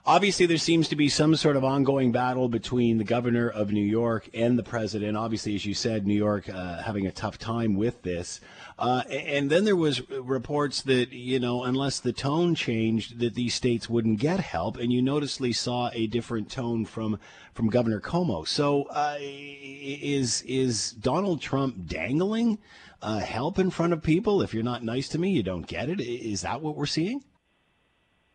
Obviously, 0.07 0.45
there 0.45 0.59
seems 0.59 0.89
to 0.89 0.97
be 0.97 1.09
some 1.09 1.35
sort 1.35 1.57
of 1.57 1.65
ongoing 1.65 2.13
battle 2.13 2.47
between 2.47 2.99
the 2.99 3.05
governor 3.05 3.49
of 3.49 3.73
New 3.73 3.81
York 3.81 4.29
and 4.35 4.59
the 4.59 4.63
president. 4.63 5.17
Obviously, 5.17 5.55
as 5.55 5.65
you 5.65 5.73
said, 5.73 6.07
New 6.07 6.15
York 6.15 6.47
uh, 6.47 6.83
having 6.83 7.07
a 7.07 7.11
tough 7.11 7.39
time 7.39 7.75
with 7.75 8.03
this. 8.03 8.39
Uh, 8.79 9.03
and 9.09 9.49
then 9.49 9.65
there 9.65 9.75
was 9.75 10.07
reports 10.11 10.83
that 10.83 11.11
you 11.13 11.41
know, 11.41 11.65
unless 11.65 12.01
the 12.01 12.13
tone 12.13 12.55
changed, 12.55 13.19
that 13.21 13.35
these 13.35 13.55
states 13.55 13.89
wouldn't 13.89 14.19
get 14.19 14.41
help. 14.41 14.77
And 14.77 14.93
you 14.93 15.01
noticeably 15.01 15.55
saw 15.55 15.89
a 15.95 16.07
different 16.07 16.51
tone 16.51 16.85
from 16.85 17.19
from 17.55 17.71
Governor 17.71 18.03
Cuomo. 18.03 18.47
So, 18.47 18.83
uh, 18.91 19.17
is 19.19 20.43
is 20.43 20.93
Donald 20.93 21.41
Trump 21.41 21.87
dangling 21.87 22.59
uh, 23.01 23.21
help 23.21 23.59
in 23.59 23.71
front 23.71 23.95
of 23.95 24.03
people? 24.03 24.43
If 24.43 24.53
you're 24.53 24.65
not 24.65 24.85
nice 24.85 25.09
to 25.09 25.19
me, 25.19 25.31
you 25.31 25.43
don't 25.43 25.67
get 25.67 25.89
it. 25.89 25.99
Is 26.03 26.43
that 26.43 26.61
what 26.61 26.77
we're 26.77 26.85
seeing? 26.85 27.25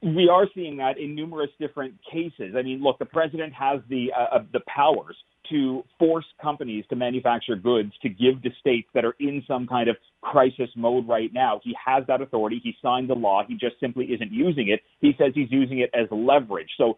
We 0.01 0.29
are 0.29 0.47
seeing 0.55 0.77
that 0.77 0.97
in 0.97 1.13
numerous 1.13 1.49
different 1.59 1.93
cases. 2.09 2.55
I 2.57 2.61
mean, 2.61 2.81
look, 2.81 2.99
the 2.99 3.05
president 3.05 3.53
has 3.53 3.81
the 3.89 4.11
uh, 4.17 4.35
uh, 4.37 4.43
the 4.53 4.61
powers 4.73 5.15
to 5.49 5.83
force 5.97 6.25
companies 6.41 6.85
to 6.89 6.95
manufacture 6.95 7.55
goods 7.55 7.91
to 8.01 8.09
give 8.09 8.41
to 8.43 8.49
states 8.59 8.87
that 8.93 9.03
are 9.03 9.15
in 9.19 9.43
some 9.47 9.67
kind 9.67 9.89
of 9.89 9.97
crisis 10.21 10.69
mode 10.75 11.07
right 11.07 11.33
now. 11.33 11.59
He 11.63 11.75
has 11.85 12.03
that 12.07 12.21
authority. 12.21 12.61
He 12.63 12.75
signed 12.81 13.09
the 13.09 13.15
law. 13.15 13.43
He 13.45 13.55
just 13.55 13.79
simply 13.79 14.05
isn't 14.05 14.31
using 14.31 14.69
it. 14.69 14.81
He 14.99 15.13
says 15.17 15.33
he's 15.35 15.51
using 15.51 15.79
it 15.79 15.89
as 15.93 16.07
leverage. 16.11 16.69
So, 16.77 16.97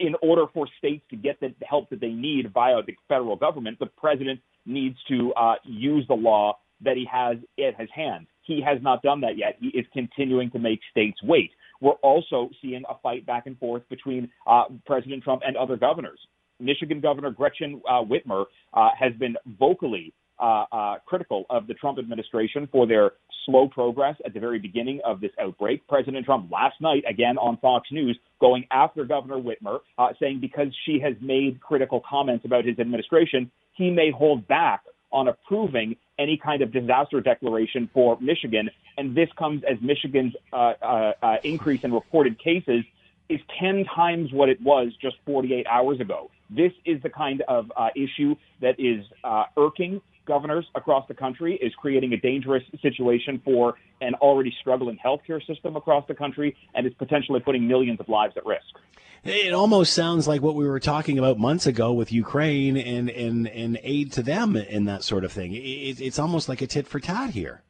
in 0.00 0.14
order 0.22 0.46
for 0.52 0.66
states 0.78 1.04
to 1.10 1.16
get 1.16 1.38
the 1.40 1.54
help 1.68 1.90
that 1.90 2.00
they 2.00 2.08
need 2.08 2.52
via 2.52 2.82
the 2.82 2.94
federal 3.06 3.36
government, 3.36 3.78
the 3.78 3.86
president 3.86 4.40
needs 4.66 4.96
to 5.08 5.32
uh, 5.34 5.54
use 5.64 6.04
the 6.08 6.14
law 6.14 6.58
that 6.82 6.96
he 6.96 7.06
has 7.10 7.36
at 7.64 7.78
his 7.78 7.90
hand. 7.94 8.26
He 8.42 8.62
has 8.62 8.82
not 8.82 9.02
done 9.02 9.20
that 9.20 9.36
yet. 9.36 9.56
He 9.60 9.68
is 9.68 9.86
continuing 9.92 10.50
to 10.52 10.58
make 10.58 10.80
states 10.90 11.18
wait. 11.22 11.50
We're 11.80 11.92
also 12.02 12.50
seeing 12.60 12.82
a 12.88 12.94
fight 13.02 13.26
back 13.26 13.46
and 13.46 13.58
forth 13.58 13.82
between 13.88 14.30
uh, 14.46 14.64
President 14.86 15.22
Trump 15.22 15.42
and 15.44 15.56
other 15.56 15.76
governors. 15.76 16.18
Michigan 16.60 17.00
Governor 17.00 17.30
Gretchen 17.30 17.80
uh, 17.88 18.02
Whitmer 18.04 18.44
uh, 18.74 18.90
has 18.98 19.12
been 19.14 19.36
vocally 19.58 20.12
uh, 20.38 20.64
uh, 20.72 20.94
critical 21.06 21.44
of 21.50 21.66
the 21.66 21.74
Trump 21.74 21.98
administration 21.98 22.68
for 22.72 22.86
their 22.86 23.12
slow 23.44 23.68
progress 23.68 24.16
at 24.24 24.34
the 24.34 24.40
very 24.40 24.58
beginning 24.58 25.00
of 25.04 25.20
this 25.20 25.30
outbreak. 25.40 25.86
President 25.88 26.24
Trump 26.24 26.50
last 26.50 26.80
night, 26.80 27.02
again 27.08 27.36
on 27.38 27.56
Fox 27.58 27.88
News, 27.90 28.18
going 28.40 28.64
after 28.70 29.04
Governor 29.04 29.36
Whitmer, 29.36 29.80
uh, 29.98 30.08
saying 30.20 30.40
because 30.40 30.68
she 30.86 30.98
has 31.00 31.14
made 31.20 31.60
critical 31.60 32.02
comments 32.08 32.44
about 32.44 32.64
his 32.64 32.78
administration, 32.78 33.50
he 33.72 33.90
may 33.90 34.10
hold 34.10 34.46
back 34.48 34.82
on 35.12 35.28
approving 35.28 35.96
any 36.18 36.36
kind 36.36 36.62
of 36.62 36.72
disaster 36.72 37.20
declaration 37.20 37.88
for 37.92 38.18
Michigan. 38.20 38.70
And 38.96 39.14
this 39.14 39.28
comes 39.38 39.62
as 39.64 39.78
Michigan's 39.80 40.34
uh, 40.52 40.74
uh, 40.82 41.12
uh, 41.22 41.36
increase 41.42 41.82
in 41.84 41.92
reported 41.92 42.38
cases 42.38 42.84
is 43.28 43.40
10 43.58 43.84
times 43.84 44.32
what 44.32 44.48
it 44.48 44.60
was 44.60 44.92
just 45.00 45.16
48 45.24 45.66
hours 45.66 46.00
ago. 46.00 46.30
This 46.50 46.72
is 46.84 47.00
the 47.02 47.10
kind 47.10 47.42
of 47.42 47.70
uh, 47.76 47.88
issue 47.94 48.34
that 48.60 48.78
is 48.78 49.04
uh, 49.22 49.44
irking 49.56 50.02
governors 50.26 50.66
across 50.74 51.06
the 51.08 51.14
country 51.14 51.56
is 51.56 51.72
creating 51.74 52.12
a 52.12 52.16
dangerous 52.16 52.62
situation 52.82 53.40
for 53.44 53.74
an 54.00 54.14
already 54.14 54.54
struggling 54.60 54.98
healthcare 55.04 55.44
system 55.46 55.76
across 55.76 56.06
the 56.08 56.14
country 56.14 56.56
and 56.74 56.86
is 56.86 56.94
potentially 56.94 57.40
putting 57.40 57.66
millions 57.66 58.00
of 58.00 58.08
lives 58.08 58.34
at 58.36 58.46
risk. 58.46 58.76
It 59.22 59.52
almost 59.52 59.92
sounds 59.92 60.26
like 60.26 60.40
what 60.40 60.54
we 60.54 60.66
were 60.66 60.80
talking 60.80 61.18
about 61.18 61.38
months 61.38 61.66
ago 61.66 61.92
with 61.92 62.10
Ukraine 62.10 62.76
and, 62.78 63.10
and, 63.10 63.46
and 63.48 63.78
aid 63.82 64.12
to 64.12 64.22
them 64.22 64.56
and 64.56 64.88
that 64.88 65.02
sort 65.02 65.24
of 65.24 65.32
thing. 65.32 65.54
It, 65.54 66.00
it's 66.00 66.18
almost 66.18 66.48
like 66.48 66.62
a 66.62 66.66
tit 66.66 66.86
for 66.86 67.00
tat 67.00 67.30
here. 67.30 67.62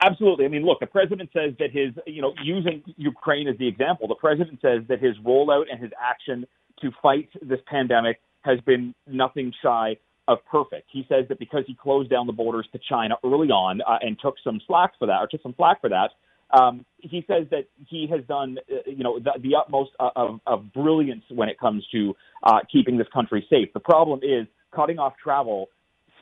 Absolutely. 0.00 0.44
I 0.44 0.48
mean, 0.48 0.64
look, 0.64 0.80
the 0.80 0.86
president 0.86 1.30
says 1.32 1.54
that 1.60 1.70
his, 1.70 1.92
you 2.06 2.20
know, 2.20 2.34
using 2.42 2.82
Ukraine 2.96 3.48
as 3.48 3.56
the 3.58 3.68
example, 3.68 4.08
the 4.08 4.16
president 4.16 4.60
says 4.60 4.82
that 4.88 5.00
his 5.00 5.16
rollout 5.18 5.64
and 5.70 5.80
his 5.80 5.92
action 6.02 6.46
to 6.80 6.90
fight 7.00 7.28
this 7.40 7.60
pandemic 7.66 8.20
has 8.42 8.60
been 8.60 8.94
nothing 9.06 9.52
shy 9.62 9.96
of 10.28 10.38
perfect. 10.50 10.88
He 10.90 11.04
says 11.08 11.26
that 11.28 11.38
because 11.38 11.64
he 11.66 11.74
closed 11.74 12.10
down 12.10 12.26
the 12.26 12.32
borders 12.32 12.66
to 12.72 12.80
China 12.88 13.16
early 13.24 13.48
on 13.48 13.80
uh, 13.82 13.98
and 14.00 14.18
took 14.20 14.36
some 14.42 14.60
slack 14.66 14.92
for 14.98 15.06
that, 15.06 15.18
or 15.20 15.26
took 15.26 15.42
some 15.42 15.54
slack 15.56 15.80
for 15.80 15.90
that, 15.90 16.10
um, 16.50 16.84
he 16.98 17.24
says 17.26 17.46
that 17.50 17.64
he 17.88 18.06
has 18.10 18.20
done, 18.26 18.58
uh, 18.70 18.76
you 18.86 19.02
know, 19.02 19.18
the, 19.18 19.32
the 19.40 19.54
utmost 19.56 19.90
of, 19.98 20.40
of, 20.46 20.72
brilliance 20.72 21.24
when 21.28 21.48
it 21.48 21.58
comes 21.58 21.84
to 21.92 22.14
uh, 22.42 22.60
keeping 22.70 22.96
this 22.96 23.08
country 23.12 23.46
safe. 23.50 23.72
The 23.74 23.80
problem 23.80 24.20
is 24.22 24.46
cutting 24.74 24.98
off 24.98 25.14
travel 25.22 25.68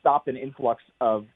stopped 0.01 0.29
an 0.29 0.37
influx 0.37 0.83
of 1.01 1.27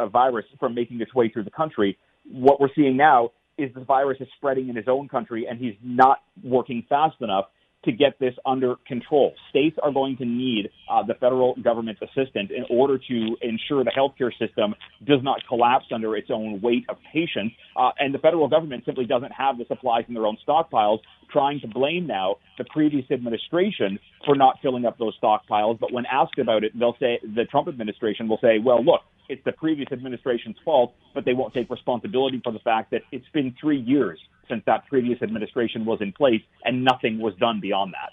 a 0.00 0.08
virus 0.08 0.44
from 0.58 0.74
making 0.74 1.00
its 1.00 1.14
way 1.14 1.28
through 1.28 1.44
the 1.44 1.50
country. 1.50 1.98
What 2.30 2.60
we're 2.60 2.72
seeing 2.74 2.96
now 2.96 3.30
is 3.58 3.72
the 3.74 3.84
virus 3.84 4.18
is 4.20 4.28
spreading 4.36 4.68
in 4.68 4.76
his 4.76 4.86
own 4.88 5.08
country, 5.08 5.46
and 5.48 5.58
he's 5.58 5.74
not 5.82 6.18
working 6.42 6.84
fast 6.88 7.16
enough 7.20 7.46
to 7.84 7.92
get 7.92 8.18
this 8.18 8.34
under 8.44 8.76
control. 8.86 9.32
States 9.50 9.78
are 9.82 9.92
going 9.92 10.16
to 10.16 10.24
need 10.24 10.70
uh, 10.90 11.02
the 11.04 11.14
federal 11.14 11.54
government's 11.62 12.02
assistance 12.02 12.50
in 12.54 12.64
order 12.70 12.98
to 12.98 13.36
ensure 13.40 13.84
the 13.84 13.92
healthcare 13.96 14.32
system 14.36 14.74
does 15.06 15.20
not 15.22 15.40
collapse 15.48 15.86
under 15.92 16.16
its 16.16 16.28
own 16.30 16.60
weight 16.60 16.84
of 16.88 16.96
patients. 17.12 17.54
Uh, 17.76 17.90
and 17.98 18.12
the 18.12 18.18
federal 18.18 18.48
government 18.48 18.84
simply 18.84 19.04
doesn't 19.04 19.32
have 19.32 19.58
the 19.58 19.64
supplies 19.68 20.04
in 20.08 20.14
their 20.14 20.26
own 20.26 20.36
stockpiles, 20.46 20.98
trying 21.30 21.60
to 21.60 21.68
blame 21.68 22.06
now 22.06 22.36
the 22.58 22.64
previous 22.64 23.08
administration 23.12 23.98
for 24.24 24.34
not 24.34 24.56
filling 24.60 24.84
up 24.84 24.98
those 24.98 25.16
stockpiles. 25.22 25.78
But 25.78 25.92
when 25.92 26.04
asked 26.06 26.38
about 26.38 26.64
it, 26.64 26.72
they'll 26.76 26.96
say 26.98 27.20
the 27.22 27.44
Trump 27.44 27.68
administration 27.68 28.28
will 28.28 28.38
say, 28.42 28.58
well, 28.58 28.84
look, 28.84 29.02
it's 29.28 29.44
the 29.44 29.52
previous 29.52 29.92
administration's 29.92 30.56
fault, 30.64 30.94
but 31.14 31.24
they 31.24 31.34
won't 31.34 31.54
take 31.54 31.70
responsibility 31.70 32.40
for 32.42 32.52
the 32.52 32.58
fact 32.60 32.90
that 32.90 33.02
it's 33.12 33.28
been 33.32 33.54
three 33.60 33.78
years 33.78 34.18
since 34.48 34.62
that 34.66 34.86
previous 34.88 35.20
administration 35.22 35.84
was 35.84 36.00
in 36.00 36.12
place 36.12 36.42
and 36.64 36.84
nothing 36.84 37.18
was 37.18 37.34
done 37.36 37.60
beyond 37.60 37.94
that. 37.94 38.12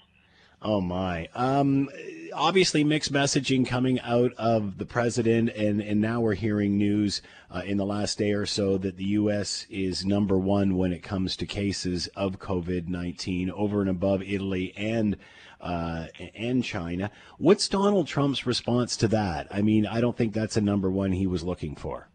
Oh 0.62 0.82
my! 0.82 1.28
Um, 1.36 1.90
obviously, 2.34 2.84
mixed 2.84 3.14
messaging 3.14 3.68
coming 3.68 4.00
out 4.00 4.34
of 4.34 4.80
the 4.80 4.86
president, 4.86 5.50
and 5.50 5.80
and 5.80 6.02
now 6.02 6.22
we're 6.22 6.34
hearing 6.34 6.76
news 6.76 7.22
uh, 7.52 7.62
in 7.64 7.78
the 7.78 7.86
last 7.86 8.18
day 8.18 8.32
or 8.32 8.48
so 8.48 8.78
that 8.80 8.98
the 8.98 9.04
U.S. 9.04 9.68
is 9.70 10.06
number 10.06 10.40
one 10.40 10.76
when 10.76 10.92
it 10.92 11.04
comes 11.04 11.36
to 11.38 11.46
cases 11.46 12.08
of 12.16 12.40
COVID 12.40 12.88
nineteen, 12.88 13.52
over 13.52 13.82
and 13.82 13.90
above 13.90 14.24
Italy 14.24 14.74
and 14.76 15.18
uh, 15.62 16.08
and 16.34 16.64
China. 16.64 17.12
What's 17.38 17.68
Donald 17.68 18.08
Trump's 18.08 18.48
response 18.48 18.98
to 18.98 19.08
that? 19.10 19.48
I 19.52 19.62
mean, 19.62 19.86
I 19.86 20.02
don't 20.02 20.18
think 20.18 20.34
that's 20.34 20.58
a 20.58 20.62
number 20.62 20.90
one 20.90 21.12
he 21.12 21.28
was 21.28 21.44
looking 21.44 21.76
for. 21.76 22.08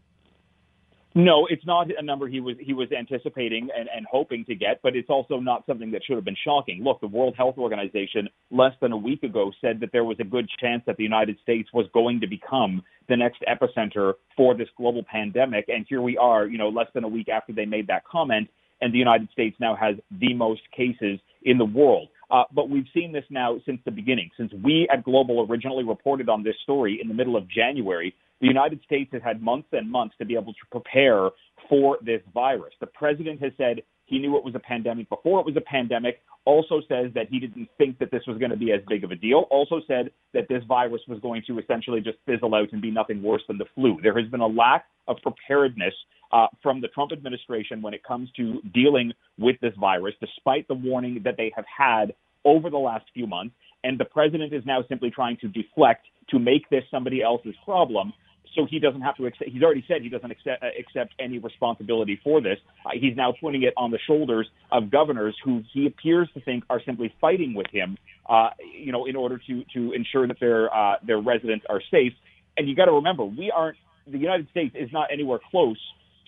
No, 1.13 1.45
it's 1.49 1.65
not 1.65 1.87
a 1.97 2.01
number 2.01 2.29
he 2.29 2.39
was 2.39 2.55
he 2.59 2.71
was 2.73 2.87
anticipating 2.97 3.67
and, 3.77 3.89
and 3.93 4.05
hoping 4.09 4.45
to 4.45 4.55
get, 4.55 4.79
but 4.81 4.95
it's 4.95 5.09
also 5.09 5.39
not 5.39 5.65
something 5.65 5.91
that 5.91 6.01
should 6.05 6.15
have 6.15 6.23
been 6.23 6.37
shocking. 6.45 6.83
Look, 6.83 7.01
the 7.01 7.07
World 7.07 7.35
Health 7.37 7.57
Organization 7.57 8.29
less 8.49 8.71
than 8.81 8.93
a 8.93 8.97
week 8.97 9.23
ago 9.23 9.51
said 9.59 9.81
that 9.81 9.91
there 9.91 10.05
was 10.05 10.17
a 10.21 10.23
good 10.23 10.47
chance 10.61 10.83
that 10.87 10.95
the 10.95 11.03
United 11.03 11.37
States 11.43 11.69
was 11.73 11.85
going 11.93 12.21
to 12.21 12.27
become 12.27 12.81
the 13.09 13.17
next 13.17 13.43
epicenter 13.45 14.13
for 14.37 14.55
this 14.55 14.69
global 14.77 15.03
pandemic, 15.03 15.65
and 15.67 15.85
here 15.89 16.01
we 16.01 16.17
are, 16.17 16.45
you 16.47 16.57
know, 16.57 16.69
less 16.69 16.87
than 16.93 17.03
a 17.03 17.09
week 17.09 17.27
after 17.27 17.51
they 17.51 17.65
made 17.65 17.87
that 17.87 18.05
comment, 18.05 18.47
and 18.79 18.93
the 18.93 18.97
United 18.97 19.29
States 19.33 19.57
now 19.59 19.75
has 19.75 19.95
the 20.21 20.33
most 20.33 20.61
cases 20.75 21.19
in 21.43 21.57
the 21.57 21.65
world. 21.65 22.07
Uh, 22.29 22.43
but 22.55 22.69
we've 22.69 22.87
seen 22.93 23.11
this 23.11 23.25
now 23.29 23.59
since 23.65 23.81
the 23.83 23.91
beginning. 23.91 24.29
Since 24.37 24.53
we 24.63 24.87
at 24.91 25.03
Global 25.03 25.45
originally 25.49 25.83
reported 25.83 26.29
on 26.29 26.43
this 26.43 26.55
story 26.63 26.99
in 27.01 27.09
the 27.09 27.13
middle 27.13 27.35
of 27.35 27.49
January, 27.49 28.15
the 28.41 28.47
United 28.47 28.81
States 28.83 29.11
has 29.13 29.21
had 29.21 29.41
months 29.41 29.69
and 29.71 29.89
months 29.89 30.15
to 30.17 30.25
be 30.25 30.33
able 30.33 30.53
to 30.53 30.65
prepare 30.71 31.29
for 31.69 31.97
this 32.03 32.21
virus. 32.33 32.73
The 32.79 32.87
president 32.87 33.41
has 33.41 33.51
said 33.57 33.81
he 34.05 34.19
knew 34.19 34.35
it 34.35 34.43
was 34.43 34.55
a 34.55 34.59
pandemic 34.59 35.07
before 35.09 35.39
it 35.39 35.45
was 35.45 35.55
a 35.55 35.61
pandemic. 35.61 36.21
Also 36.43 36.81
says 36.89 37.11
that 37.13 37.27
he 37.29 37.39
didn't 37.39 37.69
think 37.77 37.99
that 37.99 38.09
this 38.11 38.23
was 38.27 38.39
going 38.39 38.49
to 38.49 38.57
be 38.57 38.71
as 38.71 38.81
big 38.89 39.03
of 39.03 39.11
a 39.11 39.15
deal. 39.15 39.45
Also 39.51 39.79
said 39.87 40.09
that 40.33 40.49
this 40.49 40.63
virus 40.67 41.01
was 41.07 41.19
going 41.19 41.43
to 41.47 41.59
essentially 41.59 42.01
just 42.01 42.17
fizzle 42.25 42.55
out 42.55 42.73
and 42.73 42.81
be 42.81 42.89
nothing 42.89 43.21
worse 43.21 43.43
than 43.47 43.59
the 43.59 43.65
flu. 43.75 43.99
There 44.01 44.19
has 44.19 44.29
been 44.29 44.41
a 44.41 44.47
lack 44.47 44.85
of 45.07 45.17
preparedness 45.21 45.93
uh, 46.31 46.47
from 46.63 46.81
the 46.81 46.87
Trump 46.87 47.11
administration 47.11 47.81
when 47.81 47.93
it 47.93 48.03
comes 48.03 48.29
to 48.37 48.59
dealing 48.73 49.13
with 49.37 49.57
this 49.61 49.73
virus, 49.79 50.15
despite 50.19 50.67
the 50.67 50.73
warning 50.73 51.21
that 51.23 51.35
they 51.37 51.51
have 51.55 51.65
had 51.65 52.13
over 52.43 52.69
the 52.71 52.77
last 52.77 53.05
few 53.13 53.27
months. 53.27 53.53
And 53.83 53.99
the 53.99 54.05
president 54.05 54.51
is 54.51 54.63
now 54.65 54.83
simply 54.89 55.11
trying 55.11 55.37
to 55.37 55.47
deflect 55.47 56.07
to 56.31 56.39
make 56.39 56.69
this 56.69 56.83
somebody 56.89 57.21
else's 57.21 57.55
problem 57.65 58.13
so 58.55 58.65
he 58.69 58.79
doesn't 58.79 59.01
have 59.01 59.15
to 59.17 59.25
accept. 59.25 59.49
He's 59.49 59.63
already 59.63 59.83
said 59.87 60.01
he 60.01 60.09
doesn't 60.09 60.31
accept, 60.31 60.63
uh, 60.63 60.67
accept 60.77 61.13
any 61.19 61.39
responsibility 61.39 62.19
for 62.23 62.41
this. 62.41 62.57
Uh, 62.85 62.89
he's 62.93 63.15
now 63.15 63.33
putting 63.39 63.63
it 63.63 63.73
on 63.77 63.91
the 63.91 63.99
shoulders 64.05 64.47
of 64.71 64.91
governors 64.91 65.35
who 65.43 65.63
he 65.73 65.87
appears 65.87 66.29
to 66.33 66.41
think 66.41 66.63
are 66.69 66.81
simply 66.85 67.13
fighting 67.21 67.53
with 67.53 67.67
him, 67.71 67.97
uh, 68.29 68.49
you 68.73 68.91
know, 68.91 69.05
in 69.05 69.15
order 69.15 69.37
to 69.47 69.63
to 69.73 69.93
ensure 69.93 70.27
that 70.27 70.39
their 70.39 70.73
uh, 70.73 70.95
their 71.05 71.19
residents 71.19 71.65
are 71.69 71.81
safe. 71.91 72.13
And 72.57 72.67
you 72.67 72.75
got 72.75 72.85
to 72.85 72.93
remember, 72.93 73.23
we 73.23 73.51
aren't. 73.51 73.77
The 74.07 74.17
United 74.17 74.49
States 74.49 74.75
is 74.77 74.89
not 74.91 75.09
anywhere 75.13 75.39
close 75.51 75.77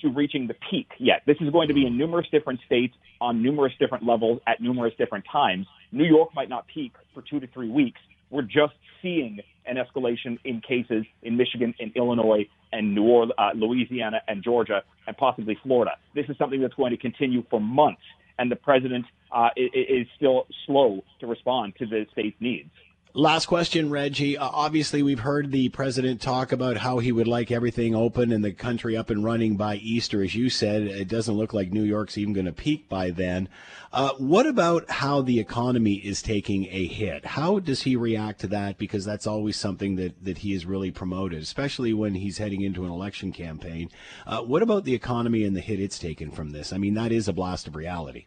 to 0.02 0.10
reaching 0.10 0.48
the 0.48 0.56
peak 0.70 0.90
yet. 1.00 1.24
This 1.26 1.38
is 1.42 1.50
going 1.50 1.70
to 1.70 1.74
be 1.74 1.88
in 1.88 1.98
numerous 1.98 2.28
different 2.32 2.60
states 2.66 2.94
on 3.20 3.42
numerous 3.42 3.74
different 3.80 4.06
levels 4.06 4.40
at 4.46 4.62
numerous 4.62 4.94
different 4.98 5.26
times. 5.32 5.66
New 5.92 6.04
York 6.04 6.30
might 6.36 6.50
not 6.50 6.68
peak 6.68 6.94
for 7.14 7.22
two 7.22 7.40
to 7.40 7.48
three 7.48 7.70
weeks. 7.70 8.00
We're 8.34 8.42
just 8.42 8.74
seeing 9.04 9.40
an 9.68 9.76
escalation 9.78 10.40
in 10.44 10.60
cases 10.62 11.06
in 11.22 11.38
Michigan, 11.38 11.76
in 11.78 11.92
Illinois, 11.96 12.48
and 12.72 12.96
New 12.96 13.04
Orleans, 13.04 13.32
uh, 13.38 13.52
Louisiana, 13.54 14.22
and 14.28 14.44
Georgia, 14.44 14.82
and 15.06 15.16
possibly 15.16 15.56
Florida. 15.62 15.92
This 16.16 16.26
is 16.30 16.38
something 16.40 16.60
that's 16.60 16.74
going 16.74 16.90
to 16.90 16.98
continue 16.98 17.44
for 17.52 17.62
months, 17.62 18.02
and 18.40 18.52
the 18.52 18.56
president 18.56 19.06
uh, 19.32 19.50
is 19.56 20.08
still 20.16 20.48
slow 20.66 21.04
to 21.20 21.28
respond 21.28 21.76
to 21.78 21.86
the 21.86 22.08
state's 22.12 22.36
needs. 22.40 22.72
Last 23.16 23.46
question, 23.46 23.92
Reggie. 23.92 24.40
Uh, 24.40 24.50
obviously, 24.52 25.04
we've 25.04 25.20
heard 25.20 25.52
the 25.52 25.70
president 25.70 26.20
talk 26.20 26.52
about 26.52 26.78
how 26.78 26.98
he 26.98 27.12
would 27.12 27.28
like 27.28 27.52
everything 27.52 27.94
open 27.94 28.32
and 28.32 28.44
the 28.44 28.54
country 28.54 28.98
up 28.98 29.12
and 29.12 29.24
running 29.24 29.56
by 29.56 29.76
Easter. 29.76 30.24
As 30.24 30.34
you 30.34 30.50
said, 30.50 30.82
it 30.82 31.10
doesn't 31.10 31.36
look 31.36 31.54
like 31.54 31.72
New 31.72 31.84
York's 31.84 32.18
even 32.18 32.34
going 32.34 32.48
to 32.48 32.52
peak 32.52 32.90
by 32.90 33.12
then. 33.12 33.50
Uh, 33.92 34.14
what 34.18 34.48
about 34.48 34.90
how 34.90 35.22
the 35.22 35.40
economy 35.40 35.94
is 35.94 36.24
taking 36.24 36.66
a 36.72 36.88
hit? 36.88 37.24
How 37.24 37.60
does 37.60 37.84
he 37.84 37.96
react 37.96 38.42
to 38.42 38.48
that? 38.48 38.80
Because 38.80 39.06
that's 39.06 39.28
always 39.28 39.58
something 39.58 39.96
that, 39.98 40.26
that 40.26 40.40
he 40.40 40.54
has 40.54 40.66
really 40.66 40.90
promoted, 40.90 41.44
especially 41.44 41.94
when 41.94 42.16
he's 42.16 42.40
heading 42.40 42.62
into 42.62 42.84
an 42.84 42.90
election 42.90 43.32
campaign. 43.32 43.92
Uh, 44.26 44.42
what 44.42 44.64
about 44.64 44.86
the 44.86 44.96
economy 44.96 45.44
and 45.44 45.56
the 45.56 45.62
hit 45.62 45.80
it's 45.80 46.00
taken 46.00 46.32
from 46.32 46.50
this? 46.50 46.74
I 46.74 46.80
mean, 46.80 46.96
that 46.96 47.12
is 47.12 47.28
a 47.28 47.34
blast 47.34 47.68
of 47.68 47.76
reality. 47.76 48.26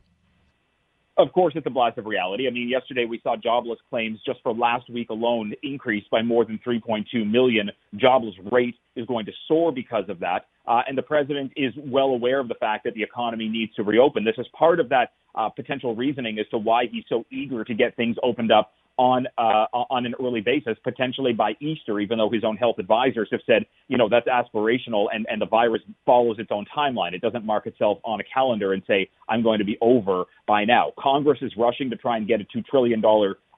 Of 1.18 1.32
course, 1.32 1.54
it's 1.56 1.66
a 1.66 1.70
blast 1.70 1.96
of 1.96 2.04
reality. 2.04 2.46
I 2.46 2.50
mean, 2.50 2.68
yesterday 2.68 3.06
we 3.06 3.20
saw 3.22 3.36
jobless 3.36 3.78
claims 3.88 4.20
just 4.26 4.40
for 4.42 4.52
last 4.52 4.90
week 4.90 5.08
alone 5.08 5.54
increase 5.62 6.04
by 6.10 6.20
more 6.20 6.44
than 6.44 6.60
3.2 6.66 7.04
million. 7.30 7.70
Jobless 7.96 8.34
rate 8.52 8.74
is 8.96 9.06
going 9.06 9.24
to 9.24 9.32
soar 9.48 9.72
because 9.72 10.04
of 10.10 10.20
that. 10.20 10.46
Uh, 10.66 10.82
and 10.86 10.98
the 10.98 11.02
president 11.02 11.52
is 11.56 11.72
well 11.78 12.08
aware 12.08 12.38
of 12.38 12.48
the 12.48 12.54
fact 12.56 12.84
that 12.84 12.92
the 12.94 13.02
economy 13.02 13.48
needs 13.48 13.72
to 13.76 13.82
reopen. 13.82 14.24
This 14.24 14.34
is 14.36 14.46
part 14.58 14.78
of 14.78 14.90
that 14.90 15.12
uh, 15.34 15.48
potential 15.48 15.94
reasoning 15.96 16.38
as 16.38 16.46
to 16.50 16.58
why 16.58 16.84
he's 16.90 17.04
so 17.08 17.24
eager 17.30 17.64
to 17.64 17.74
get 17.74 17.96
things 17.96 18.16
opened 18.22 18.52
up 18.52 18.72
on 18.98 19.26
uh, 19.36 19.66
on 19.72 20.06
an 20.06 20.14
early 20.20 20.40
basis, 20.40 20.76
potentially 20.82 21.32
by 21.32 21.52
Easter, 21.60 22.00
even 22.00 22.18
though 22.18 22.30
his 22.30 22.44
own 22.44 22.56
health 22.56 22.76
advisors 22.78 23.28
have 23.30 23.40
said, 23.46 23.66
you 23.88 23.98
know, 23.98 24.08
that's 24.08 24.26
aspirational 24.26 25.06
and, 25.12 25.26
and 25.28 25.40
the 25.40 25.46
virus 25.46 25.82
follows 26.04 26.38
its 26.38 26.50
own 26.50 26.64
timeline. 26.76 27.12
It 27.12 27.20
doesn't 27.20 27.44
mark 27.44 27.66
itself 27.66 27.98
on 28.04 28.20
a 28.20 28.24
calendar 28.24 28.72
and 28.72 28.82
say, 28.86 29.08
I'm 29.28 29.42
going 29.42 29.58
to 29.58 29.64
be 29.64 29.76
over 29.80 30.24
by 30.46 30.64
now. 30.64 30.92
Congress 30.98 31.38
is 31.42 31.52
rushing 31.56 31.90
to 31.90 31.96
try 31.96 32.16
and 32.16 32.26
get 32.26 32.40
a 32.40 32.44
$2 32.44 32.64
trillion 32.64 33.02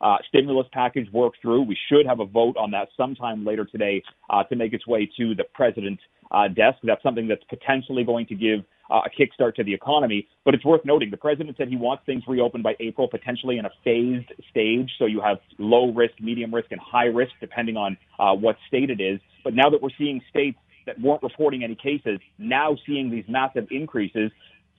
uh, 0.00 0.16
stimulus 0.28 0.66
package 0.72 1.08
worked 1.12 1.38
through. 1.42 1.62
We 1.62 1.76
should 1.88 2.06
have 2.06 2.20
a 2.20 2.26
vote 2.26 2.56
on 2.56 2.70
that 2.72 2.88
sometime 2.96 3.44
later 3.44 3.64
today 3.64 4.02
uh, 4.30 4.44
to 4.44 4.56
make 4.56 4.72
its 4.72 4.86
way 4.86 5.10
to 5.18 5.34
the 5.34 5.44
president's 5.54 6.02
uh, 6.30 6.48
desk. 6.48 6.78
That's 6.82 7.02
something 7.02 7.28
that's 7.28 7.44
potentially 7.48 8.04
going 8.04 8.26
to 8.26 8.34
give 8.34 8.60
uh, 8.90 9.02
a 9.06 9.10
kickstart 9.10 9.54
to 9.56 9.64
the 9.64 9.74
economy. 9.74 10.26
But 10.44 10.54
it's 10.54 10.64
worth 10.64 10.84
noting 10.84 11.10
the 11.10 11.16
president 11.16 11.56
said 11.56 11.68
he 11.68 11.76
wants 11.76 12.04
things 12.06 12.22
reopened 12.26 12.62
by 12.62 12.74
April, 12.80 13.08
potentially 13.08 13.58
in 13.58 13.64
a 13.64 13.70
phased 13.84 14.32
stage. 14.50 14.90
So 14.98 15.06
you 15.06 15.20
have 15.20 15.38
low 15.58 15.92
risk, 15.92 16.14
medium 16.20 16.54
risk, 16.54 16.68
and 16.70 16.80
high 16.80 17.06
risk, 17.06 17.32
depending 17.40 17.76
on 17.76 17.96
uh, 18.18 18.34
what 18.34 18.56
state 18.66 18.90
it 18.90 19.00
is. 19.00 19.20
But 19.44 19.54
now 19.54 19.70
that 19.70 19.82
we're 19.82 19.90
seeing 19.98 20.20
states 20.30 20.58
that 20.86 21.00
weren't 21.00 21.22
reporting 21.22 21.62
any 21.64 21.74
cases 21.74 22.18
now 22.38 22.76
seeing 22.86 23.10
these 23.10 23.24
massive 23.28 23.66
increases, 23.70 24.30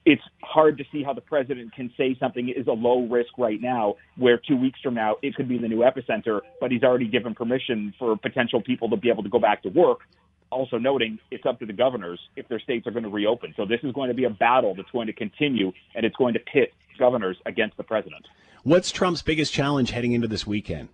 it's 0.04 0.22
hard 0.42 0.78
to 0.78 0.84
see 0.90 1.02
how 1.02 1.12
the 1.12 1.20
president 1.20 1.74
can 1.74 1.92
say 1.96 2.16
something 2.18 2.48
is 2.48 2.66
a 2.66 2.72
low 2.72 3.06
risk 3.06 3.30
right 3.36 3.60
now, 3.60 3.96
where 4.16 4.38
two 4.38 4.56
weeks 4.56 4.80
from 4.82 4.94
now 4.94 5.16
it 5.22 5.34
could 5.34 5.48
be 5.48 5.58
the 5.58 5.68
new 5.68 5.80
epicenter, 5.80 6.40
but 6.60 6.70
he's 6.70 6.82
already 6.82 7.06
given 7.06 7.34
permission 7.34 7.92
for 7.98 8.16
potential 8.16 8.62
people 8.62 8.88
to 8.90 8.96
be 8.96 9.10
able 9.10 9.22
to 9.22 9.28
go 9.28 9.38
back 9.38 9.62
to 9.62 9.68
work. 9.68 10.00
Also 10.50 10.78
noting 10.78 11.18
it's 11.30 11.46
up 11.46 11.58
to 11.60 11.66
the 11.66 11.72
governors 11.72 12.18
if 12.34 12.48
their 12.48 12.58
states 12.58 12.86
are 12.86 12.90
going 12.90 13.04
to 13.04 13.10
reopen. 13.10 13.54
So 13.56 13.66
this 13.66 13.80
is 13.82 13.92
going 13.92 14.08
to 14.08 14.14
be 14.14 14.24
a 14.24 14.30
battle 14.30 14.74
that's 14.74 14.90
going 14.90 15.06
to 15.06 15.12
continue, 15.12 15.72
and 15.94 16.04
it's 16.04 16.16
going 16.16 16.34
to 16.34 16.40
pit 16.40 16.72
governors 16.98 17.36
against 17.46 17.76
the 17.76 17.84
president. 17.84 18.26
What's 18.62 18.90
Trump's 18.90 19.22
biggest 19.22 19.52
challenge 19.52 19.90
heading 19.90 20.12
into 20.12 20.28
this 20.28 20.46
weekend? 20.46 20.88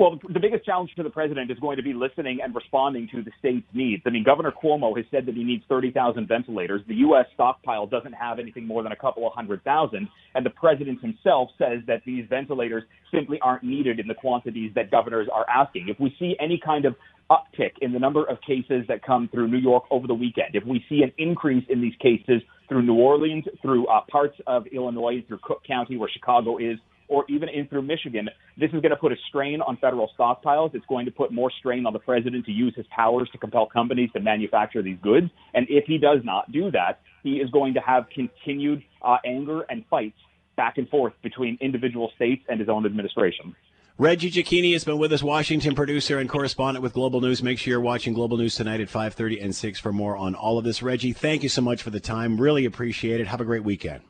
Well, 0.00 0.18
the 0.32 0.40
biggest 0.40 0.64
challenge 0.64 0.92
for 0.96 1.02
the 1.02 1.10
president 1.10 1.50
is 1.50 1.58
going 1.58 1.76
to 1.76 1.82
be 1.82 1.92
listening 1.92 2.38
and 2.42 2.54
responding 2.54 3.06
to 3.14 3.22
the 3.22 3.30
state's 3.38 3.66
needs. 3.74 4.02
I 4.06 4.08
mean, 4.08 4.24
Governor 4.24 4.50
Cuomo 4.50 4.96
has 4.96 5.04
said 5.10 5.26
that 5.26 5.34
he 5.34 5.44
needs 5.44 5.62
30,000 5.68 6.26
ventilators. 6.26 6.80
The 6.88 6.94
U.S. 6.94 7.26
stockpile 7.34 7.86
doesn't 7.86 8.14
have 8.14 8.38
anything 8.38 8.66
more 8.66 8.82
than 8.82 8.92
a 8.92 8.96
couple 8.96 9.26
of 9.26 9.34
hundred 9.34 9.62
thousand. 9.62 10.08
And 10.34 10.46
the 10.46 10.50
president 10.50 11.02
himself 11.02 11.50
says 11.58 11.80
that 11.86 12.00
these 12.06 12.24
ventilators 12.30 12.84
simply 13.12 13.38
aren't 13.42 13.62
needed 13.62 14.00
in 14.00 14.08
the 14.08 14.14
quantities 14.14 14.72
that 14.74 14.90
governors 14.90 15.28
are 15.30 15.44
asking. 15.50 15.88
If 15.90 16.00
we 16.00 16.16
see 16.18 16.34
any 16.40 16.58
kind 16.64 16.86
of 16.86 16.94
uptick 17.30 17.72
in 17.82 17.92
the 17.92 17.98
number 17.98 18.24
of 18.24 18.38
cases 18.40 18.86
that 18.88 19.04
come 19.04 19.28
through 19.30 19.48
New 19.48 19.58
York 19.58 19.84
over 19.90 20.06
the 20.06 20.14
weekend, 20.14 20.54
if 20.54 20.64
we 20.64 20.82
see 20.88 21.02
an 21.02 21.12
increase 21.18 21.66
in 21.68 21.82
these 21.82 21.94
cases 22.00 22.40
through 22.70 22.84
New 22.84 22.96
Orleans, 22.96 23.44
through 23.60 23.86
uh, 23.88 24.00
parts 24.10 24.38
of 24.46 24.66
Illinois, 24.68 25.22
through 25.28 25.40
Cook 25.42 25.60
County, 25.68 25.98
where 25.98 26.08
Chicago 26.10 26.56
is, 26.56 26.78
or 27.10 27.24
even 27.28 27.48
in 27.48 27.66
through 27.66 27.82
Michigan, 27.82 28.30
this 28.56 28.68
is 28.68 28.80
going 28.80 28.90
to 28.90 28.96
put 28.96 29.12
a 29.12 29.16
strain 29.28 29.60
on 29.60 29.76
federal 29.76 30.08
stockpiles. 30.18 30.74
It's 30.74 30.86
going 30.86 31.04
to 31.06 31.12
put 31.12 31.32
more 31.32 31.50
strain 31.58 31.84
on 31.84 31.92
the 31.92 31.98
president 31.98 32.46
to 32.46 32.52
use 32.52 32.72
his 32.76 32.86
powers 32.86 33.28
to 33.32 33.38
compel 33.38 33.66
companies 33.66 34.10
to 34.12 34.20
manufacture 34.20 34.80
these 34.80 34.98
goods. 35.02 35.28
And 35.52 35.66
if 35.68 35.84
he 35.86 35.98
does 35.98 36.20
not 36.22 36.50
do 36.52 36.70
that, 36.70 37.00
he 37.24 37.34
is 37.34 37.50
going 37.50 37.74
to 37.74 37.80
have 37.80 38.06
continued 38.14 38.82
uh, 39.02 39.16
anger 39.26 39.62
and 39.68 39.84
fights 39.90 40.16
back 40.56 40.78
and 40.78 40.88
forth 40.88 41.12
between 41.22 41.58
individual 41.60 42.12
states 42.14 42.44
and 42.48 42.60
his 42.60 42.68
own 42.68 42.86
administration. 42.86 43.56
Reggie 43.98 44.30
Cecchini 44.30 44.72
has 44.72 44.84
been 44.84 44.98
with 44.98 45.12
us, 45.12 45.22
Washington 45.22 45.74
producer 45.74 46.18
and 46.18 46.28
correspondent 46.30 46.82
with 46.82 46.94
Global 46.94 47.20
News. 47.20 47.42
Make 47.42 47.58
sure 47.58 47.72
you're 47.72 47.80
watching 47.80 48.14
Global 48.14 48.38
News 48.38 48.54
tonight 48.54 48.80
at 48.80 48.88
5:30 48.88 49.42
and 49.42 49.54
6 49.54 49.78
for 49.80 49.92
more 49.92 50.16
on 50.16 50.34
all 50.34 50.56
of 50.56 50.64
this. 50.64 50.82
Reggie, 50.82 51.12
thank 51.12 51.42
you 51.42 51.50
so 51.50 51.60
much 51.60 51.82
for 51.82 51.90
the 51.90 52.00
time. 52.00 52.40
Really 52.40 52.64
appreciate 52.64 53.20
it. 53.20 53.26
Have 53.26 53.42
a 53.42 53.44
great 53.44 53.64
weekend. 53.64 54.02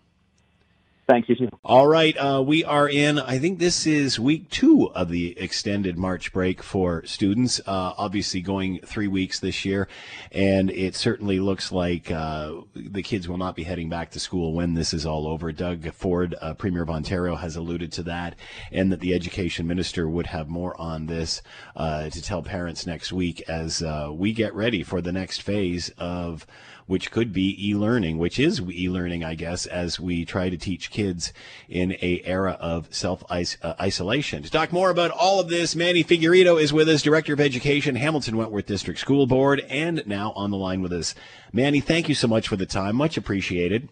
Thank 1.10 1.28
you. 1.28 1.48
All 1.64 1.88
right. 1.88 2.16
Uh, 2.16 2.40
we 2.40 2.62
are 2.62 2.88
in, 2.88 3.18
I 3.18 3.40
think 3.40 3.58
this 3.58 3.84
is 3.84 4.20
week 4.20 4.48
two 4.48 4.92
of 4.94 5.08
the 5.08 5.36
extended 5.40 5.98
March 5.98 6.32
break 6.32 6.62
for 6.62 7.04
students. 7.04 7.58
Uh, 7.66 7.94
obviously, 7.98 8.40
going 8.40 8.78
three 8.86 9.08
weeks 9.08 9.40
this 9.40 9.64
year. 9.64 9.88
And 10.30 10.70
it 10.70 10.94
certainly 10.94 11.40
looks 11.40 11.72
like 11.72 12.12
uh, 12.12 12.52
the 12.76 13.02
kids 13.02 13.28
will 13.28 13.38
not 13.38 13.56
be 13.56 13.64
heading 13.64 13.88
back 13.88 14.12
to 14.12 14.20
school 14.20 14.52
when 14.52 14.74
this 14.74 14.94
is 14.94 15.04
all 15.04 15.26
over. 15.26 15.50
Doug 15.50 15.92
Ford, 15.94 16.36
uh, 16.40 16.54
Premier 16.54 16.82
of 16.82 16.90
Ontario, 16.90 17.34
has 17.34 17.56
alluded 17.56 17.90
to 17.90 18.04
that, 18.04 18.36
and 18.70 18.92
that 18.92 19.00
the 19.00 19.12
education 19.12 19.66
minister 19.66 20.08
would 20.08 20.28
have 20.28 20.48
more 20.48 20.80
on 20.80 21.06
this 21.06 21.42
uh, 21.74 22.08
to 22.08 22.22
tell 22.22 22.40
parents 22.40 22.86
next 22.86 23.12
week 23.12 23.42
as 23.48 23.82
uh, 23.82 24.10
we 24.12 24.32
get 24.32 24.54
ready 24.54 24.84
for 24.84 25.00
the 25.00 25.10
next 25.10 25.42
phase 25.42 25.88
of 25.98 26.46
which 26.90 27.12
could 27.12 27.32
be 27.32 27.56
e-learning, 27.68 28.18
which 28.18 28.36
is 28.36 28.60
e-learning, 28.68 29.22
I 29.22 29.36
guess, 29.36 29.64
as 29.64 30.00
we 30.00 30.24
try 30.24 30.50
to 30.50 30.56
teach 30.56 30.90
kids 30.90 31.32
in 31.68 31.92
a 32.02 32.20
era 32.24 32.56
of 32.58 32.92
self-isolation. 32.92 34.42
To 34.42 34.50
talk 34.50 34.72
more 34.72 34.90
about 34.90 35.12
all 35.12 35.38
of 35.38 35.48
this, 35.48 35.76
Manny 35.76 36.02
Figueredo 36.02 36.60
is 36.60 36.72
with 36.72 36.88
us, 36.88 37.00
Director 37.00 37.32
of 37.32 37.40
Education, 37.40 37.94
Hamilton 37.94 38.36
Wentworth 38.36 38.66
District 38.66 38.98
School 38.98 39.28
Board, 39.28 39.64
and 39.70 40.02
now 40.04 40.32
on 40.34 40.50
the 40.50 40.56
line 40.56 40.82
with 40.82 40.92
us. 40.92 41.14
Manny, 41.52 41.78
thank 41.78 42.08
you 42.08 42.16
so 42.16 42.26
much 42.26 42.48
for 42.48 42.56
the 42.56 42.66
time. 42.66 42.96
Much 42.96 43.16
appreciated. 43.16 43.88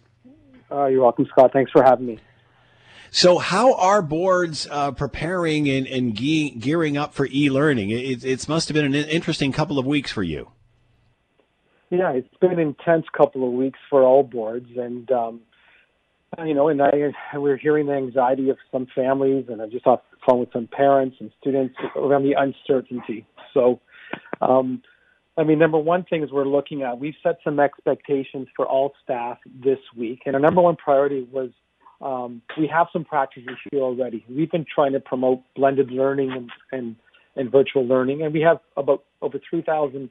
Uh, 0.69 0.87
you're 0.87 1.03
welcome, 1.03 1.25
Scott. 1.27 1.53
Thanks 1.53 1.71
for 1.71 1.85
having 1.85 2.07
me. 2.07 2.19
So, 3.13 3.39
how 3.39 3.75
are 3.75 4.03
boards 4.03 4.67
uh, 4.73 4.91
preparing 4.91 5.69
and, 5.71 5.87
and 5.87 6.17
ge- 6.17 6.59
gearing 6.59 6.97
up 6.97 7.15
for 7.15 7.29
e-learning? 7.31 7.91
It, 7.91 8.25
it 8.25 8.49
must 8.49 8.67
have 8.67 8.75
been 8.75 8.93
an 8.93 8.95
interesting 8.97 9.53
couple 9.53 9.79
of 9.79 9.87
weeks 9.87 10.11
for 10.11 10.25
you. 10.25 10.51
Yeah, 11.91 12.13
it's 12.13 12.29
been 12.41 12.53
an 12.53 12.59
intense 12.59 13.07
couple 13.17 13.47
of 13.47 13.55
weeks 13.55 13.79
for 13.89 14.03
all 14.03 14.23
boards, 14.23 14.69
and 14.77 15.11
um, 15.11 15.41
you 16.45 16.53
know, 16.53 16.69
and 16.69 16.83
I 16.83 17.13
we're 17.35 17.57
hearing 17.57 17.87
the 17.87 17.95
anxiety 17.95 18.51
of 18.51 18.59
some 18.71 18.87
families, 18.95 19.47
and 19.49 19.63
I 19.63 19.67
just 19.67 19.87
off 19.87 20.01
the 20.11 20.19
phone 20.27 20.41
with 20.41 20.53
some 20.53 20.67
parents 20.67 21.17
and 21.21 21.31
students 21.41 21.75
around 21.97 22.25
the 22.25 22.35
uncertainty. 22.35 23.27
So, 23.55 23.81
um, 24.43 24.83
I 25.39 25.45
mean, 25.45 25.59
number 25.59 25.79
one 25.79 26.05
thing 26.05 26.23
is 26.23 26.31
we're 26.31 26.45
looking 26.45 26.83
at 26.83 26.99
we've 26.99 27.15
set 27.23 27.39
some 27.43 27.59
expectations 27.59 28.49
for 28.55 28.67
all 28.67 28.93
staff 29.03 29.39
this 29.65 29.79
week, 29.97 30.21
and 30.27 30.35
our 30.35 30.41
number 30.41 30.61
one 30.61 30.77
priority 30.77 31.27
was 31.33 31.51
um, 32.03 32.43
we 32.59 32.67
have 32.67 32.89
some 32.93 33.05
practices 33.05 33.57
here 33.71 33.81
already. 33.81 34.27
We've 34.29 34.51
been 34.51 34.67
trying 34.73 34.93
to 34.93 35.01
promote 35.01 35.41
blended 35.57 35.91
learning 35.91 36.33
and 36.33 36.51
and, 36.71 36.97
and 37.35 37.51
virtual 37.51 37.87
learning, 37.87 38.21
and 38.23 38.35
we 38.35 38.43
have 38.43 38.59
about 38.77 39.05
over 39.23 39.41
3,000 39.49 40.11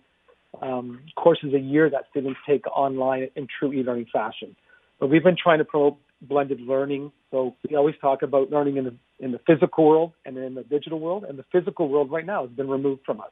um, 0.62 1.02
courses 1.16 1.54
a 1.54 1.60
year 1.60 1.90
that 1.90 2.06
students 2.10 2.40
take 2.48 2.66
online 2.68 3.30
in 3.36 3.48
true 3.60 3.74
e-learning 3.74 4.08
fashion. 4.12 4.56
But 5.00 5.08
we've 5.08 5.24
been 5.24 5.38
trying 5.42 5.60
to 5.60 5.66
promote 5.66 5.98
blended 6.22 6.62
learning. 6.62 7.12
So 7.32 7.56
we 7.70 7.76
always 7.76 7.96
talk 8.02 8.22
about 8.22 8.50
learning 8.50 8.78
in 8.78 8.86
the 8.86 8.96
in 9.20 9.32
the 9.32 9.40
physical 9.48 9.86
world 9.86 10.14
and 10.26 10.38
in 10.38 10.56
the 10.56 10.64
digital 10.64 11.00
world. 11.00 11.26
And 11.28 11.38
the 11.38 11.46
physical 11.52 11.90
world 11.90 12.12
right 12.12 12.26
now 12.26 12.46
has 12.46 12.56
been 12.56 12.68
removed 12.68 13.02
from 13.06 13.20
us. 13.20 13.32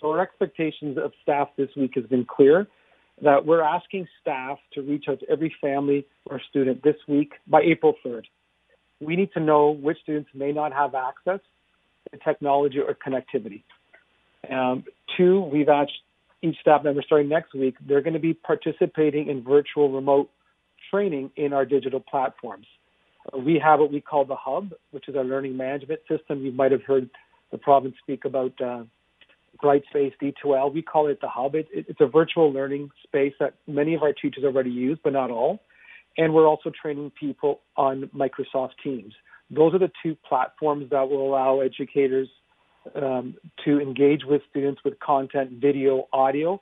So 0.00 0.10
our 0.10 0.20
expectations 0.20 0.98
of 0.98 1.12
staff 1.22 1.48
this 1.56 1.68
week 1.76 1.92
has 1.94 2.04
been 2.04 2.24
clear 2.24 2.66
that 3.22 3.46
we're 3.46 3.62
asking 3.62 4.08
staff 4.20 4.58
to 4.72 4.82
reach 4.82 5.04
out 5.08 5.20
to 5.20 5.30
every 5.30 5.54
family 5.60 6.04
or 6.26 6.40
student 6.50 6.82
this 6.82 6.96
week 7.06 7.32
by 7.46 7.62
April 7.62 7.94
3rd. 8.04 8.24
We 9.00 9.16
need 9.16 9.32
to 9.34 9.40
know 9.40 9.70
which 9.70 9.98
students 10.02 10.30
may 10.34 10.52
not 10.52 10.72
have 10.72 10.94
access 10.94 11.40
to 12.10 12.18
technology 12.18 12.78
or 12.80 12.94
connectivity. 12.94 13.62
Um, 14.50 14.84
two, 15.16 15.40
we've 15.40 15.68
asked 15.68 15.92
each 16.44 16.58
staff 16.60 16.84
member 16.84 17.02
starting 17.02 17.28
next 17.28 17.54
week, 17.54 17.76
they're 17.86 18.02
going 18.02 18.14
to 18.14 18.20
be 18.20 18.34
participating 18.34 19.28
in 19.28 19.42
virtual 19.42 19.90
remote 19.90 20.30
training 20.90 21.30
in 21.36 21.52
our 21.52 21.64
digital 21.64 22.00
platforms. 22.00 22.66
Uh, 23.32 23.38
we 23.38 23.58
have 23.58 23.80
what 23.80 23.90
we 23.90 24.00
call 24.00 24.24
the 24.24 24.36
Hub, 24.36 24.72
which 24.90 25.08
is 25.08 25.16
our 25.16 25.24
learning 25.24 25.56
management 25.56 26.00
system. 26.08 26.44
You 26.44 26.52
might 26.52 26.72
have 26.72 26.82
heard 26.82 27.08
the 27.50 27.58
province 27.58 27.94
speak 28.02 28.24
about 28.26 28.52
uh, 28.60 28.84
Brightspace 29.62 30.12
D2L. 30.22 30.74
We 30.74 30.82
call 30.82 31.06
it 31.06 31.20
the 31.20 31.28
Hub. 31.28 31.54
It, 31.54 31.68
it, 31.72 31.86
it's 31.88 32.00
a 32.00 32.06
virtual 32.06 32.52
learning 32.52 32.90
space 33.02 33.32
that 33.40 33.54
many 33.66 33.94
of 33.94 34.02
our 34.02 34.12
teachers 34.12 34.44
already 34.44 34.70
use, 34.70 34.98
but 35.02 35.14
not 35.14 35.30
all. 35.30 35.60
And 36.18 36.34
we're 36.34 36.46
also 36.46 36.70
training 36.70 37.10
people 37.18 37.60
on 37.76 38.10
Microsoft 38.14 38.72
Teams. 38.82 39.14
Those 39.50 39.74
are 39.74 39.78
the 39.78 39.90
two 40.02 40.16
platforms 40.28 40.90
that 40.90 41.08
will 41.08 41.26
allow 41.26 41.60
educators 41.60 42.28
um, 42.94 43.34
to 43.64 43.80
engage 43.80 44.24
with 44.24 44.42
students 44.50 44.82
with 44.84 44.98
content, 45.00 45.52
video, 45.52 46.08
audio. 46.12 46.60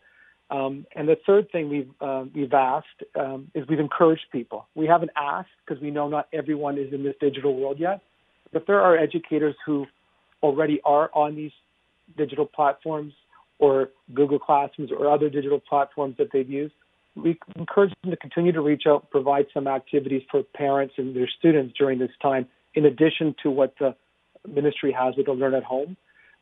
Um, 0.51 0.87
and 0.95 1.09
the 1.09 1.17
third 1.27 1.51
thing 1.51 1.69
we've 1.71 1.91
uh, 2.01 2.25
we've 2.35 2.53
asked 2.53 3.03
um, 3.19 3.51
is 3.55 3.67
we've 3.69 3.81
encouraged 3.81 4.27
people. 4.31 4.67
We 4.75 4.87
haven't 4.87 5.13
asked 5.17 5.49
because 5.65 5.83
we 5.83 5.91
know 5.91 6.09
not 6.09 6.29
everyone 6.33 6.77
is 6.79 6.93
in 6.93 7.03
this 7.03 7.15
digital 7.21 7.57
world 7.57 7.79
yet. 7.81 8.03
But 8.53 8.67
there 8.67 8.81
are 8.81 8.97
educators 8.97 9.55
who 9.65 9.87
already 10.43 10.81
are 10.85 11.11
on 11.15 11.37
these 11.37 11.53
digital 12.17 12.45
platforms 12.45 13.15
or 13.59 13.91
Google 14.13 14.39
Classrooms 14.39 14.91
or 14.93 15.11
other 15.11 15.31
digital 15.31 15.61
platforms 15.61 16.17
that 16.19 16.29
they've 16.33 16.49
used. 16.49 16.75
We 17.15 17.39
encourage 17.57 17.93
them 18.03 18.11
to 18.11 18.17
continue 18.17 18.53
to 18.53 18.61
reach 18.61 18.83
out, 18.87 19.11
provide 19.11 19.47
some 19.55 19.67
activities 19.67 20.23
for 20.31 20.43
parents 20.43 20.95
and 20.99 21.15
their 21.15 21.29
students 21.39 21.75
during 21.79 21.99
this 21.99 22.11
time, 22.21 22.47
in 22.75 22.87
addition 22.87 23.35
to 23.43 23.51
what 23.51 23.75
the 23.79 23.95
ministry 24.47 24.93
has 24.93 25.15
with 25.17 25.27
the 25.27 25.33
Learn 25.33 25.55
at 25.55 25.63
Home. 25.63 25.97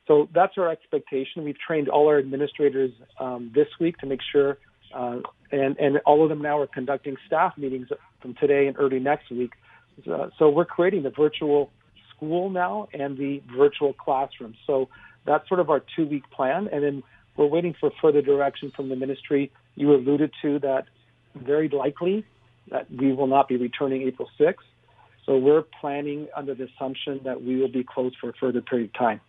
So 0.06 0.28
that's 0.34 0.56
our 0.56 0.68
expectation. 0.68 1.44
We've 1.44 1.58
trained 1.58 1.88
all 1.88 2.08
our 2.08 2.18
administrators 2.18 2.90
um, 3.18 3.52
this 3.54 3.68
week 3.78 3.98
to 3.98 4.06
make 4.06 4.20
sure, 4.32 4.58
uh, 4.94 5.18
and, 5.52 5.78
and 5.78 5.98
all 6.06 6.22
of 6.22 6.28
them 6.28 6.42
now 6.42 6.58
are 6.58 6.66
conducting 6.66 7.16
staff 7.26 7.56
meetings 7.56 7.88
from 8.20 8.34
today 8.34 8.66
and 8.66 8.76
early 8.78 8.98
next 8.98 9.30
week. 9.30 9.52
Uh, 10.10 10.28
so 10.38 10.48
we're 10.48 10.64
creating 10.64 11.02
the 11.02 11.10
virtual 11.10 11.70
school 12.14 12.50
now 12.50 12.88
and 12.92 13.16
the 13.16 13.42
virtual 13.56 13.92
classroom. 13.92 14.54
So 14.66 14.88
that's 15.26 15.46
sort 15.48 15.60
of 15.60 15.70
our 15.70 15.82
two 15.96 16.06
week 16.06 16.28
plan. 16.30 16.68
And 16.72 16.82
then 16.82 17.02
we're 17.36 17.46
waiting 17.46 17.74
for 17.78 17.90
further 18.00 18.22
direction 18.22 18.72
from 18.74 18.88
the 18.88 18.96
ministry. 18.96 19.52
You 19.74 19.94
alluded 19.94 20.32
to 20.42 20.58
that 20.60 20.86
very 21.34 21.68
likely 21.68 22.24
that 22.70 22.90
we 22.90 23.12
will 23.12 23.26
not 23.26 23.48
be 23.48 23.56
returning 23.56 24.02
April 24.02 24.28
6th. 24.38 24.54
So 25.26 25.36
we're 25.38 25.62
planning 25.80 26.28
under 26.34 26.54
the 26.54 26.68
assumption 26.74 27.20
that 27.24 27.42
we 27.42 27.56
will 27.56 27.70
be 27.70 27.84
closed 27.84 28.16
for 28.20 28.30
a 28.30 28.32
further 28.32 28.60
period 28.60 28.90
of 28.94 28.98
time. 28.98 29.20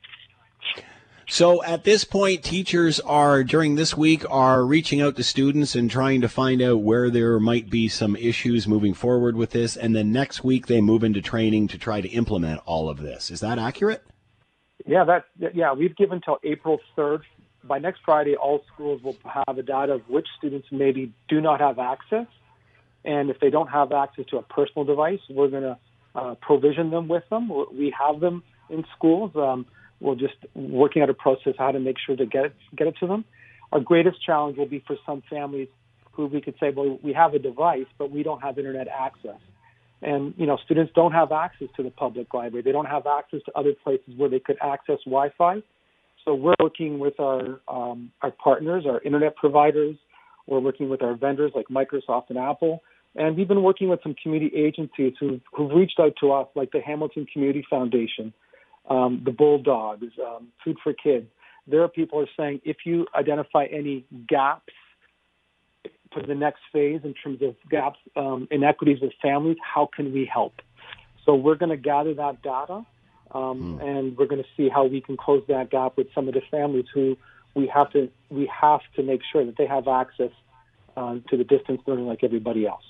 So 1.28 1.64
at 1.64 1.86
this 1.86 2.04
point, 2.04 2.44
teachers 2.44 3.00
are 3.00 3.44
during 3.44 3.76
this 3.76 3.96
week 3.96 4.30
are 4.30 4.66
reaching 4.66 5.02
out 5.02 5.16
to 5.16 5.24
students 5.24 5.76
and 5.76 5.90
trying 5.90 6.20
to 6.22 6.28
find 6.28 6.62
out 6.62 6.82
where 6.82 7.10
there 7.10 7.40
might 7.40 7.70
be 7.70 7.88
some 7.88 8.18
issues 8.18 8.68
moving 8.68 8.94
forward 8.94 9.38
with 9.38 9.52
this, 9.52 9.78
and 9.78 9.96
then 9.96 10.12
next 10.12 10.44
week 10.44 10.68
they 10.68 10.82
move 10.82 11.06
into 11.06 11.22
training 11.22 11.70
to 11.70 11.78
try 11.78 12.02
to 12.02 12.10
implement 12.10 12.60
all 12.66 12.90
of 12.90 13.00
this. 13.00 13.32
Is 13.32 13.40
that 13.40 13.58
accurate? 13.60 14.04
Yeah, 14.86 15.06
that 15.06 15.26
yeah 15.56 15.72
we've 15.72 15.96
given 15.96 16.20
till 16.20 16.40
April 16.44 16.80
third. 16.96 17.22
By 17.64 17.80
next 17.80 18.02
Friday, 18.04 18.36
all 18.36 18.66
schools 18.74 19.02
will 19.04 19.16
have 19.24 19.58
a 19.58 19.64
data 19.64 19.94
of 19.94 20.10
which 20.10 20.28
students 20.38 20.68
maybe 20.72 21.14
do 21.30 21.40
not 21.40 21.62
have 21.62 21.80
access 21.80 22.26
And 23.04 23.30
if 23.30 23.40
they 23.40 23.50
don't 23.50 23.70
have 23.70 23.92
access 23.92 24.26
to 24.28 24.38
a 24.38 24.44
personal 24.44 24.84
device, 24.86 25.20
we're 25.30 25.48
going 25.48 25.64
to 25.64 25.78
uh, 26.14 26.36
provision 26.36 26.90
them 26.90 27.08
with 27.08 27.24
them. 27.30 27.50
We 27.74 27.94
have 27.98 28.20
them 28.20 28.44
in 28.70 28.86
schools. 28.96 29.32
Um, 29.36 29.66
we're 30.02 30.16
just 30.16 30.36
working 30.56 31.02
out 31.02 31.10
a 31.10 31.14
process 31.14 31.54
how 31.58 31.72
to 31.72 31.80
make 31.80 31.98
sure 32.04 32.16
to 32.16 32.26
get 32.26 32.46
it, 32.46 32.56
get 32.76 32.88
it 32.88 32.96
to 33.00 33.08
them. 33.08 33.24
Our 33.72 33.80
greatest 33.80 34.24
challenge 34.26 34.58
will 34.58 34.66
be 34.66 34.84
for 34.86 34.98
some 35.06 35.24
families 35.30 35.70
who 36.12 36.26
we 36.26 36.42
could 36.42 36.56
say, 36.60 36.72
well, 36.76 37.00
we 37.02 37.14
have 37.14 37.34
a 37.34 37.40
device, 37.40 37.86
but 37.98 38.12
we 38.12 38.24
don't 38.24 38.42
have 38.42 38.58
internet 38.58 38.88
access. 38.88 39.40
And, 40.02 40.34
you 40.36 40.46
know, 40.48 40.58
students 40.66 40.92
don't 40.96 41.12
have 41.12 41.32
access 41.32 41.68
to 41.78 41.84
the 41.84 41.92
public 41.92 42.34
library. 42.34 42.64
They 42.64 42.72
don't 42.72 42.88
have 42.88 43.06
access 43.06 43.42
to 43.46 43.52
other 43.56 43.74
places 43.84 44.14
where 44.18 44.30
they 44.30 44.40
could 44.40 44.58
access 44.62 44.98
Wi-Fi. 45.06 45.62
So 46.26 46.34
we're 46.34 46.56
working 46.60 47.00
with 47.00 47.20
our, 47.20 47.62
um, 47.68 48.12
our 48.22 48.32
partners, 48.32 48.86
our 48.88 49.00
internet 49.02 49.36
providers. 49.36 49.96
We're 50.48 50.60
working 50.60 50.90
with 50.90 51.04
our 51.04 51.16
vendors 51.16 51.52
like 51.56 51.68
Microsoft 51.68 52.30
and 52.30 52.38
Apple. 52.38 52.82
And 53.16 53.38
we've 53.38 53.48
been 53.48 53.64
working 53.64 53.90
with 53.90 54.02
some 54.02 54.16
community 54.22 54.56
agencies 54.56 55.14
who've, 55.20 55.42
who've 55.54 55.72
reached 55.72 56.00
out 56.00 56.14
to 56.22 56.32
us, 56.32 56.48
like 56.56 56.72
the 56.72 56.82
Hamilton 56.82 57.28
Community 57.32 57.64
Foundation, 57.70 58.34
um, 58.90 59.22
the 59.24 59.32
Bulldogs, 59.32 60.08
um, 60.26 60.48
Food 60.64 60.78
for 60.84 60.94
Kids. 60.94 61.28
There 61.68 61.84
are 61.84 61.88
people 61.88 62.20
who 62.20 62.26
are 62.26 62.30
saying 62.38 62.62
if 62.64 62.78
you 62.86 63.08
identify 63.16 63.66
any 63.66 64.06
gaps 64.28 64.74
for 66.12 66.22
the 66.22 66.36
next 66.36 66.62
phase 66.74 67.02
in 67.04 67.14
terms 67.14 67.42
of 67.42 67.56
gaps, 67.70 68.00
um, 68.16 68.48
inequities 68.52 69.00
with 69.02 69.14
families, 69.22 69.58
how 69.64 69.90
can 69.96 70.12
we 70.12 70.26
help? 70.26 70.62
So 71.26 71.36
we're 71.36 71.56
going 71.56 71.70
to 71.70 71.78
gather 71.78 72.14
that 72.16 72.42
data, 72.42 72.86
um, 73.32 73.80
mm. 73.80 73.84
and 73.84 74.18
we're 74.18 74.26
going 74.26 74.44
to 74.44 74.50
see 74.58 74.70
how 74.70 74.86
we 74.86 75.02
can 75.02 75.18
close 75.18 75.44
that 75.48 75.70
gap 75.70 75.96
with 75.98 76.08
some 76.14 76.28
of 76.28 76.34
the 76.34 76.42
families 76.50 76.86
who 76.94 77.18
we 77.54 77.68
have 77.68 77.92
to 77.92 78.10
we 78.30 78.48
have 78.48 78.82
to 78.96 79.04
make 79.04 79.22
sure 79.32 79.46
that 79.46 79.58
they 79.58 79.66
have 79.66 79.88
access 79.88 80.32
uh, 80.98 81.16
to 81.30 81.38
the 81.38 81.44
distance 81.44 81.82
learning 81.86 82.08
like 82.08 82.24
everybody 82.24 82.66
else. 82.66 82.84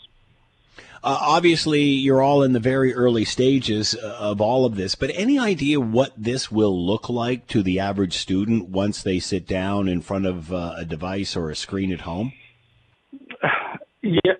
Uh, 1.04 1.18
obviously, 1.20 1.82
you're 1.82 2.22
all 2.22 2.44
in 2.44 2.54
the 2.54 2.60
very 2.60 2.94
early 2.94 3.26
stages 3.26 3.96
uh, 3.96 4.18
of 4.20 4.40
all 4.40 4.66
of 4.66 4.76
this, 4.76 4.94
but 4.94 5.10
any 5.16 5.40
idea 5.40 5.80
what 5.80 6.12
this 6.16 6.52
will 6.52 6.86
look 6.86 7.10
like 7.10 7.48
to 7.48 7.64
the 7.64 7.80
average 7.80 8.18
student 8.18 8.70
once 8.70 9.02
they 9.02 9.20
sit 9.20 9.48
down 9.48 9.88
in 9.88 10.02
front 10.02 10.28
of 10.28 10.54
uh, 10.54 10.76
a 10.78 10.86
device 10.86 11.36
or 11.36 11.50
a 11.50 11.56
screen 11.56 11.92
at 11.92 12.02
home? 12.02 12.34
Yeah, 14.04 14.34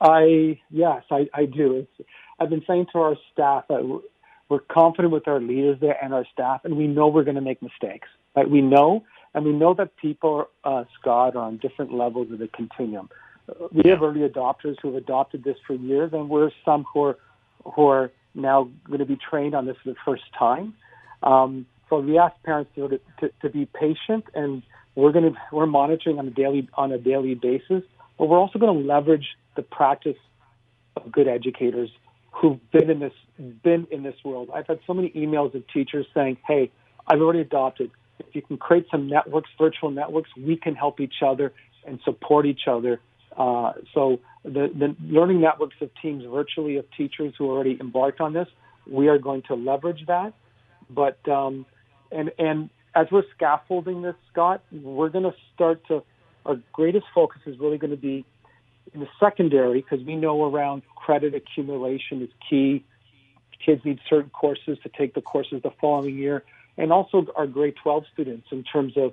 I 0.00 0.58
yes, 0.70 1.02
I, 1.10 1.28
I 1.34 1.44
do. 1.44 1.74
It's, 1.74 2.08
I've 2.40 2.48
been 2.48 2.64
saying 2.66 2.86
to 2.94 3.00
our 3.00 3.16
staff 3.34 3.64
that 3.68 4.00
we're 4.48 4.60
confident 4.60 5.12
with 5.12 5.28
our 5.28 5.40
leaders 5.40 5.76
there 5.78 6.02
and 6.02 6.14
our 6.14 6.24
staff, 6.32 6.62
and 6.64 6.78
we 6.78 6.86
know 6.86 7.08
we're 7.08 7.24
going 7.24 7.34
to 7.34 7.42
make 7.42 7.60
mistakes. 7.60 8.08
Right? 8.34 8.48
We 8.48 8.62
know, 8.62 9.04
and 9.34 9.44
we 9.44 9.52
know 9.52 9.74
that 9.74 9.94
people, 9.98 10.46
uh, 10.64 10.84
Scott, 10.98 11.36
are 11.36 11.42
on 11.42 11.58
different 11.58 11.92
levels 11.92 12.32
of 12.32 12.38
the 12.38 12.48
continuum 12.48 13.10
we 13.72 13.90
have 13.90 14.02
early 14.02 14.26
adopters 14.28 14.76
who 14.80 14.88
have 14.88 14.96
adopted 14.96 15.44
this 15.44 15.56
for 15.66 15.74
years, 15.74 16.12
and 16.12 16.28
we're 16.28 16.50
some 16.64 16.84
who 16.92 17.02
are 17.04 17.18
who 17.74 17.88
are 17.88 18.10
now 18.34 18.68
going 18.86 18.98
to 18.98 19.06
be 19.06 19.16
trained 19.16 19.54
on 19.54 19.66
this 19.66 19.76
for 19.82 19.90
the 19.90 19.96
first 20.04 20.24
time. 20.38 20.74
Um, 21.22 21.66
so 21.88 22.00
we 22.00 22.18
ask 22.18 22.34
parents 22.42 22.70
to, 22.74 23.00
to, 23.20 23.30
to 23.42 23.50
be 23.50 23.66
patient, 23.66 24.24
and 24.34 24.62
we're 24.94 25.12
going 25.12 25.32
to 25.32 25.38
we're 25.52 25.66
monitoring 25.66 26.18
on 26.18 26.26
a 26.26 26.30
daily 26.30 26.68
on 26.74 26.92
a 26.92 26.98
daily 26.98 27.34
basis. 27.34 27.82
But 28.18 28.26
we're 28.26 28.38
also 28.38 28.58
going 28.58 28.80
to 28.80 28.86
leverage 28.86 29.26
the 29.56 29.62
practice 29.62 30.16
of 30.96 31.10
good 31.10 31.28
educators 31.28 31.90
who've 32.30 32.60
been 32.70 32.90
in 32.90 33.00
this 33.00 33.12
been 33.62 33.86
in 33.90 34.02
this 34.02 34.16
world. 34.24 34.50
I've 34.54 34.66
had 34.66 34.80
so 34.86 34.94
many 34.94 35.10
emails 35.10 35.54
of 35.54 35.64
teachers 35.68 36.06
saying, 36.14 36.38
"Hey, 36.46 36.70
I've 37.06 37.20
already 37.20 37.40
adopted. 37.40 37.90
If 38.18 38.26
you 38.34 38.42
can 38.42 38.56
create 38.56 38.86
some 38.90 39.08
networks, 39.08 39.50
virtual 39.58 39.90
networks, 39.90 40.30
we 40.36 40.56
can 40.56 40.74
help 40.74 41.00
each 41.00 41.22
other 41.22 41.52
and 41.86 42.00
support 42.04 42.46
each 42.46 42.66
other 42.68 43.00
uh, 43.36 43.72
so 43.92 44.20
the, 44.44 44.70
the 44.74 44.94
learning 45.08 45.40
networks 45.40 45.76
of 45.80 45.90
teams 46.00 46.24
virtually 46.24 46.76
of 46.76 46.84
teachers 46.96 47.34
who 47.36 47.50
already 47.50 47.76
embarked 47.80 48.20
on 48.20 48.32
this, 48.32 48.48
we 48.86 49.08
are 49.08 49.18
going 49.18 49.42
to 49.42 49.54
leverage 49.54 50.04
that. 50.06 50.34
But 50.90 51.26
um, 51.28 51.66
and 52.12 52.30
and 52.38 52.70
as 52.94 53.06
we're 53.10 53.24
scaffolding 53.34 54.02
this, 54.02 54.14
Scott, 54.30 54.62
we're 54.70 55.08
going 55.08 55.24
to 55.24 55.34
start 55.54 55.86
to. 55.88 56.02
Our 56.46 56.60
greatest 56.74 57.06
focus 57.14 57.40
is 57.46 57.58
really 57.58 57.78
going 57.78 57.92
to 57.92 57.96
be 57.96 58.26
in 58.92 59.00
the 59.00 59.08
secondary 59.18 59.80
because 59.80 60.04
we 60.04 60.14
know 60.14 60.44
around 60.44 60.82
credit 60.94 61.34
accumulation 61.34 62.20
is 62.20 62.28
key. 62.48 62.84
Kids 63.64 63.82
need 63.82 63.98
certain 64.10 64.28
courses 64.28 64.76
to 64.82 64.90
take 64.90 65.14
the 65.14 65.22
courses 65.22 65.62
the 65.62 65.70
following 65.80 66.18
year, 66.18 66.44
and 66.76 66.92
also 66.92 67.26
our 67.34 67.46
grade 67.46 67.76
12 67.82 68.04
students 68.12 68.46
in 68.50 68.62
terms 68.62 68.92
of 68.98 69.12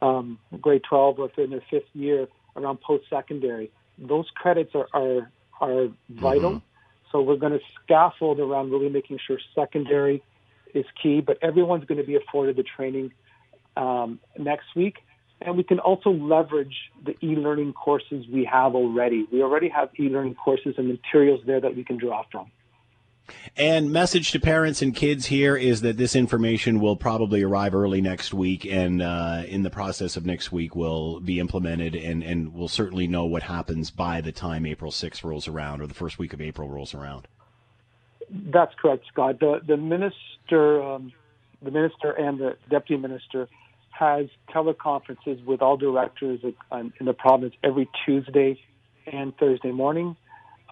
um, 0.00 0.38
grade 0.62 0.82
12 0.88 1.18
within 1.18 1.50
their 1.50 1.62
fifth 1.70 1.84
year 1.92 2.26
around 2.56 2.80
post-secondary. 2.80 3.70
Those 3.98 4.26
credits 4.34 4.74
are 4.74 4.88
are, 4.92 5.30
are 5.60 5.88
vital. 6.10 6.50
Mm-hmm. 6.50 6.66
So 7.10 7.20
we're 7.20 7.36
going 7.36 7.52
to 7.52 7.60
scaffold 7.84 8.40
around 8.40 8.70
really 8.70 8.88
making 8.88 9.18
sure 9.26 9.38
secondary 9.54 10.22
is 10.74 10.86
key, 11.00 11.20
but 11.20 11.36
everyone's 11.42 11.84
going 11.84 12.00
to 12.00 12.06
be 12.06 12.16
afforded 12.16 12.56
the 12.56 12.62
training 12.62 13.12
um, 13.76 14.18
next 14.38 14.74
week. 14.74 14.96
And 15.42 15.56
we 15.56 15.64
can 15.64 15.78
also 15.78 16.10
leverage 16.10 16.90
the 17.04 17.14
e-learning 17.22 17.72
courses 17.74 18.26
we 18.32 18.44
have 18.44 18.74
already. 18.74 19.26
We 19.30 19.42
already 19.42 19.68
have 19.68 19.90
e-learning 19.98 20.36
courses 20.36 20.76
and 20.78 20.88
materials 20.88 21.40
there 21.44 21.60
that 21.60 21.76
we 21.76 21.84
can 21.84 21.98
draw 21.98 22.22
from. 22.30 22.50
And 23.56 23.92
message 23.92 24.32
to 24.32 24.40
parents 24.40 24.82
and 24.82 24.94
kids 24.94 25.26
here 25.26 25.56
is 25.56 25.82
that 25.82 25.96
this 25.96 26.16
information 26.16 26.80
will 26.80 26.96
probably 26.96 27.42
arrive 27.42 27.74
early 27.74 28.00
next 28.00 28.32
week, 28.32 28.64
and 28.64 29.02
uh, 29.02 29.42
in 29.46 29.62
the 29.62 29.70
process 29.70 30.16
of 30.16 30.24
next 30.24 30.52
week 30.52 30.74
will 30.74 31.20
be 31.20 31.38
implemented, 31.38 31.94
and, 31.94 32.22
and 32.22 32.54
we'll 32.54 32.68
certainly 32.68 33.06
know 33.06 33.26
what 33.26 33.42
happens 33.42 33.90
by 33.90 34.20
the 34.20 34.32
time 34.32 34.64
April 34.64 34.90
6th 34.90 35.22
rolls 35.22 35.48
around 35.48 35.82
or 35.82 35.86
the 35.86 35.94
first 35.94 36.18
week 36.18 36.32
of 36.32 36.40
April 36.40 36.68
rolls 36.68 36.94
around. 36.94 37.28
That's 38.30 38.74
correct, 38.80 39.04
Scott. 39.12 39.40
The 39.40 39.60
the 39.66 39.76
minister, 39.76 40.82
um, 40.82 41.12
the 41.60 41.70
minister 41.70 42.12
and 42.12 42.38
the 42.38 42.56
deputy 42.70 43.00
minister 43.00 43.46
has 43.90 44.26
teleconferences 44.48 45.44
with 45.44 45.60
all 45.60 45.76
directors 45.76 46.40
in 46.42 47.06
the 47.06 47.12
province 47.12 47.54
every 47.62 47.88
Tuesday 48.06 48.58
and 49.06 49.36
Thursday 49.36 49.70
morning 49.70 50.16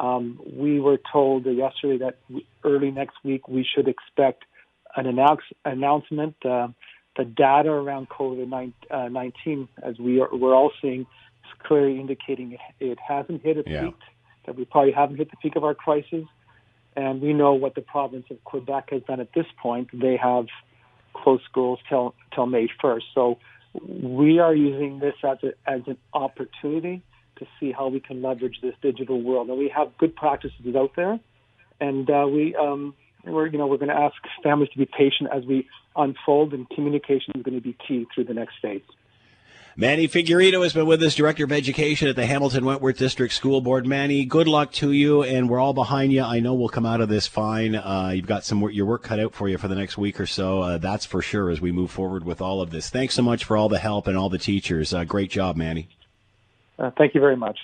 um, 0.01 0.41
we 0.51 0.81
were 0.81 0.99
told 1.13 1.45
yesterday 1.45 1.99
that 1.99 2.19
early 2.65 2.91
next 2.91 3.17
week 3.23 3.47
we 3.49 3.65
should 3.65 3.87
expect 3.87 4.45
an 4.97 5.07
announce, 5.07 5.43
announcement. 5.65 6.35
Uh, 6.45 6.69
the 7.17 7.25
data 7.25 7.71
around 7.71 8.09
COVID 8.09 8.73
uh, 8.91 9.09
19, 9.09 9.69
as 9.83 9.99
we 9.99 10.21
are, 10.21 10.29
we're 10.33 10.55
all 10.55 10.73
seeing, 10.81 11.03
is 11.03 11.67
clearly 11.67 12.01
indicating 12.01 12.53
it, 12.53 12.61
it 12.81 12.99
hasn't 13.07 13.43
hit 13.43 13.59
a 13.59 13.71
yeah. 13.71 13.85
peak, 13.85 13.97
that 14.47 14.57
we 14.57 14.65
probably 14.65 14.93
haven't 14.93 15.17
hit 15.17 15.31
the 15.31 15.37
peak 15.37 15.55
of 15.57 15.65
our 15.65 15.75
crisis. 15.75 16.25
And 16.97 17.21
we 17.21 17.35
know 17.35 17.53
what 17.53 17.75
the 17.75 17.83
province 17.83 18.27
of 18.31 18.43
Quebec 18.45 18.89
has 18.91 19.03
done 19.03 19.21
at 19.21 19.33
this 19.35 19.47
point. 19.63 19.89
They 19.93 20.17
have 20.17 20.47
closed 21.13 21.45
schools 21.45 21.79
till 21.89 22.15
till 22.35 22.47
May 22.47 22.69
1st. 22.83 23.03
So 23.15 23.39
we 23.75 24.39
are 24.39 24.55
using 24.55 24.99
this 24.99 25.15
as 25.23 25.39
a, 25.43 25.71
as 25.71 25.83
an 25.87 25.99
opportunity 26.15 27.03
to 27.41 27.47
see 27.59 27.73
how 27.73 27.89
we 27.89 28.01
can 28.01 28.23
leverage 28.23 28.61
this 28.63 28.75
digital 28.81 29.21
world. 29.21 29.49
And 29.49 29.59
we 29.59 29.69
have 29.75 29.97
good 29.99 30.15
practices 30.15 30.77
out 30.77 30.93
there, 30.95 31.19
and 31.81 32.09
uh, 32.09 32.27
we 32.29 32.55
um, 32.55 32.95
we're 33.25 33.49
you 33.49 33.59
know 33.59 33.67
we're 33.67 33.79
going 33.79 33.89
to 33.89 34.01
ask 34.01 34.15
families 34.43 34.71
to 34.71 34.79
be 34.79 34.87
patient 34.87 35.31
as 35.35 35.45
we 35.45 35.67
unfold, 35.97 36.55
and 36.55 36.69
communication 36.71 37.33
is 37.35 37.43
going 37.43 37.57
to 37.57 37.61
be 37.61 37.77
key 37.87 38.07
through 38.15 38.25
the 38.25 38.35
next 38.35 38.55
phase. 38.63 38.83
Manny 39.77 40.09
Figueredo 40.09 40.63
has 40.63 40.73
been 40.73 40.87
with 40.87 41.03
us, 41.03 41.15
Director 41.15 41.45
of 41.45 41.53
Education 41.53 42.09
at 42.09 42.17
the 42.17 42.27
Hamilton 42.27 42.65
Wentworth 42.65 42.99
District 42.99 43.33
School 43.33 43.61
Board. 43.61 43.87
Manny, 43.87 44.25
good 44.25 44.49
luck 44.49 44.73
to 44.73 44.91
you, 44.91 45.23
and 45.23 45.49
we're 45.49 45.61
all 45.61 45.73
behind 45.73 46.13
you. 46.13 46.23
I 46.23 46.41
know 46.41 46.55
we'll 46.55 46.69
come 46.69 46.85
out 46.85 47.01
of 47.01 47.09
this 47.09 47.29
fine. 47.29 47.77
Uh, 47.77 48.13
you've 48.15 48.27
got 48.27 48.45
some 48.45 48.61
work, 48.61 48.75
your 48.75 48.87
work 48.87 49.05
cut 49.05 49.21
out 49.21 49.33
for 49.33 49.49
you 49.49 49.59
for 49.59 49.69
the 49.69 49.77
next 49.77 49.97
week 49.97 50.21
or 50.21 50.27
so. 50.27 50.61
Uh, 50.61 50.79
that's 50.79 51.07
for 51.07 51.23
sure 51.23 51.51
as 51.51 51.61
we 51.61 51.71
move 51.71 51.91
forward 51.91 52.25
with 52.25 52.41
all 52.41 52.61
of 52.61 52.71
this. 52.71 52.91
Thanks 52.91 53.15
so 53.15 53.23
much 53.23 53.45
for 53.45 53.57
all 53.57 53.69
the 53.69 53.79
help 53.79 54.09
and 54.09 54.19
all 54.19 54.29
the 54.29 54.39
teachers. 54.39 54.93
Uh, 54.93 55.05
great 55.05 55.31
job, 55.31 55.57
Manny. 55.57 55.89
Uh, 56.81 56.91
thank 56.97 57.15
you 57.15 57.21
very 57.21 57.37
much. 57.37 57.59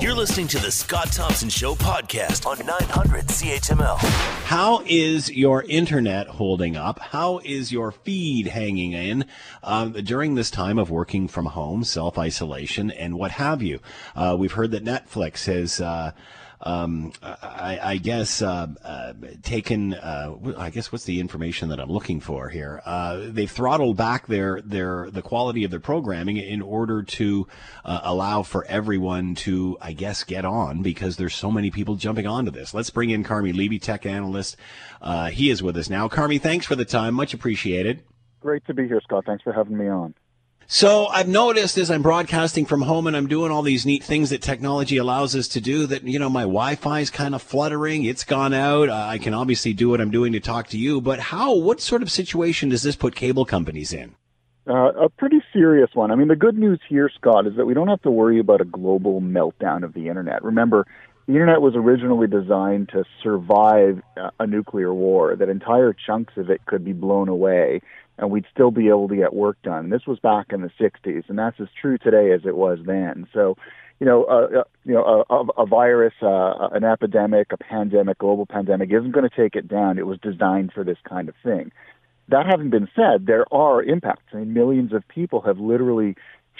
You're 0.00 0.14
listening 0.14 0.48
to 0.48 0.58
the 0.58 0.70
Scott 0.70 1.12
Thompson 1.12 1.50
Show 1.50 1.74
podcast 1.74 2.46
on 2.46 2.64
900 2.64 3.26
CHML. 3.26 3.98
How 4.46 4.82
is 4.86 5.30
your 5.30 5.62
internet 5.64 6.26
holding 6.28 6.74
up? 6.74 6.98
How 6.98 7.40
is 7.44 7.70
your 7.70 7.92
feed 7.92 8.46
hanging 8.46 8.92
in 8.92 9.26
um, 9.62 9.92
during 9.92 10.36
this 10.36 10.50
time 10.50 10.78
of 10.78 10.90
working 10.90 11.28
from 11.28 11.44
home, 11.46 11.84
self 11.84 12.16
isolation, 12.16 12.90
and 12.90 13.18
what 13.18 13.32
have 13.32 13.60
you? 13.60 13.80
Uh, 14.16 14.34
we've 14.38 14.52
heard 14.52 14.70
that 14.70 14.84
Netflix 14.84 15.44
has. 15.44 15.80
Uh, 15.82 16.12
um, 16.62 17.12
I, 17.22 17.78
I, 17.82 17.96
guess 17.96 18.42
uh, 18.42 18.66
uh, 18.84 19.14
taken. 19.42 19.94
Uh, 19.94 20.36
I 20.58 20.70
guess 20.70 20.92
what's 20.92 21.04
the 21.04 21.18
information 21.18 21.70
that 21.70 21.80
I'm 21.80 21.88
looking 21.90 22.20
for 22.20 22.50
here? 22.50 22.82
Uh, 22.84 23.28
they've 23.28 23.50
throttled 23.50 23.96
back 23.96 24.26
their 24.26 24.60
their 24.60 25.10
the 25.10 25.22
quality 25.22 25.64
of 25.64 25.70
their 25.70 25.80
programming 25.80 26.36
in 26.36 26.60
order 26.60 27.02
to 27.02 27.46
allow 27.84 28.42
for 28.42 28.64
everyone 28.66 29.34
to, 29.36 29.78
I 29.80 29.92
guess, 29.92 30.22
get 30.24 30.44
on 30.44 30.82
because 30.82 31.16
there's 31.16 31.34
so 31.34 31.50
many 31.50 31.70
people 31.70 31.96
jumping 31.96 32.26
onto 32.26 32.50
this. 32.50 32.74
Let's 32.74 32.90
bring 32.90 33.10
in 33.10 33.24
Carmi 33.24 33.54
Levy, 33.54 33.78
tech 33.78 34.04
analyst. 34.04 34.56
He 35.30 35.48
is 35.48 35.62
with 35.62 35.76
us 35.78 35.88
now. 35.88 36.08
Carmi, 36.08 36.40
thanks 36.40 36.66
for 36.66 36.76
the 36.76 36.84
time, 36.84 37.14
much 37.14 37.32
appreciated. 37.32 38.02
Great 38.40 38.64
to 38.66 38.74
be 38.74 38.86
here, 38.86 39.00
Scott. 39.02 39.24
Thanks 39.26 39.42
for 39.42 39.52
having 39.52 39.76
me 39.76 39.88
on. 39.88 40.14
So 40.72 41.08
I've 41.08 41.26
noticed 41.26 41.76
as 41.78 41.90
I'm 41.90 42.00
broadcasting 42.00 42.64
from 42.64 42.82
home 42.82 43.08
and 43.08 43.16
I'm 43.16 43.26
doing 43.26 43.50
all 43.50 43.62
these 43.62 43.84
neat 43.84 44.04
things 44.04 44.30
that 44.30 44.40
technology 44.40 44.98
allows 44.98 45.34
us 45.34 45.48
to 45.48 45.60
do 45.60 45.84
that, 45.88 46.04
you 46.04 46.20
know, 46.20 46.30
my 46.30 46.42
Wi-Fi 46.42 47.00
is 47.00 47.10
kind 47.10 47.34
of 47.34 47.42
fluttering. 47.42 48.04
It's 48.04 48.22
gone 48.22 48.54
out. 48.54 48.88
Uh, 48.88 48.94
I 48.94 49.18
can 49.18 49.34
obviously 49.34 49.72
do 49.72 49.88
what 49.88 50.00
I'm 50.00 50.12
doing 50.12 50.32
to 50.32 50.38
talk 50.38 50.68
to 50.68 50.78
you, 50.78 51.00
but 51.00 51.18
how, 51.18 51.56
what 51.56 51.80
sort 51.80 52.02
of 52.02 52.10
situation 52.12 52.68
does 52.68 52.84
this 52.84 52.94
put 52.94 53.16
cable 53.16 53.44
companies 53.44 53.92
in? 53.92 54.14
Uh, 54.64 54.92
a 54.92 55.08
pretty 55.08 55.42
serious 55.52 55.90
one. 55.94 56.12
I 56.12 56.14
mean, 56.14 56.28
the 56.28 56.36
good 56.36 56.56
news 56.56 56.78
here, 56.88 57.10
Scott, 57.12 57.48
is 57.48 57.56
that 57.56 57.66
we 57.66 57.74
don't 57.74 57.88
have 57.88 58.02
to 58.02 58.10
worry 58.12 58.38
about 58.38 58.60
a 58.60 58.64
global 58.64 59.20
meltdown 59.20 59.82
of 59.82 59.92
the 59.92 60.06
internet. 60.06 60.44
Remember, 60.44 60.86
the 61.26 61.32
internet 61.32 61.60
was 61.60 61.74
originally 61.74 62.28
designed 62.28 62.90
to 62.90 63.02
survive 63.24 64.00
a 64.38 64.46
nuclear 64.46 64.94
war, 64.94 65.34
that 65.34 65.48
entire 65.48 65.92
chunks 65.92 66.34
of 66.36 66.48
it 66.48 66.64
could 66.66 66.84
be 66.84 66.92
blown 66.92 67.28
away 67.28 67.80
and 68.20 68.30
we'd 68.30 68.44
still 68.52 68.70
be 68.70 68.88
able 68.88 69.08
to 69.08 69.16
get 69.16 69.32
work 69.32 69.56
done. 69.62 69.88
This 69.88 70.06
was 70.06 70.18
back 70.20 70.52
in 70.52 70.60
the 70.60 70.70
60s, 70.78 71.28
and 71.28 71.38
that's 71.38 71.58
as 71.58 71.68
true 71.80 71.98
today 71.98 72.32
as 72.32 72.42
it 72.44 72.54
was 72.54 72.78
then. 72.84 73.26
So, 73.32 73.56
you 73.98 74.06
know, 74.06 74.24
uh, 74.24 74.60
uh 74.60 74.64
you 74.84 74.92
know, 74.92 75.24
a, 75.28 75.62
a 75.62 75.66
virus, 75.66 76.12
uh, 76.22 76.68
an 76.72 76.84
epidemic, 76.84 77.48
a 77.50 77.56
pandemic, 77.56 78.18
global 78.18 78.46
pandemic 78.46 78.90
isn't 78.92 79.12
going 79.12 79.28
to 79.28 79.34
take 79.34 79.56
it 79.56 79.66
down. 79.66 79.98
It 79.98 80.06
was 80.06 80.18
designed 80.20 80.72
for 80.72 80.84
this 80.84 80.98
kind 81.08 81.28
of 81.28 81.34
thing. 81.42 81.72
That 82.28 82.46
having 82.46 82.70
been 82.70 82.88
said, 82.94 83.26
there 83.26 83.46
are 83.52 83.82
impacts. 83.82 84.22
I 84.32 84.36
mean, 84.36 84.52
millions 84.52 84.92
of 84.92 85.02
people 85.08 85.40
have 85.40 85.58
literally 85.58 86.14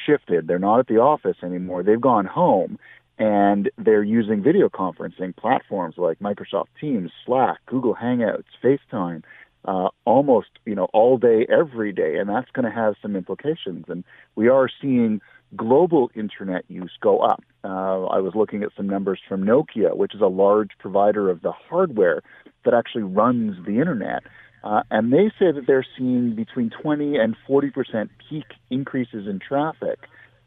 shifted. 0.05 0.49
They're 0.49 0.59
not 0.59 0.81
at 0.81 0.87
the 0.87 0.97
office 0.97 1.37
anymore. 1.43 1.83
They've 1.83 2.01
gone 2.01 2.25
home 2.25 2.79
and 3.19 3.71
they're 3.77 4.03
using 4.03 4.43
video 4.43 4.71
conferencing 4.71 5.37
platforms 5.37 5.97
like 5.99 6.19
Microsoft 6.21 6.69
Teams, 6.81 7.11
Slack, 7.27 7.59
Google 7.67 7.95
Hangouts, 7.95 8.45
FaceTime 8.65 9.23
uh, 9.65 9.89
almost 10.05 10.49
you 10.65 10.75
know 10.75 10.89
all 10.93 11.19
day 11.19 11.47
every 11.51 11.93
day 11.93 12.17
and 12.17 12.29
that's 12.29 12.51
going 12.53 12.65
to 12.65 12.71
have 12.71 12.95
some 13.03 13.17
implications. 13.17 13.87
And 13.89 14.05
we 14.37 14.49
are 14.49 14.69
seeing 14.81 15.21
global 15.57 16.11
internet 16.15 16.65
use 16.69 16.93
go 17.01 17.19
up. 17.21 17.43
Uh, 17.63 18.05
i 18.07 18.19
was 18.19 18.33
looking 18.35 18.63
at 18.63 18.71
some 18.75 18.89
numbers 18.89 19.21
from 19.29 19.45
nokia 19.45 19.95
which 19.95 20.15
is 20.15 20.23
a 20.23 20.27
large 20.27 20.71
provider 20.79 21.29
of 21.29 21.43
the 21.43 21.53
hardware 21.53 22.23
that 22.65 22.73
actually 22.73 23.03
runs 23.03 23.55
the 23.67 23.79
internet 23.79 24.23
uh, 24.65 24.83
and 24.91 25.13
they 25.13 25.31
say 25.39 25.53
that 25.53 25.65
they're 25.67 25.87
seeing 25.99 26.35
between 26.35 26.71
20 26.71 27.19
and 27.19 27.37
40 27.47 27.71
percent 27.71 28.11
peak 28.31 28.47
increases 28.71 29.27
in 29.29 29.39
traffic 29.39 29.99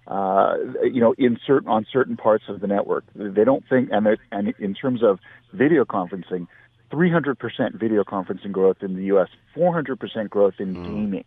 uh, 0.07 0.55
you 0.83 0.99
know, 0.99 1.15
in 1.17 1.37
certain 1.47 1.69
on 1.69 1.85
certain 1.91 2.17
parts 2.17 2.45
of 2.49 2.59
the 2.59 2.67
network, 2.67 3.05
they 3.15 3.45
don't 3.45 3.63
think, 3.69 3.89
and 3.91 4.05
and 4.31 4.53
in 4.59 4.73
terms 4.73 5.01
of 5.01 5.19
video 5.53 5.85
conferencing, 5.85 6.47
300% 6.93 7.73
video 7.73 8.03
conferencing 8.03 8.51
growth 8.51 8.77
in 8.81 8.95
the 8.95 9.05
U.S., 9.05 9.29
400% 9.57 10.29
growth 10.29 10.55
in 10.59 10.75
mm. 10.75 10.83
gaming. 10.85 11.25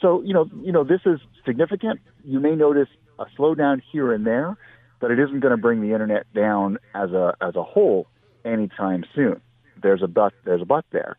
So, 0.00 0.22
you 0.22 0.32
know, 0.32 0.48
you 0.62 0.72
know, 0.72 0.84
this 0.84 1.00
is 1.04 1.20
significant. 1.44 2.00
You 2.24 2.40
may 2.40 2.54
notice 2.54 2.88
a 3.18 3.26
slowdown 3.38 3.82
here 3.92 4.12
and 4.12 4.26
there, 4.26 4.56
but 5.00 5.10
it 5.10 5.18
isn't 5.18 5.40
going 5.40 5.50
to 5.50 5.60
bring 5.60 5.82
the 5.82 5.92
internet 5.92 6.32
down 6.32 6.78
as 6.94 7.10
a 7.10 7.36
as 7.40 7.56
a 7.56 7.62
whole 7.62 8.06
anytime 8.44 9.04
soon. 9.14 9.40
There's 9.82 10.02
a 10.02 10.08
but 10.08 10.32
there's 10.44 10.62
a 10.62 10.64
but 10.64 10.84
there 10.90 11.18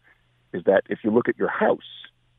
is 0.53 0.63
that 0.65 0.83
if 0.89 0.99
you 1.03 1.11
look 1.11 1.29
at 1.29 1.37
your 1.37 1.49
house, 1.49 1.79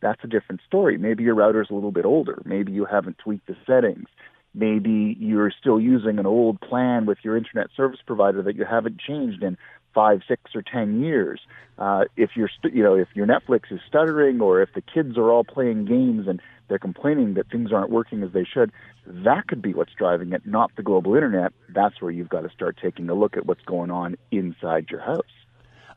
that's 0.00 0.22
a 0.24 0.26
different 0.26 0.60
story. 0.66 0.98
Maybe 0.98 1.22
your 1.22 1.34
router's 1.34 1.68
a 1.70 1.74
little 1.74 1.92
bit 1.92 2.04
older. 2.04 2.42
Maybe 2.44 2.72
you 2.72 2.84
haven't 2.84 3.18
tweaked 3.18 3.46
the 3.46 3.56
settings. 3.66 4.08
Maybe 4.54 5.16
you're 5.18 5.52
still 5.58 5.80
using 5.80 6.18
an 6.18 6.26
old 6.26 6.60
plan 6.60 7.06
with 7.06 7.18
your 7.22 7.36
internet 7.36 7.68
service 7.74 8.00
provider 8.04 8.42
that 8.42 8.56
you 8.56 8.64
haven't 8.64 8.98
changed 9.00 9.42
in 9.42 9.56
five, 9.94 10.22
six, 10.26 10.42
or 10.54 10.62
ten 10.62 11.02
years. 11.02 11.40
Uh, 11.78 12.04
if 12.16 12.30
you're, 12.36 12.50
st- 12.58 12.74
you 12.74 12.82
know, 12.82 12.94
if 12.94 13.08
your 13.14 13.26
Netflix 13.26 13.72
is 13.72 13.80
stuttering, 13.88 14.40
or 14.40 14.62
if 14.62 14.72
the 14.74 14.82
kids 14.82 15.16
are 15.16 15.30
all 15.30 15.42
playing 15.42 15.84
games 15.84 16.28
and 16.28 16.40
they're 16.68 16.78
complaining 16.78 17.34
that 17.34 17.50
things 17.50 17.72
aren't 17.72 17.90
working 17.90 18.22
as 18.22 18.32
they 18.32 18.44
should, 18.44 18.70
that 19.06 19.46
could 19.48 19.60
be 19.60 19.74
what's 19.74 19.92
driving 19.94 20.32
it, 20.32 20.46
not 20.46 20.70
the 20.76 20.82
global 20.82 21.14
internet. 21.14 21.52
That's 21.68 22.00
where 22.00 22.10
you've 22.10 22.28
got 22.28 22.42
to 22.42 22.50
start 22.50 22.78
taking 22.80 23.08
a 23.08 23.14
look 23.14 23.36
at 23.36 23.46
what's 23.46 23.64
going 23.64 23.90
on 23.90 24.16
inside 24.30 24.86
your 24.90 25.00
house. 25.00 25.22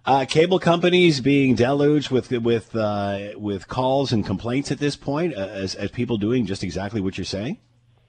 Uh, 0.05 0.23
cable 0.25 0.59
companies 0.59 1.19
being 1.19 1.55
deluged 1.55 2.11
with 2.11 2.29
with 2.31 2.75
uh, 2.75 3.29
with 3.37 3.67
calls 3.67 4.11
and 4.11 4.23
complaints 4.23 4.71
at 4.71 4.77
this 4.77 4.95
point, 4.95 5.35
uh, 5.35 5.39
as, 5.39 5.73
as 5.73 5.89
people 5.89 6.17
doing 6.17 6.45
just 6.45 6.63
exactly 6.63 7.01
what 7.01 7.17
you're 7.17 7.25
saying. 7.25 7.57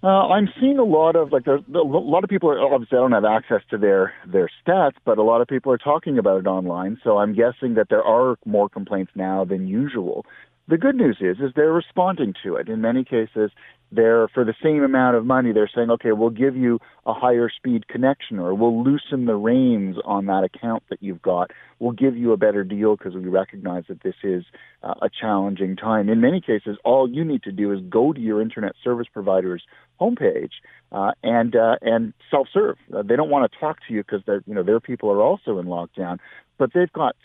Uh, 0.06 0.28
I'm 0.28 0.48
seeing 0.60 0.78
a 0.78 0.84
lot 0.84 1.16
of 1.16 1.32
like 1.32 1.46
there's 1.46 1.62
a 1.74 1.78
lot 1.78 2.22
of 2.22 2.30
people 2.30 2.48
are 2.48 2.60
obviously 2.60 2.96
I 2.96 3.00
don't 3.00 3.10
have 3.10 3.24
access 3.24 3.60
to 3.70 3.76
their 3.76 4.12
their 4.24 4.48
stats, 4.64 4.92
but 5.04 5.18
a 5.18 5.22
lot 5.24 5.40
of 5.40 5.48
people 5.48 5.72
are 5.72 5.78
talking 5.78 6.16
about 6.16 6.38
it 6.38 6.46
online. 6.46 7.00
So 7.02 7.18
I'm 7.18 7.34
guessing 7.34 7.74
that 7.74 7.88
there 7.90 8.04
are 8.04 8.36
more 8.44 8.68
complaints 8.68 9.10
now 9.16 9.44
than 9.44 9.66
usual. 9.66 10.24
The 10.68 10.78
good 10.78 10.96
news 10.96 11.18
is 11.20 11.38
is 11.38 11.52
they're 11.54 11.72
responding 11.72 12.34
to 12.42 12.56
it. 12.56 12.68
In 12.68 12.80
many 12.80 13.04
cases, 13.04 13.52
they're 13.92 14.26
for 14.28 14.44
the 14.44 14.54
same 14.62 14.82
amount 14.82 15.14
of 15.14 15.24
money 15.24 15.52
they're 15.52 15.70
saying 15.72 15.90
okay 15.90 16.10
we'll 16.10 16.30
give 16.30 16.56
you 16.56 16.80
a 17.06 17.12
higher 17.12 17.48
speed 17.48 17.86
connection 17.86 18.40
or 18.40 18.52
we'll 18.52 18.82
loosen 18.82 19.26
the 19.26 19.36
reins 19.36 19.96
on 20.04 20.26
that 20.26 20.42
account 20.42 20.82
that 20.90 21.00
you've 21.00 21.22
got. 21.22 21.52
We'll 21.78 21.92
give 21.92 22.16
you 22.16 22.32
a 22.32 22.36
better 22.36 22.64
deal 22.64 22.96
because 22.96 23.14
we 23.14 23.28
recognize 23.28 23.84
that 23.88 24.02
this 24.02 24.16
is 24.24 24.44
uh, 24.82 24.94
a 25.02 25.08
challenging 25.08 25.76
time. 25.76 26.08
In 26.08 26.20
many 26.20 26.40
cases 26.40 26.78
all 26.84 27.08
you 27.08 27.24
need 27.24 27.44
to 27.44 27.52
do 27.52 27.72
is 27.72 27.80
go 27.88 28.12
to 28.12 28.20
your 28.20 28.42
internet 28.42 28.72
service 28.82 29.06
provider's 29.12 29.62
homepage 30.00 30.50
uh, 30.90 31.12
and 31.22 31.54
uh, 31.54 31.76
and 31.80 32.12
self 32.28 32.48
serve 32.52 32.76
uh, 32.92 33.02
they 33.02 33.14
don't 33.14 33.30
want 33.30 33.50
to 33.50 33.58
talk 33.58 33.78
to 33.86 33.94
you 33.94 34.02
because 34.02 34.20
they're 34.26 34.42
you 34.46 34.54
know 34.54 34.64
their 34.64 34.80
people 34.80 35.10
are 35.10 35.22
also 35.22 35.58
in 35.58 35.66
lockdown 35.66 36.18
but 36.58 36.72
they've 36.74 36.92
got 36.92 37.16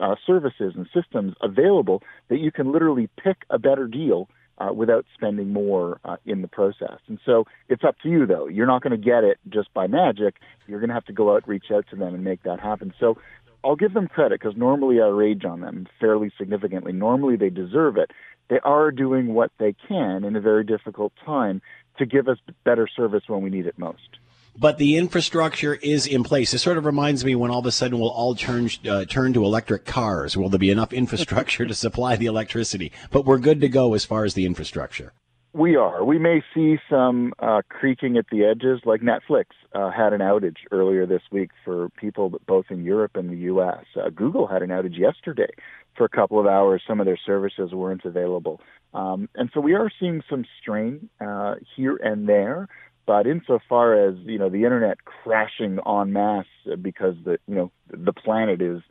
uh, 0.00 0.14
services 0.26 0.74
and 0.76 0.88
systems 0.94 1.34
available 1.40 2.02
that 2.28 2.38
you 2.38 2.50
can 2.50 2.72
literally 2.72 3.08
pick 3.22 3.44
a 3.50 3.58
better 3.58 3.86
deal 3.86 4.28
uh, 4.58 4.72
without 4.72 5.06
spending 5.14 5.52
more 5.52 6.00
uh, 6.04 6.16
in 6.26 6.42
the 6.42 6.48
process. 6.48 6.98
And 7.06 7.18
so 7.24 7.44
it's 7.68 7.84
up 7.84 7.96
to 8.02 8.08
you, 8.08 8.26
though. 8.26 8.48
You're 8.48 8.66
not 8.66 8.82
going 8.82 8.98
to 8.98 9.04
get 9.04 9.24
it 9.24 9.38
just 9.48 9.72
by 9.72 9.86
magic. 9.86 10.36
You're 10.66 10.80
going 10.80 10.88
to 10.88 10.94
have 10.94 11.04
to 11.06 11.12
go 11.12 11.34
out, 11.34 11.46
reach 11.46 11.70
out 11.72 11.86
to 11.90 11.96
them, 11.96 12.14
and 12.14 12.24
make 12.24 12.42
that 12.42 12.60
happen. 12.60 12.92
So 12.98 13.18
I'll 13.64 13.76
give 13.76 13.94
them 13.94 14.08
credit 14.08 14.40
because 14.40 14.56
normally 14.56 15.00
I 15.00 15.06
rage 15.06 15.44
on 15.44 15.60
them 15.60 15.86
fairly 16.00 16.32
significantly. 16.38 16.92
Normally 16.92 17.36
they 17.36 17.50
deserve 17.50 17.96
it. 17.96 18.10
They 18.48 18.60
are 18.64 18.90
doing 18.90 19.34
what 19.34 19.52
they 19.58 19.74
can 19.86 20.24
in 20.24 20.34
a 20.34 20.40
very 20.40 20.64
difficult 20.64 21.12
time 21.24 21.60
to 21.98 22.06
give 22.06 22.28
us 22.28 22.38
better 22.64 22.88
service 22.88 23.24
when 23.26 23.42
we 23.42 23.50
need 23.50 23.66
it 23.66 23.78
most 23.78 24.18
but 24.58 24.78
the 24.78 24.96
infrastructure 24.96 25.74
is 25.74 26.06
in 26.06 26.24
place. 26.24 26.52
It 26.52 26.58
sort 26.58 26.78
of 26.78 26.84
reminds 26.84 27.24
me 27.24 27.34
when 27.34 27.50
all 27.50 27.60
of 27.60 27.66
a 27.66 27.72
sudden 27.72 27.98
we'll 27.98 28.10
all 28.10 28.34
turn 28.34 28.68
uh, 28.88 29.04
turn 29.04 29.32
to 29.34 29.44
electric 29.44 29.84
cars. 29.84 30.36
Will 30.36 30.48
there 30.48 30.58
be 30.58 30.70
enough 30.70 30.92
infrastructure 31.04 31.66
to 31.66 31.74
supply 31.74 32.16
the 32.16 32.26
electricity? 32.26 32.92
But 33.10 33.24
we're 33.24 33.38
good 33.38 33.60
to 33.60 33.68
go 33.68 33.94
as 33.94 34.04
far 34.04 34.24
as 34.24 34.34
the 34.34 34.46
infrastructure. 34.46 35.12
We 35.54 35.76
are. 35.76 36.04
We 36.04 36.18
may 36.18 36.42
see 36.54 36.78
some 36.90 37.32
uh, 37.38 37.62
creaking 37.68 38.18
at 38.18 38.26
the 38.30 38.44
edges, 38.44 38.80
like 38.84 39.00
Netflix 39.00 39.46
uh, 39.74 39.90
had 39.90 40.12
an 40.12 40.20
outage 40.20 40.58
earlier 40.70 41.06
this 41.06 41.22
week 41.32 41.50
for 41.64 41.88
people 41.90 42.38
both 42.46 42.66
in 42.70 42.84
Europe 42.84 43.16
and 43.16 43.30
the 43.30 43.36
U.S. 43.38 43.84
Uh, 43.96 44.10
Google 44.10 44.46
had 44.46 44.62
an 44.62 44.68
outage 44.68 44.98
yesterday 44.98 45.50
for 45.96 46.04
a 46.04 46.08
couple 46.08 46.38
of 46.38 46.46
hours. 46.46 46.82
Some 46.86 47.00
of 47.00 47.06
their 47.06 47.18
services 47.24 47.72
weren't 47.72 48.04
available. 48.04 48.60
Um, 48.94 49.28
and 49.34 49.50
so 49.52 49.60
we 49.60 49.74
are 49.74 49.90
seeing 49.98 50.22
some 50.28 50.44
strain 50.60 51.08
uh, 51.20 51.56
here 51.76 51.96
and 51.96 52.28
there. 52.28 52.68
But 53.08 53.26
insofar 53.26 53.94
as 53.94 54.16
you 54.26 54.38
know 54.38 54.50
the 54.50 54.64
internet 54.64 55.02
crashing 55.06 55.78
en 55.86 56.12
masse 56.12 56.44
because 56.82 57.14
the 57.24 57.38
you 57.48 57.54
know 57.54 57.72
the 57.90 58.12
planet 58.12 58.60
is 58.60 58.82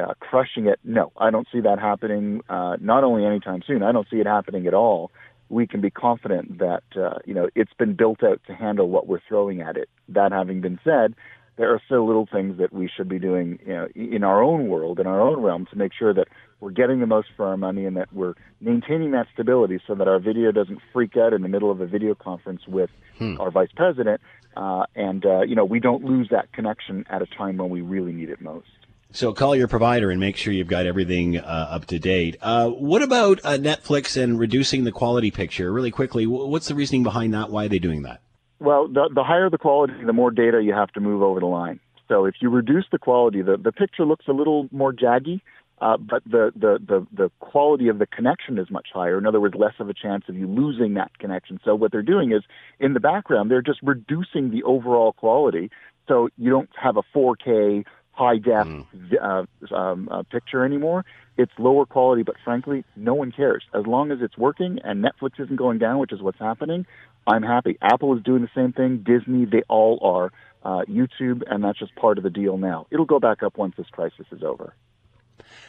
uh, 0.00 0.14
crushing 0.20 0.68
it, 0.68 0.78
no, 0.84 1.10
I 1.16 1.30
don't 1.30 1.48
see 1.52 1.58
that 1.62 1.80
happening. 1.80 2.40
Uh, 2.48 2.76
not 2.80 3.02
only 3.02 3.26
anytime 3.26 3.62
soon, 3.66 3.82
I 3.82 3.90
don't 3.90 4.06
see 4.08 4.18
it 4.18 4.28
happening 4.28 4.68
at 4.68 4.74
all. 4.74 5.10
We 5.48 5.66
can 5.66 5.80
be 5.80 5.90
confident 5.90 6.58
that 6.58 6.84
uh, 6.96 7.18
you 7.24 7.34
know 7.34 7.48
it's 7.56 7.72
been 7.76 7.94
built 7.94 8.22
out 8.22 8.40
to 8.46 8.54
handle 8.54 8.88
what 8.88 9.08
we're 9.08 9.18
throwing 9.28 9.60
at 9.60 9.76
it. 9.76 9.88
That 10.08 10.30
having 10.30 10.60
been 10.60 10.78
said, 10.84 11.16
there 11.56 11.72
are 11.72 11.80
still 11.86 12.06
little 12.06 12.26
things 12.30 12.58
that 12.58 12.72
we 12.72 12.90
should 12.94 13.08
be 13.08 13.18
doing 13.18 13.58
you 13.64 13.72
know, 13.72 13.88
in 13.94 14.24
our 14.24 14.42
own 14.42 14.68
world, 14.68 14.98
in 14.98 15.06
our 15.06 15.20
own 15.20 15.40
realm, 15.40 15.66
to 15.70 15.76
make 15.76 15.92
sure 15.96 16.12
that 16.12 16.28
we're 16.60 16.70
getting 16.70 17.00
the 17.00 17.06
most 17.06 17.28
for 17.36 17.46
our 17.46 17.56
money 17.56 17.84
and 17.84 17.96
that 17.96 18.12
we're 18.12 18.34
maintaining 18.60 19.12
that 19.12 19.26
stability 19.32 19.78
so 19.86 19.94
that 19.94 20.08
our 20.08 20.18
video 20.18 20.50
doesn't 20.50 20.80
freak 20.92 21.16
out 21.16 21.32
in 21.32 21.42
the 21.42 21.48
middle 21.48 21.70
of 21.70 21.80
a 21.80 21.86
video 21.86 22.14
conference 22.14 22.62
with 22.66 22.90
hmm. 23.18 23.40
our 23.40 23.50
vice 23.50 23.68
president, 23.76 24.20
uh, 24.56 24.84
and 24.96 25.24
uh, 25.26 25.42
you 25.42 25.54
know 25.54 25.64
we 25.64 25.78
don't 25.78 26.04
lose 26.04 26.28
that 26.30 26.52
connection 26.52 27.04
at 27.08 27.22
a 27.22 27.26
time 27.26 27.58
when 27.58 27.70
we 27.70 27.82
really 27.82 28.12
need 28.12 28.30
it 28.30 28.40
most. 28.40 28.68
So 29.12 29.32
call 29.32 29.54
your 29.54 29.68
provider 29.68 30.10
and 30.10 30.18
make 30.18 30.36
sure 30.36 30.52
you've 30.52 30.66
got 30.66 30.86
everything 30.86 31.38
uh, 31.38 31.68
up 31.70 31.84
to 31.86 32.00
date. 32.00 32.36
Uh, 32.42 32.70
what 32.70 33.00
about 33.00 33.38
uh, 33.44 33.50
Netflix 33.50 34.20
and 34.20 34.40
reducing 34.40 34.82
the 34.82 34.90
quality 34.90 35.30
picture? 35.30 35.72
Really 35.72 35.92
quickly, 35.92 36.26
what's 36.26 36.66
the 36.66 36.74
reasoning 36.74 37.04
behind 37.04 37.32
that? 37.32 37.48
Why 37.48 37.66
are 37.66 37.68
they 37.68 37.78
doing 37.78 38.02
that? 38.02 38.23
Well, 38.60 38.88
the, 38.88 39.10
the 39.14 39.24
higher 39.24 39.50
the 39.50 39.58
quality, 39.58 39.94
the 40.04 40.12
more 40.12 40.30
data 40.30 40.62
you 40.62 40.72
have 40.72 40.90
to 40.92 41.00
move 41.00 41.22
over 41.22 41.40
the 41.40 41.46
line. 41.46 41.80
So 42.08 42.24
if 42.24 42.36
you 42.40 42.50
reduce 42.50 42.84
the 42.92 42.98
quality, 42.98 43.42
the, 43.42 43.56
the 43.56 43.72
picture 43.72 44.04
looks 44.04 44.26
a 44.28 44.32
little 44.32 44.68
more 44.70 44.92
jaggy, 44.92 45.40
uh, 45.80 45.96
but 45.96 46.22
the, 46.24 46.52
the, 46.54 46.78
the, 46.86 47.06
the 47.12 47.30
quality 47.40 47.88
of 47.88 47.98
the 47.98 48.06
connection 48.06 48.58
is 48.58 48.70
much 48.70 48.88
higher. 48.92 49.18
In 49.18 49.26
other 49.26 49.40
words, 49.40 49.54
less 49.56 49.74
of 49.80 49.88
a 49.88 49.94
chance 49.94 50.24
of 50.28 50.36
you 50.36 50.46
losing 50.46 50.94
that 50.94 51.18
connection. 51.18 51.58
So 51.64 51.74
what 51.74 51.92
they're 51.92 52.02
doing 52.02 52.32
is, 52.32 52.42
in 52.78 52.94
the 52.94 53.00
background, 53.00 53.50
they're 53.50 53.62
just 53.62 53.80
reducing 53.82 54.50
the 54.50 54.62
overall 54.62 55.12
quality. 55.12 55.70
So 56.06 56.28
you 56.38 56.50
don't 56.50 56.70
have 56.80 56.96
a 56.96 57.02
4K 57.14 57.84
high 58.14 58.38
def 58.38 58.66
Mm. 58.66 58.86
uh, 59.20 59.74
um, 59.74 60.08
uh, 60.10 60.22
picture 60.22 60.64
anymore. 60.64 61.04
It's 61.36 61.52
lower 61.58 61.84
quality, 61.84 62.22
but 62.22 62.36
frankly, 62.44 62.84
no 62.96 63.14
one 63.14 63.32
cares. 63.32 63.64
As 63.74 63.86
long 63.86 64.12
as 64.12 64.18
it's 64.22 64.38
working 64.38 64.78
and 64.84 65.04
Netflix 65.04 65.40
isn't 65.40 65.56
going 65.56 65.78
down, 65.78 65.98
which 65.98 66.12
is 66.12 66.22
what's 66.22 66.38
happening, 66.38 66.86
I'm 67.26 67.42
happy. 67.42 67.76
Apple 67.82 68.16
is 68.16 68.22
doing 68.22 68.42
the 68.42 68.50
same 68.54 68.72
thing. 68.72 68.98
Disney, 68.98 69.44
they 69.44 69.62
all 69.68 69.98
are. 70.02 70.32
Uh, 70.66 70.82
YouTube, 70.88 71.42
and 71.46 71.62
that's 71.62 71.78
just 71.78 71.94
part 71.94 72.16
of 72.16 72.24
the 72.24 72.30
deal 72.30 72.56
now. 72.56 72.86
It'll 72.90 73.04
go 73.04 73.20
back 73.20 73.42
up 73.42 73.58
once 73.58 73.74
this 73.76 73.86
crisis 73.88 74.24
is 74.32 74.42
over. 74.42 74.72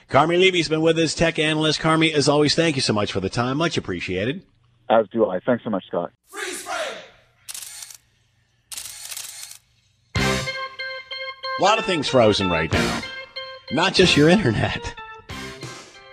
Carmi 0.09 0.39
Levy's 0.39 0.69
been 0.69 0.81
with 0.81 0.97
us, 0.97 1.13
tech 1.13 1.37
analyst. 1.37 1.81
Carmi, 1.81 2.13
as 2.13 2.29
always, 2.29 2.55
thank 2.55 2.77
you 2.77 2.81
so 2.81 2.93
much 2.93 3.11
for 3.11 3.19
the 3.19 3.27
time. 3.29 3.57
Much 3.57 3.75
appreciated. 3.75 4.43
As 4.89 5.05
do 5.09 5.25
I. 5.29 5.41
Thanks 5.41 5.65
so 5.65 5.69
much, 5.69 5.85
Scott. 5.87 6.11
A 11.57 11.61
lot 11.61 11.79
of 11.79 11.85
things 11.85 12.09
frozen 12.09 12.49
right 12.49 12.69
now, 12.69 13.01
not 13.71 13.93
just 13.93 14.17
your 14.17 14.27
internet. 14.27 14.93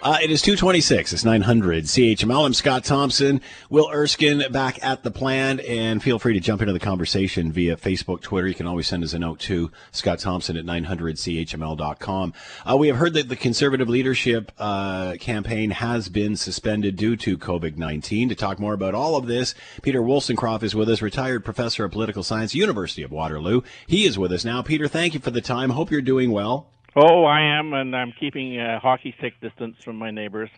Uh, 0.02 0.18
it 0.20 0.32
is 0.32 0.42
226. 0.42 1.12
It's 1.12 1.24
900 1.24 1.84
CHML. 1.84 2.44
I'm 2.44 2.54
Scott 2.54 2.82
Thompson. 2.82 3.40
Will 3.70 3.88
Erskine 3.88 4.42
back 4.50 4.84
at 4.84 5.04
the 5.04 5.12
plan. 5.12 5.60
And 5.60 6.02
feel 6.02 6.18
free 6.18 6.34
to 6.34 6.40
jump 6.40 6.60
into 6.60 6.72
the 6.72 6.80
conversation 6.80 7.52
via 7.52 7.76
Facebook, 7.76 8.20
Twitter. 8.20 8.48
You 8.48 8.54
can 8.56 8.66
always 8.66 8.88
send 8.88 9.04
us 9.04 9.12
a 9.12 9.20
note 9.20 9.38
to 9.40 9.70
Scott 9.92 10.18
Thompson 10.18 10.56
at 10.56 10.64
900CHML.com. 10.64 12.34
Uh, 12.68 12.76
we 12.76 12.88
have 12.88 12.96
heard 12.96 13.14
that 13.14 13.28
the 13.28 13.36
conservative 13.36 13.88
leadership 13.88 14.50
uh, 14.58 15.14
campaign 15.20 15.70
has 15.70 16.08
been 16.08 16.34
suspended 16.34 16.96
due 16.96 17.14
to 17.18 17.38
COVID 17.38 17.76
19. 17.76 18.28
To 18.30 18.34
talk 18.34 18.58
more 18.58 18.74
about 18.74 18.96
all 18.96 19.14
of 19.14 19.28
this, 19.28 19.54
Peter 19.82 20.02
Woolstencroft 20.02 20.64
is 20.64 20.74
with 20.74 20.88
us, 20.88 21.00
retired 21.00 21.44
professor 21.44 21.84
of 21.84 21.92
political 21.92 22.24
science, 22.24 22.56
University 22.56 23.04
of 23.04 23.12
Waterloo. 23.12 23.60
He 23.86 24.04
is 24.04 24.18
with 24.18 24.32
us 24.32 24.44
now. 24.44 24.62
Peter, 24.62 24.88
thank 24.88 25.14
you 25.14 25.20
for 25.20 25.30
the 25.30 25.40
time. 25.40 25.70
Hope 25.70 25.92
you're 25.92 26.02
doing 26.02 26.32
well. 26.32 26.72
Oh, 26.94 27.24
I 27.24 27.58
am, 27.58 27.72
and 27.72 27.96
I'm 27.96 28.12
keeping 28.18 28.60
a 28.60 28.78
hockey 28.78 29.14
stick 29.18 29.40
distance 29.40 29.76
from 29.82 29.96
my 29.96 30.10
neighbors. 30.10 30.50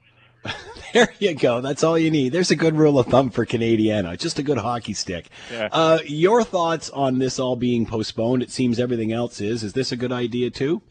There 0.92 1.12
you 1.18 1.34
go. 1.34 1.60
That's 1.60 1.82
all 1.82 1.98
you 1.98 2.08
need. 2.08 2.28
There's 2.28 2.52
a 2.52 2.56
good 2.56 2.76
rule 2.76 3.00
of 3.00 3.08
thumb 3.08 3.30
for 3.30 3.44
Canadiana. 3.44 4.16
Just 4.16 4.38
a 4.38 4.44
good 4.44 4.58
hockey 4.58 4.92
stick. 4.92 5.28
Yeah. 5.50 5.68
Uh, 5.72 5.98
your 6.06 6.44
thoughts 6.44 6.88
on 6.90 7.18
this 7.18 7.40
all 7.40 7.56
being 7.56 7.84
postponed? 7.84 8.44
It 8.44 8.52
seems 8.52 8.78
everything 8.78 9.10
else 9.10 9.40
is. 9.40 9.64
Is 9.64 9.72
this 9.72 9.90
a 9.90 9.96
good 9.96 10.12
idea 10.12 10.50
too? 10.50 10.82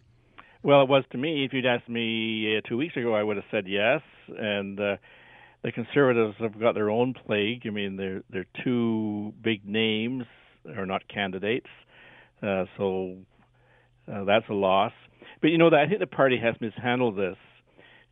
Well, 0.61 0.81
it 0.81 0.89
was 0.89 1.05
to 1.11 1.17
me. 1.17 1.45
If 1.45 1.53
you'd 1.53 1.65
asked 1.65 1.87
me 1.87 2.57
uh, 2.57 2.67
two 2.67 2.75
weeks 2.75 2.97
ago, 2.97 3.15
I 3.15 3.23
would 3.23 3.37
have 3.37 3.45
said 3.49 3.65
yes. 3.65 4.01
And 4.27 4.77
uh, 4.77 4.97
the 5.63 5.71
Conservatives 5.71 6.35
have 6.39 6.59
got 6.59 6.75
their 6.75 6.89
own 6.89 7.13
plague. 7.13 7.61
I 7.65 7.69
mean, 7.69 7.95
they're 7.95 8.23
they're 8.29 8.47
two 8.65 9.33
big 9.41 9.65
names 9.65 10.25
are 10.75 10.85
not 10.85 11.07
candidates, 11.07 11.67
uh, 12.41 12.65
so 12.77 13.17
uh, 14.11 14.23
that's 14.25 14.47
a 14.49 14.53
loss. 14.53 14.93
But 15.43 15.51
you 15.51 15.57
know, 15.57 15.67
I 15.67 15.89
think 15.89 15.99
the 15.99 16.07
party 16.07 16.37
has 16.37 16.55
mishandled 16.61 17.17
this, 17.17 17.35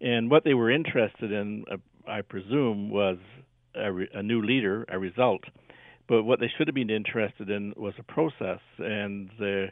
and 0.01 0.29
what 0.29 0.43
they 0.43 0.53
were 0.53 0.69
interested 0.69 1.31
in, 1.31 1.63
uh, 1.71 1.77
I 2.05 2.23
presume, 2.23 2.89
was 2.89 3.19
a, 3.73 3.89
re- 3.89 4.09
a 4.13 4.21
new 4.21 4.41
leader, 4.41 4.85
a 4.89 4.99
result. 4.99 5.39
But 6.09 6.23
what 6.23 6.41
they 6.41 6.51
should 6.57 6.67
have 6.67 6.75
been 6.75 6.89
interested 6.89 7.49
in 7.49 7.73
was 7.77 7.93
a 7.97 8.03
process, 8.03 8.59
and 8.79 9.29
the 9.39 9.67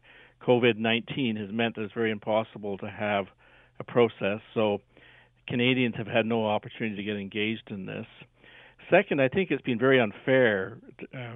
COVID 0.47 0.77
19 0.77 1.35
has 1.35 1.49
meant 1.51 1.75
that 1.75 1.81
it's 1.81 1.93
very 1.93 2.11
impossible 2.11 2.77
to 2.77 2.89
have 2.89 3.25
a 3.81 3.83
process. 3.83 4.39
So 4.53 4.77
Canadians 5.49 5.95
have 5.97 6.07
had 6.07 6.25
no 6.25 6.45
opportunity 6.45 6.95
to 6.95 7.03
get 7.03 7.17
engaged 7.17 7.71
in 7.71 7.85
this. 7.85 8.07
Second, 8.89 9.21
I 9.21 9.27
think 9.27 9.51
it's 9.51 9.63
been 9.63 9.79
very 9.79 9.99
unfair. 9.99 10.77
Uh, 11.13 11.33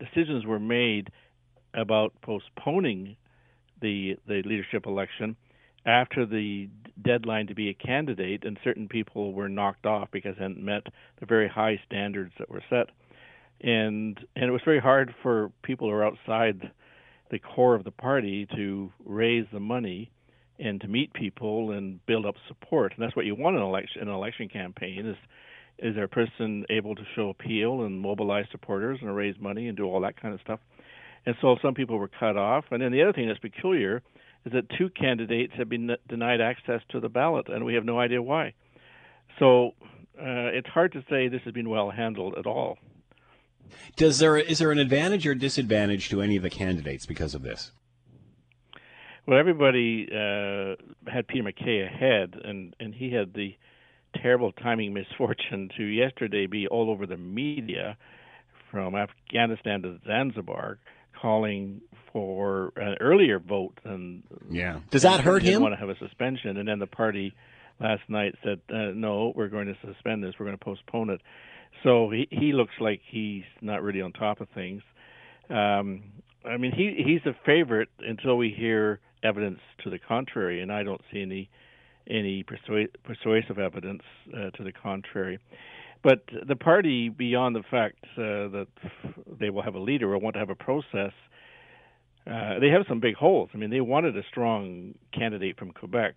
decisions 0.00 0.44
were 0.44 0.58
made 0.58 1.10
about 1.74 2.12
postponing 2.22 3.14
the 3.80 4.16
the 4.26 4.42
leadership 4.44 4.86
election 4.86 5.36
after 5.86 6.26
the 6.26 6.68
deadline 7.02 7.46
to 7.46 7.54
be 7.54 7.70
a 7.70 7.74
candidate, 7.74 8.44
and 8.44 8.58
certain 8.62 8.88
people 8.88 9.32
were 9.32 9.48
knocked 9.48 9.86
off 9.86 10.08
because 10.10 10.36
they 10.36 10.42
hadn't 10.42 10.62
met 10.62 10.84
the 11.18 11.26
very 11.26 11.48
high 11.48 11.80
standards 11.86 12.32
that 12.38 12.50
were 12.50 12.62
set. 12.68 12.88
And 13.62 14.18
and 14.36 14.44
it 14.44 14.50
was 14.50 14.62
very 14.64 14.80
hard 14.80 15.14
for 15.22 15.50
people 15.62 15.88
who 15.88 15.94
are 15.94 16.04
outside 16.04 16.70
the 17.30 17.38
core 17.38 17.74
of 17.74 17.84
the 17.84 17.90
party 17.90 18.46
to 18.56 18.92
raise 19.04 19.46
the 19.52 19.60
money 19.60 20.10
and 20.58 20.80
to 20.80 20.88
meet 20.88 21.12
people 21.12 21.70
and 21.70 22.04
build 22.06 22.26
up 22.26 22.34
support. 22.48 22.92
And 22.94 23.04
that's 23.04 23.16
what 23.16 23.26
you 23.26 23.34
want 23.34 23.56
in 23.56 23.62
an 23.62 23.68
election 23.68 24.02
in 24.02 24.08
an 24.08 24.14
election 24.14 24.48
campaign 24.48 25.06
is 25.06 25.16
is 25.78 25.94
there 25.94 26.04
a 26.04 26.08
person 26.08 26.64
able 26.68 26.94
to 26.94 27.02
show 27.14 27.30
appeal 27.30 27.82
and 27.82 28.00
mobilize 28.00 28.44
supporters 28.50 28.98
and 29.00 29.14
raise 29.16 29.36
money 29.40 29.68
and 29.68 29.76
do 29.76 29.84
all 29.84 30.00
that 30.02 30.20
kind 30.20 30.34
of 30.34 30.40
stuff. 30.42 30.60
And 31.24 31.34
so 31.40 31.56
some 31.62 31.74
people 31.74 31.98
were 31.98 32.08
cut 32.08 32.36
off. 32.36 32.64
And 32.70 32.82
then 32.82 32.92
the 32.92 33.02
other 33.02 33.12
thing 33.14 33.28
that's 33.28 33.40
peculiar 33.40 34.02
is 34.44 34.52
that 34.52 34.64
two 34.78 34.88
candidates 34.90 35.52
have 35.56 35.68
been 35.68 35.96
denied 36.08 36.40
access 36.40 36.80
to 36.90 37.00
the 37.00 37.08
ballot, 37.08 37.48
and 37.48 37.64
we 37.64 37.74
have 37.74 37.84
no 37.84 37.98
idea 37.98 38.22
why. 38.22 38.54
So 39.38 39.74
uh, 40.18 40.52
it's 40.52 40.68
hard 40.68 40.92
to 40.92 41.04
say 41.10 41.28
this 41.28 41.42
has 41.44 41.54
been 41.54 41.68
well 41.68 41.90
handled 41.90 42.34
at 42.38 42.46
all. 42.46 42.78
Does 43.96 44.18
there 44.18 44.36
is 44.36 44.58
there 44.58 44.72
an 44.72 44.78
advantage 44.78 45.26
or 45.26 45.34
disadvantage 45.34 46.08
to 46.08 46.22
any 46.22 46.36
of 46.36 46.42
the 46.42 46.50
candidates 46.50 47.06
because 47.06 47.34
of 47.34 47.42
this? 47.42 47.70
Well, 49.26 49.38
everybody 49.38 50.08
uh, 50.10 50.74
had 51.06 51.28
Peter 51.28 51.44
MacKay 51.44 51.82
ahead, 51.82 52.40
and 52.42 52.74
and 52.80 52.94
he 52.94 53.12
had 53.12 53.34
the 53.34 53.56
terrible 54.20 54.52
timing 54.52 54.92
misfortune 54.92 55.70
to 55.76 55.84
yesterday 55.84 56.46
be 56.46 56.66
all 56.66 56.90
over 56.90 57.06
the 57.06 57.16
media 57.16 57.96
from 58.70 58.96
Afghanistan 58.96 59.82
to 59.82 59.98
Zanzibar 60.06 60.78
calling 61.20 61.80
for 62.12 62.72
an 62.76 62.96
earlier 63.00 63.38
vote 63.38 63.78
and 63.84 64.22
Yeah. 64.50 64.80
Does 64.90 65.02
that 65.02 65.20
hurt 65.20 65.40
didn't 65.42 65.56
him? 65.56 65.62
want 65.62 65.74
to 65.74 65.78
have 65.80 65.88
a 65.90 65.98
suspension 65.98 66.56
and 66.56 66.68
then 66.68 66.78
the 66.78 66.86
party 66.86 67.34
last 67.80 68.02
night 68.08 68.34
said 68.44 68.60
uh, 68.72 68.92
no 68.94 69.32
we're 69.34 69.48
going 69.48 69.66
to 69.66 69.76
suspend 69.86 70.22
this 70.22 70.34
we're 70.38 70.46
going 70.46 70.58
to 70.58 70.64
postpone 70.64 71.10
it 71.10 71.20
so 71.82 72.10
he 72.10 72.26
he 72.30 72.52
looks 72.52 72.74
like 72.80 73.00
he's 73.10 73.44
not 73.62 73.82
really 73.82 74.02
on 74.02 74.12
top 74.12 74.40
of 74.40 74.48
things 74.54 74.82
um 75.48 76.02
i 76.44 76.56
mean 76.56 76.72
he 76.72 77.02
he's 77.04 77.24
a 77.26 77.34
favorite 77.46 77.88
until 78.00 78.36
we 78.36 78.50
hear 78.50 79.00
evidence 79.22 79.60
to 79.82 79.88
the 79.90 79.98
contrary 79.98 80.60
and 80.60 80.70
i 80.72 80.82
don't 80.82 81.00
see 81.12 81.22
any 81.22 81.48
any 82.08 82.44
persua- 82.44 82.88
persuasive 83.04 83.58
evidence 83.58 84.02
uh, 84.36 84.50
to 84.50 84.62
the 84.64 84.72
contrary 84.72 85.38
but 86.02 86.24
the 86.48 86.56
party 86.56 87.08
beyond 87.08 87.54
the 87.54 87.62
fact 87.70 87.96
uh, 88.16 88.48
that 88.48 88.66
they 89.38 89.48
will 89.50 89.62
have 89.62 89.74
a 89.74 89.78
leader 89.80 90.12
or 90.12 90.18
want 90.18 90.34
to 90.34 90.40
have 90.40 90.50
a 90.50 90.54
process 90.54 91.12
uh, 92.26 92.58
they 92.58 92.68
have 92.68 92.82
some 92.88 93.00
big 93.00 93.14
holes. 93.14 93.50
I 93.54 93.56
mean, 93.56 93.70
they 93.70 93.80
wanted 93.80 94.16
a 94.16 94.22
strong 94.28 94.94
candidate 95.12 95.58
from 95.58 95.72
Quebec 95.72 96.16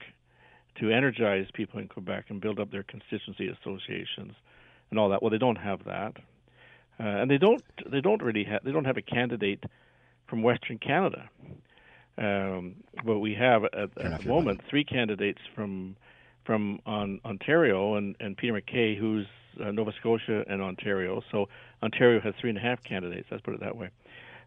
to 0.80 0.92
energize 0.92 1.48
people 1.54 1.80
in 1.80 1.88
Quebec 1.88 2.26
and 2.30 2.42
build 2.42 2.60
up 2.60 2.72
their 2.72 2.84
constituency 2.84 3.48
associations 3.48 4.34
and 4.90 5.00
all 5.00 5.10
that. 5.10 5.22
Well, 5.22 5.32
they 5.32 5.38
don't 5.38 5.58
have 5.58 5.86
that, 5.86 6.14
uh, 7.00 7.04
and 7.04 7.30
they 7.30 7.38
don't. 7.38 7.64
They 7.90 8.02
don't 8.02 8.22
really 8.22 8.44
have. 8.44 8.64
They 8.64 8.72
don't 8.72 8.86
have 8.86 8.98
a 8.98 9.02
candidate 9.02 9.64
from 10.28 10.44
Western 10.44 10.78
Canada. 10.78 11.30
Um, 12.18 12.76
but 13.04 13.20
we 13.20 13.34
have 13.34 13.64
at, 13.66 13.74
at 13.74 14.22
the 14.22 14.28
moment 14.28 14.62
three 14.70 14.84
candidates 14.84 15.42
from 15.56 15.96
from 16.46 16.80
on, 16.86 17.20
Ontario 17.26 17.96
and, 17.96 18.16
and 18.20 18.38
Peter 18.38 18.54
MacKay, 18.54 18.96
who's 18.96 19.26
uh, 19.64 19.72
Nova 19.72 19.92
Scotia 20.00 20.44
and 20.48 20.62
Ontario. 20.62 21.22
So 21.32 21.48
Ontario 21.82 22.20
has 22.20 22.34
three 22.40 22.50
and 22.50 22.58
a 22.58 22.62
half 22.62 22.84
candidates. 22.84 23.28
Let's 23.32 23.44
put 23.44 23.54
it 23.54 23.62
that 23.62 23.78
way. 23.78 23.90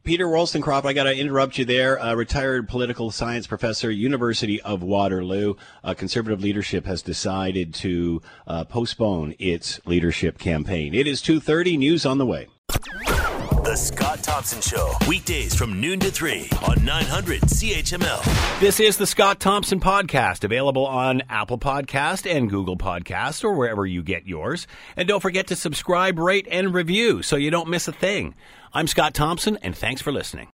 Peter 0.06 0.28
Woolstencroft, 0.28 0.86
I 0.86 0.92
got 0.92 1.02
to 1.04 1.18
interrupt 1.18 1.58
you 1.58 1.64
there. 1.64 2.00
Uh, 2.00 2.14
retired 2.14 2.68
political 2.68 3.10
science 3.10 3.48
professor, 3.48 3.90
University 3.90 4.62
of 4.62 4.80
Waterloo. 4.84 5.54
Uh, 5.82 5.94
conservative 5.94 6.40
leadership 6.40 6.86
has 6.86 7.02
decided 7.02 7.74
to 7.74 8.22
uh, 8.46 8.64
postpone 8.64 9.34
its 9.40 9.84
leadership 9.84 10.38
campaign. 10.38 10.94
It 10.94 11.08
is 11.08 11.20
2.30, 11.22 11.76
news 11.78 12.06
on 12.06 12.18
the 12.18 12.26
way. 12.26 12.46
The 12.68 13.74
Scott 13.74 14.22
Thompson 14.22 14.60
Show, 14.60 14.92
weekdays 15.08 15.56
from 15.56 15.80
noon 15.80 15.98
to 15.98 16.10
3 16.12 16.50
on 16.68 16.84
900 16.84 17.40
CHML. 17.42 18.60
This 18.60 18.78
is 18.78 18.96
the 18.98 19.08
Scott 19.08 19.40
Thompson 19.40 19.80
Podcast, 19.80 20.44
available 20.44 20.86
on 20.86 21.22
Apple 21.28 21.58
Podcast 21.58 22.30
and 22.30 22.48
Google 22.48 22.76
Podcast 22.76 23.42
or 23.42 23.54
wherever 23.54 23.84
you 23.84 24.04
get 24.04 24.24
yours. 24.24 24.68
And 24.96 25.08
don't 25.08 25.20
forget 25.20 25.48
to 25.48 25.56
subscribe, 25.56 26.20
rate, 26.20 26.46
and 26.48 26.72
review 26.72 27.22
so 27.22 27.34
you 27.34 27.50
don't 27.50 27.68
miss 27.68 27.88
a 27.88 27.92
thing. 27.92 28.36
I'm 28.72 28.86
Scott 28.86 29.14
Thompson, 29.14 29.58
and 29.62 29.76
thanks 29.76 30.02
for 30.02 30.12
listening. 30.12 30.48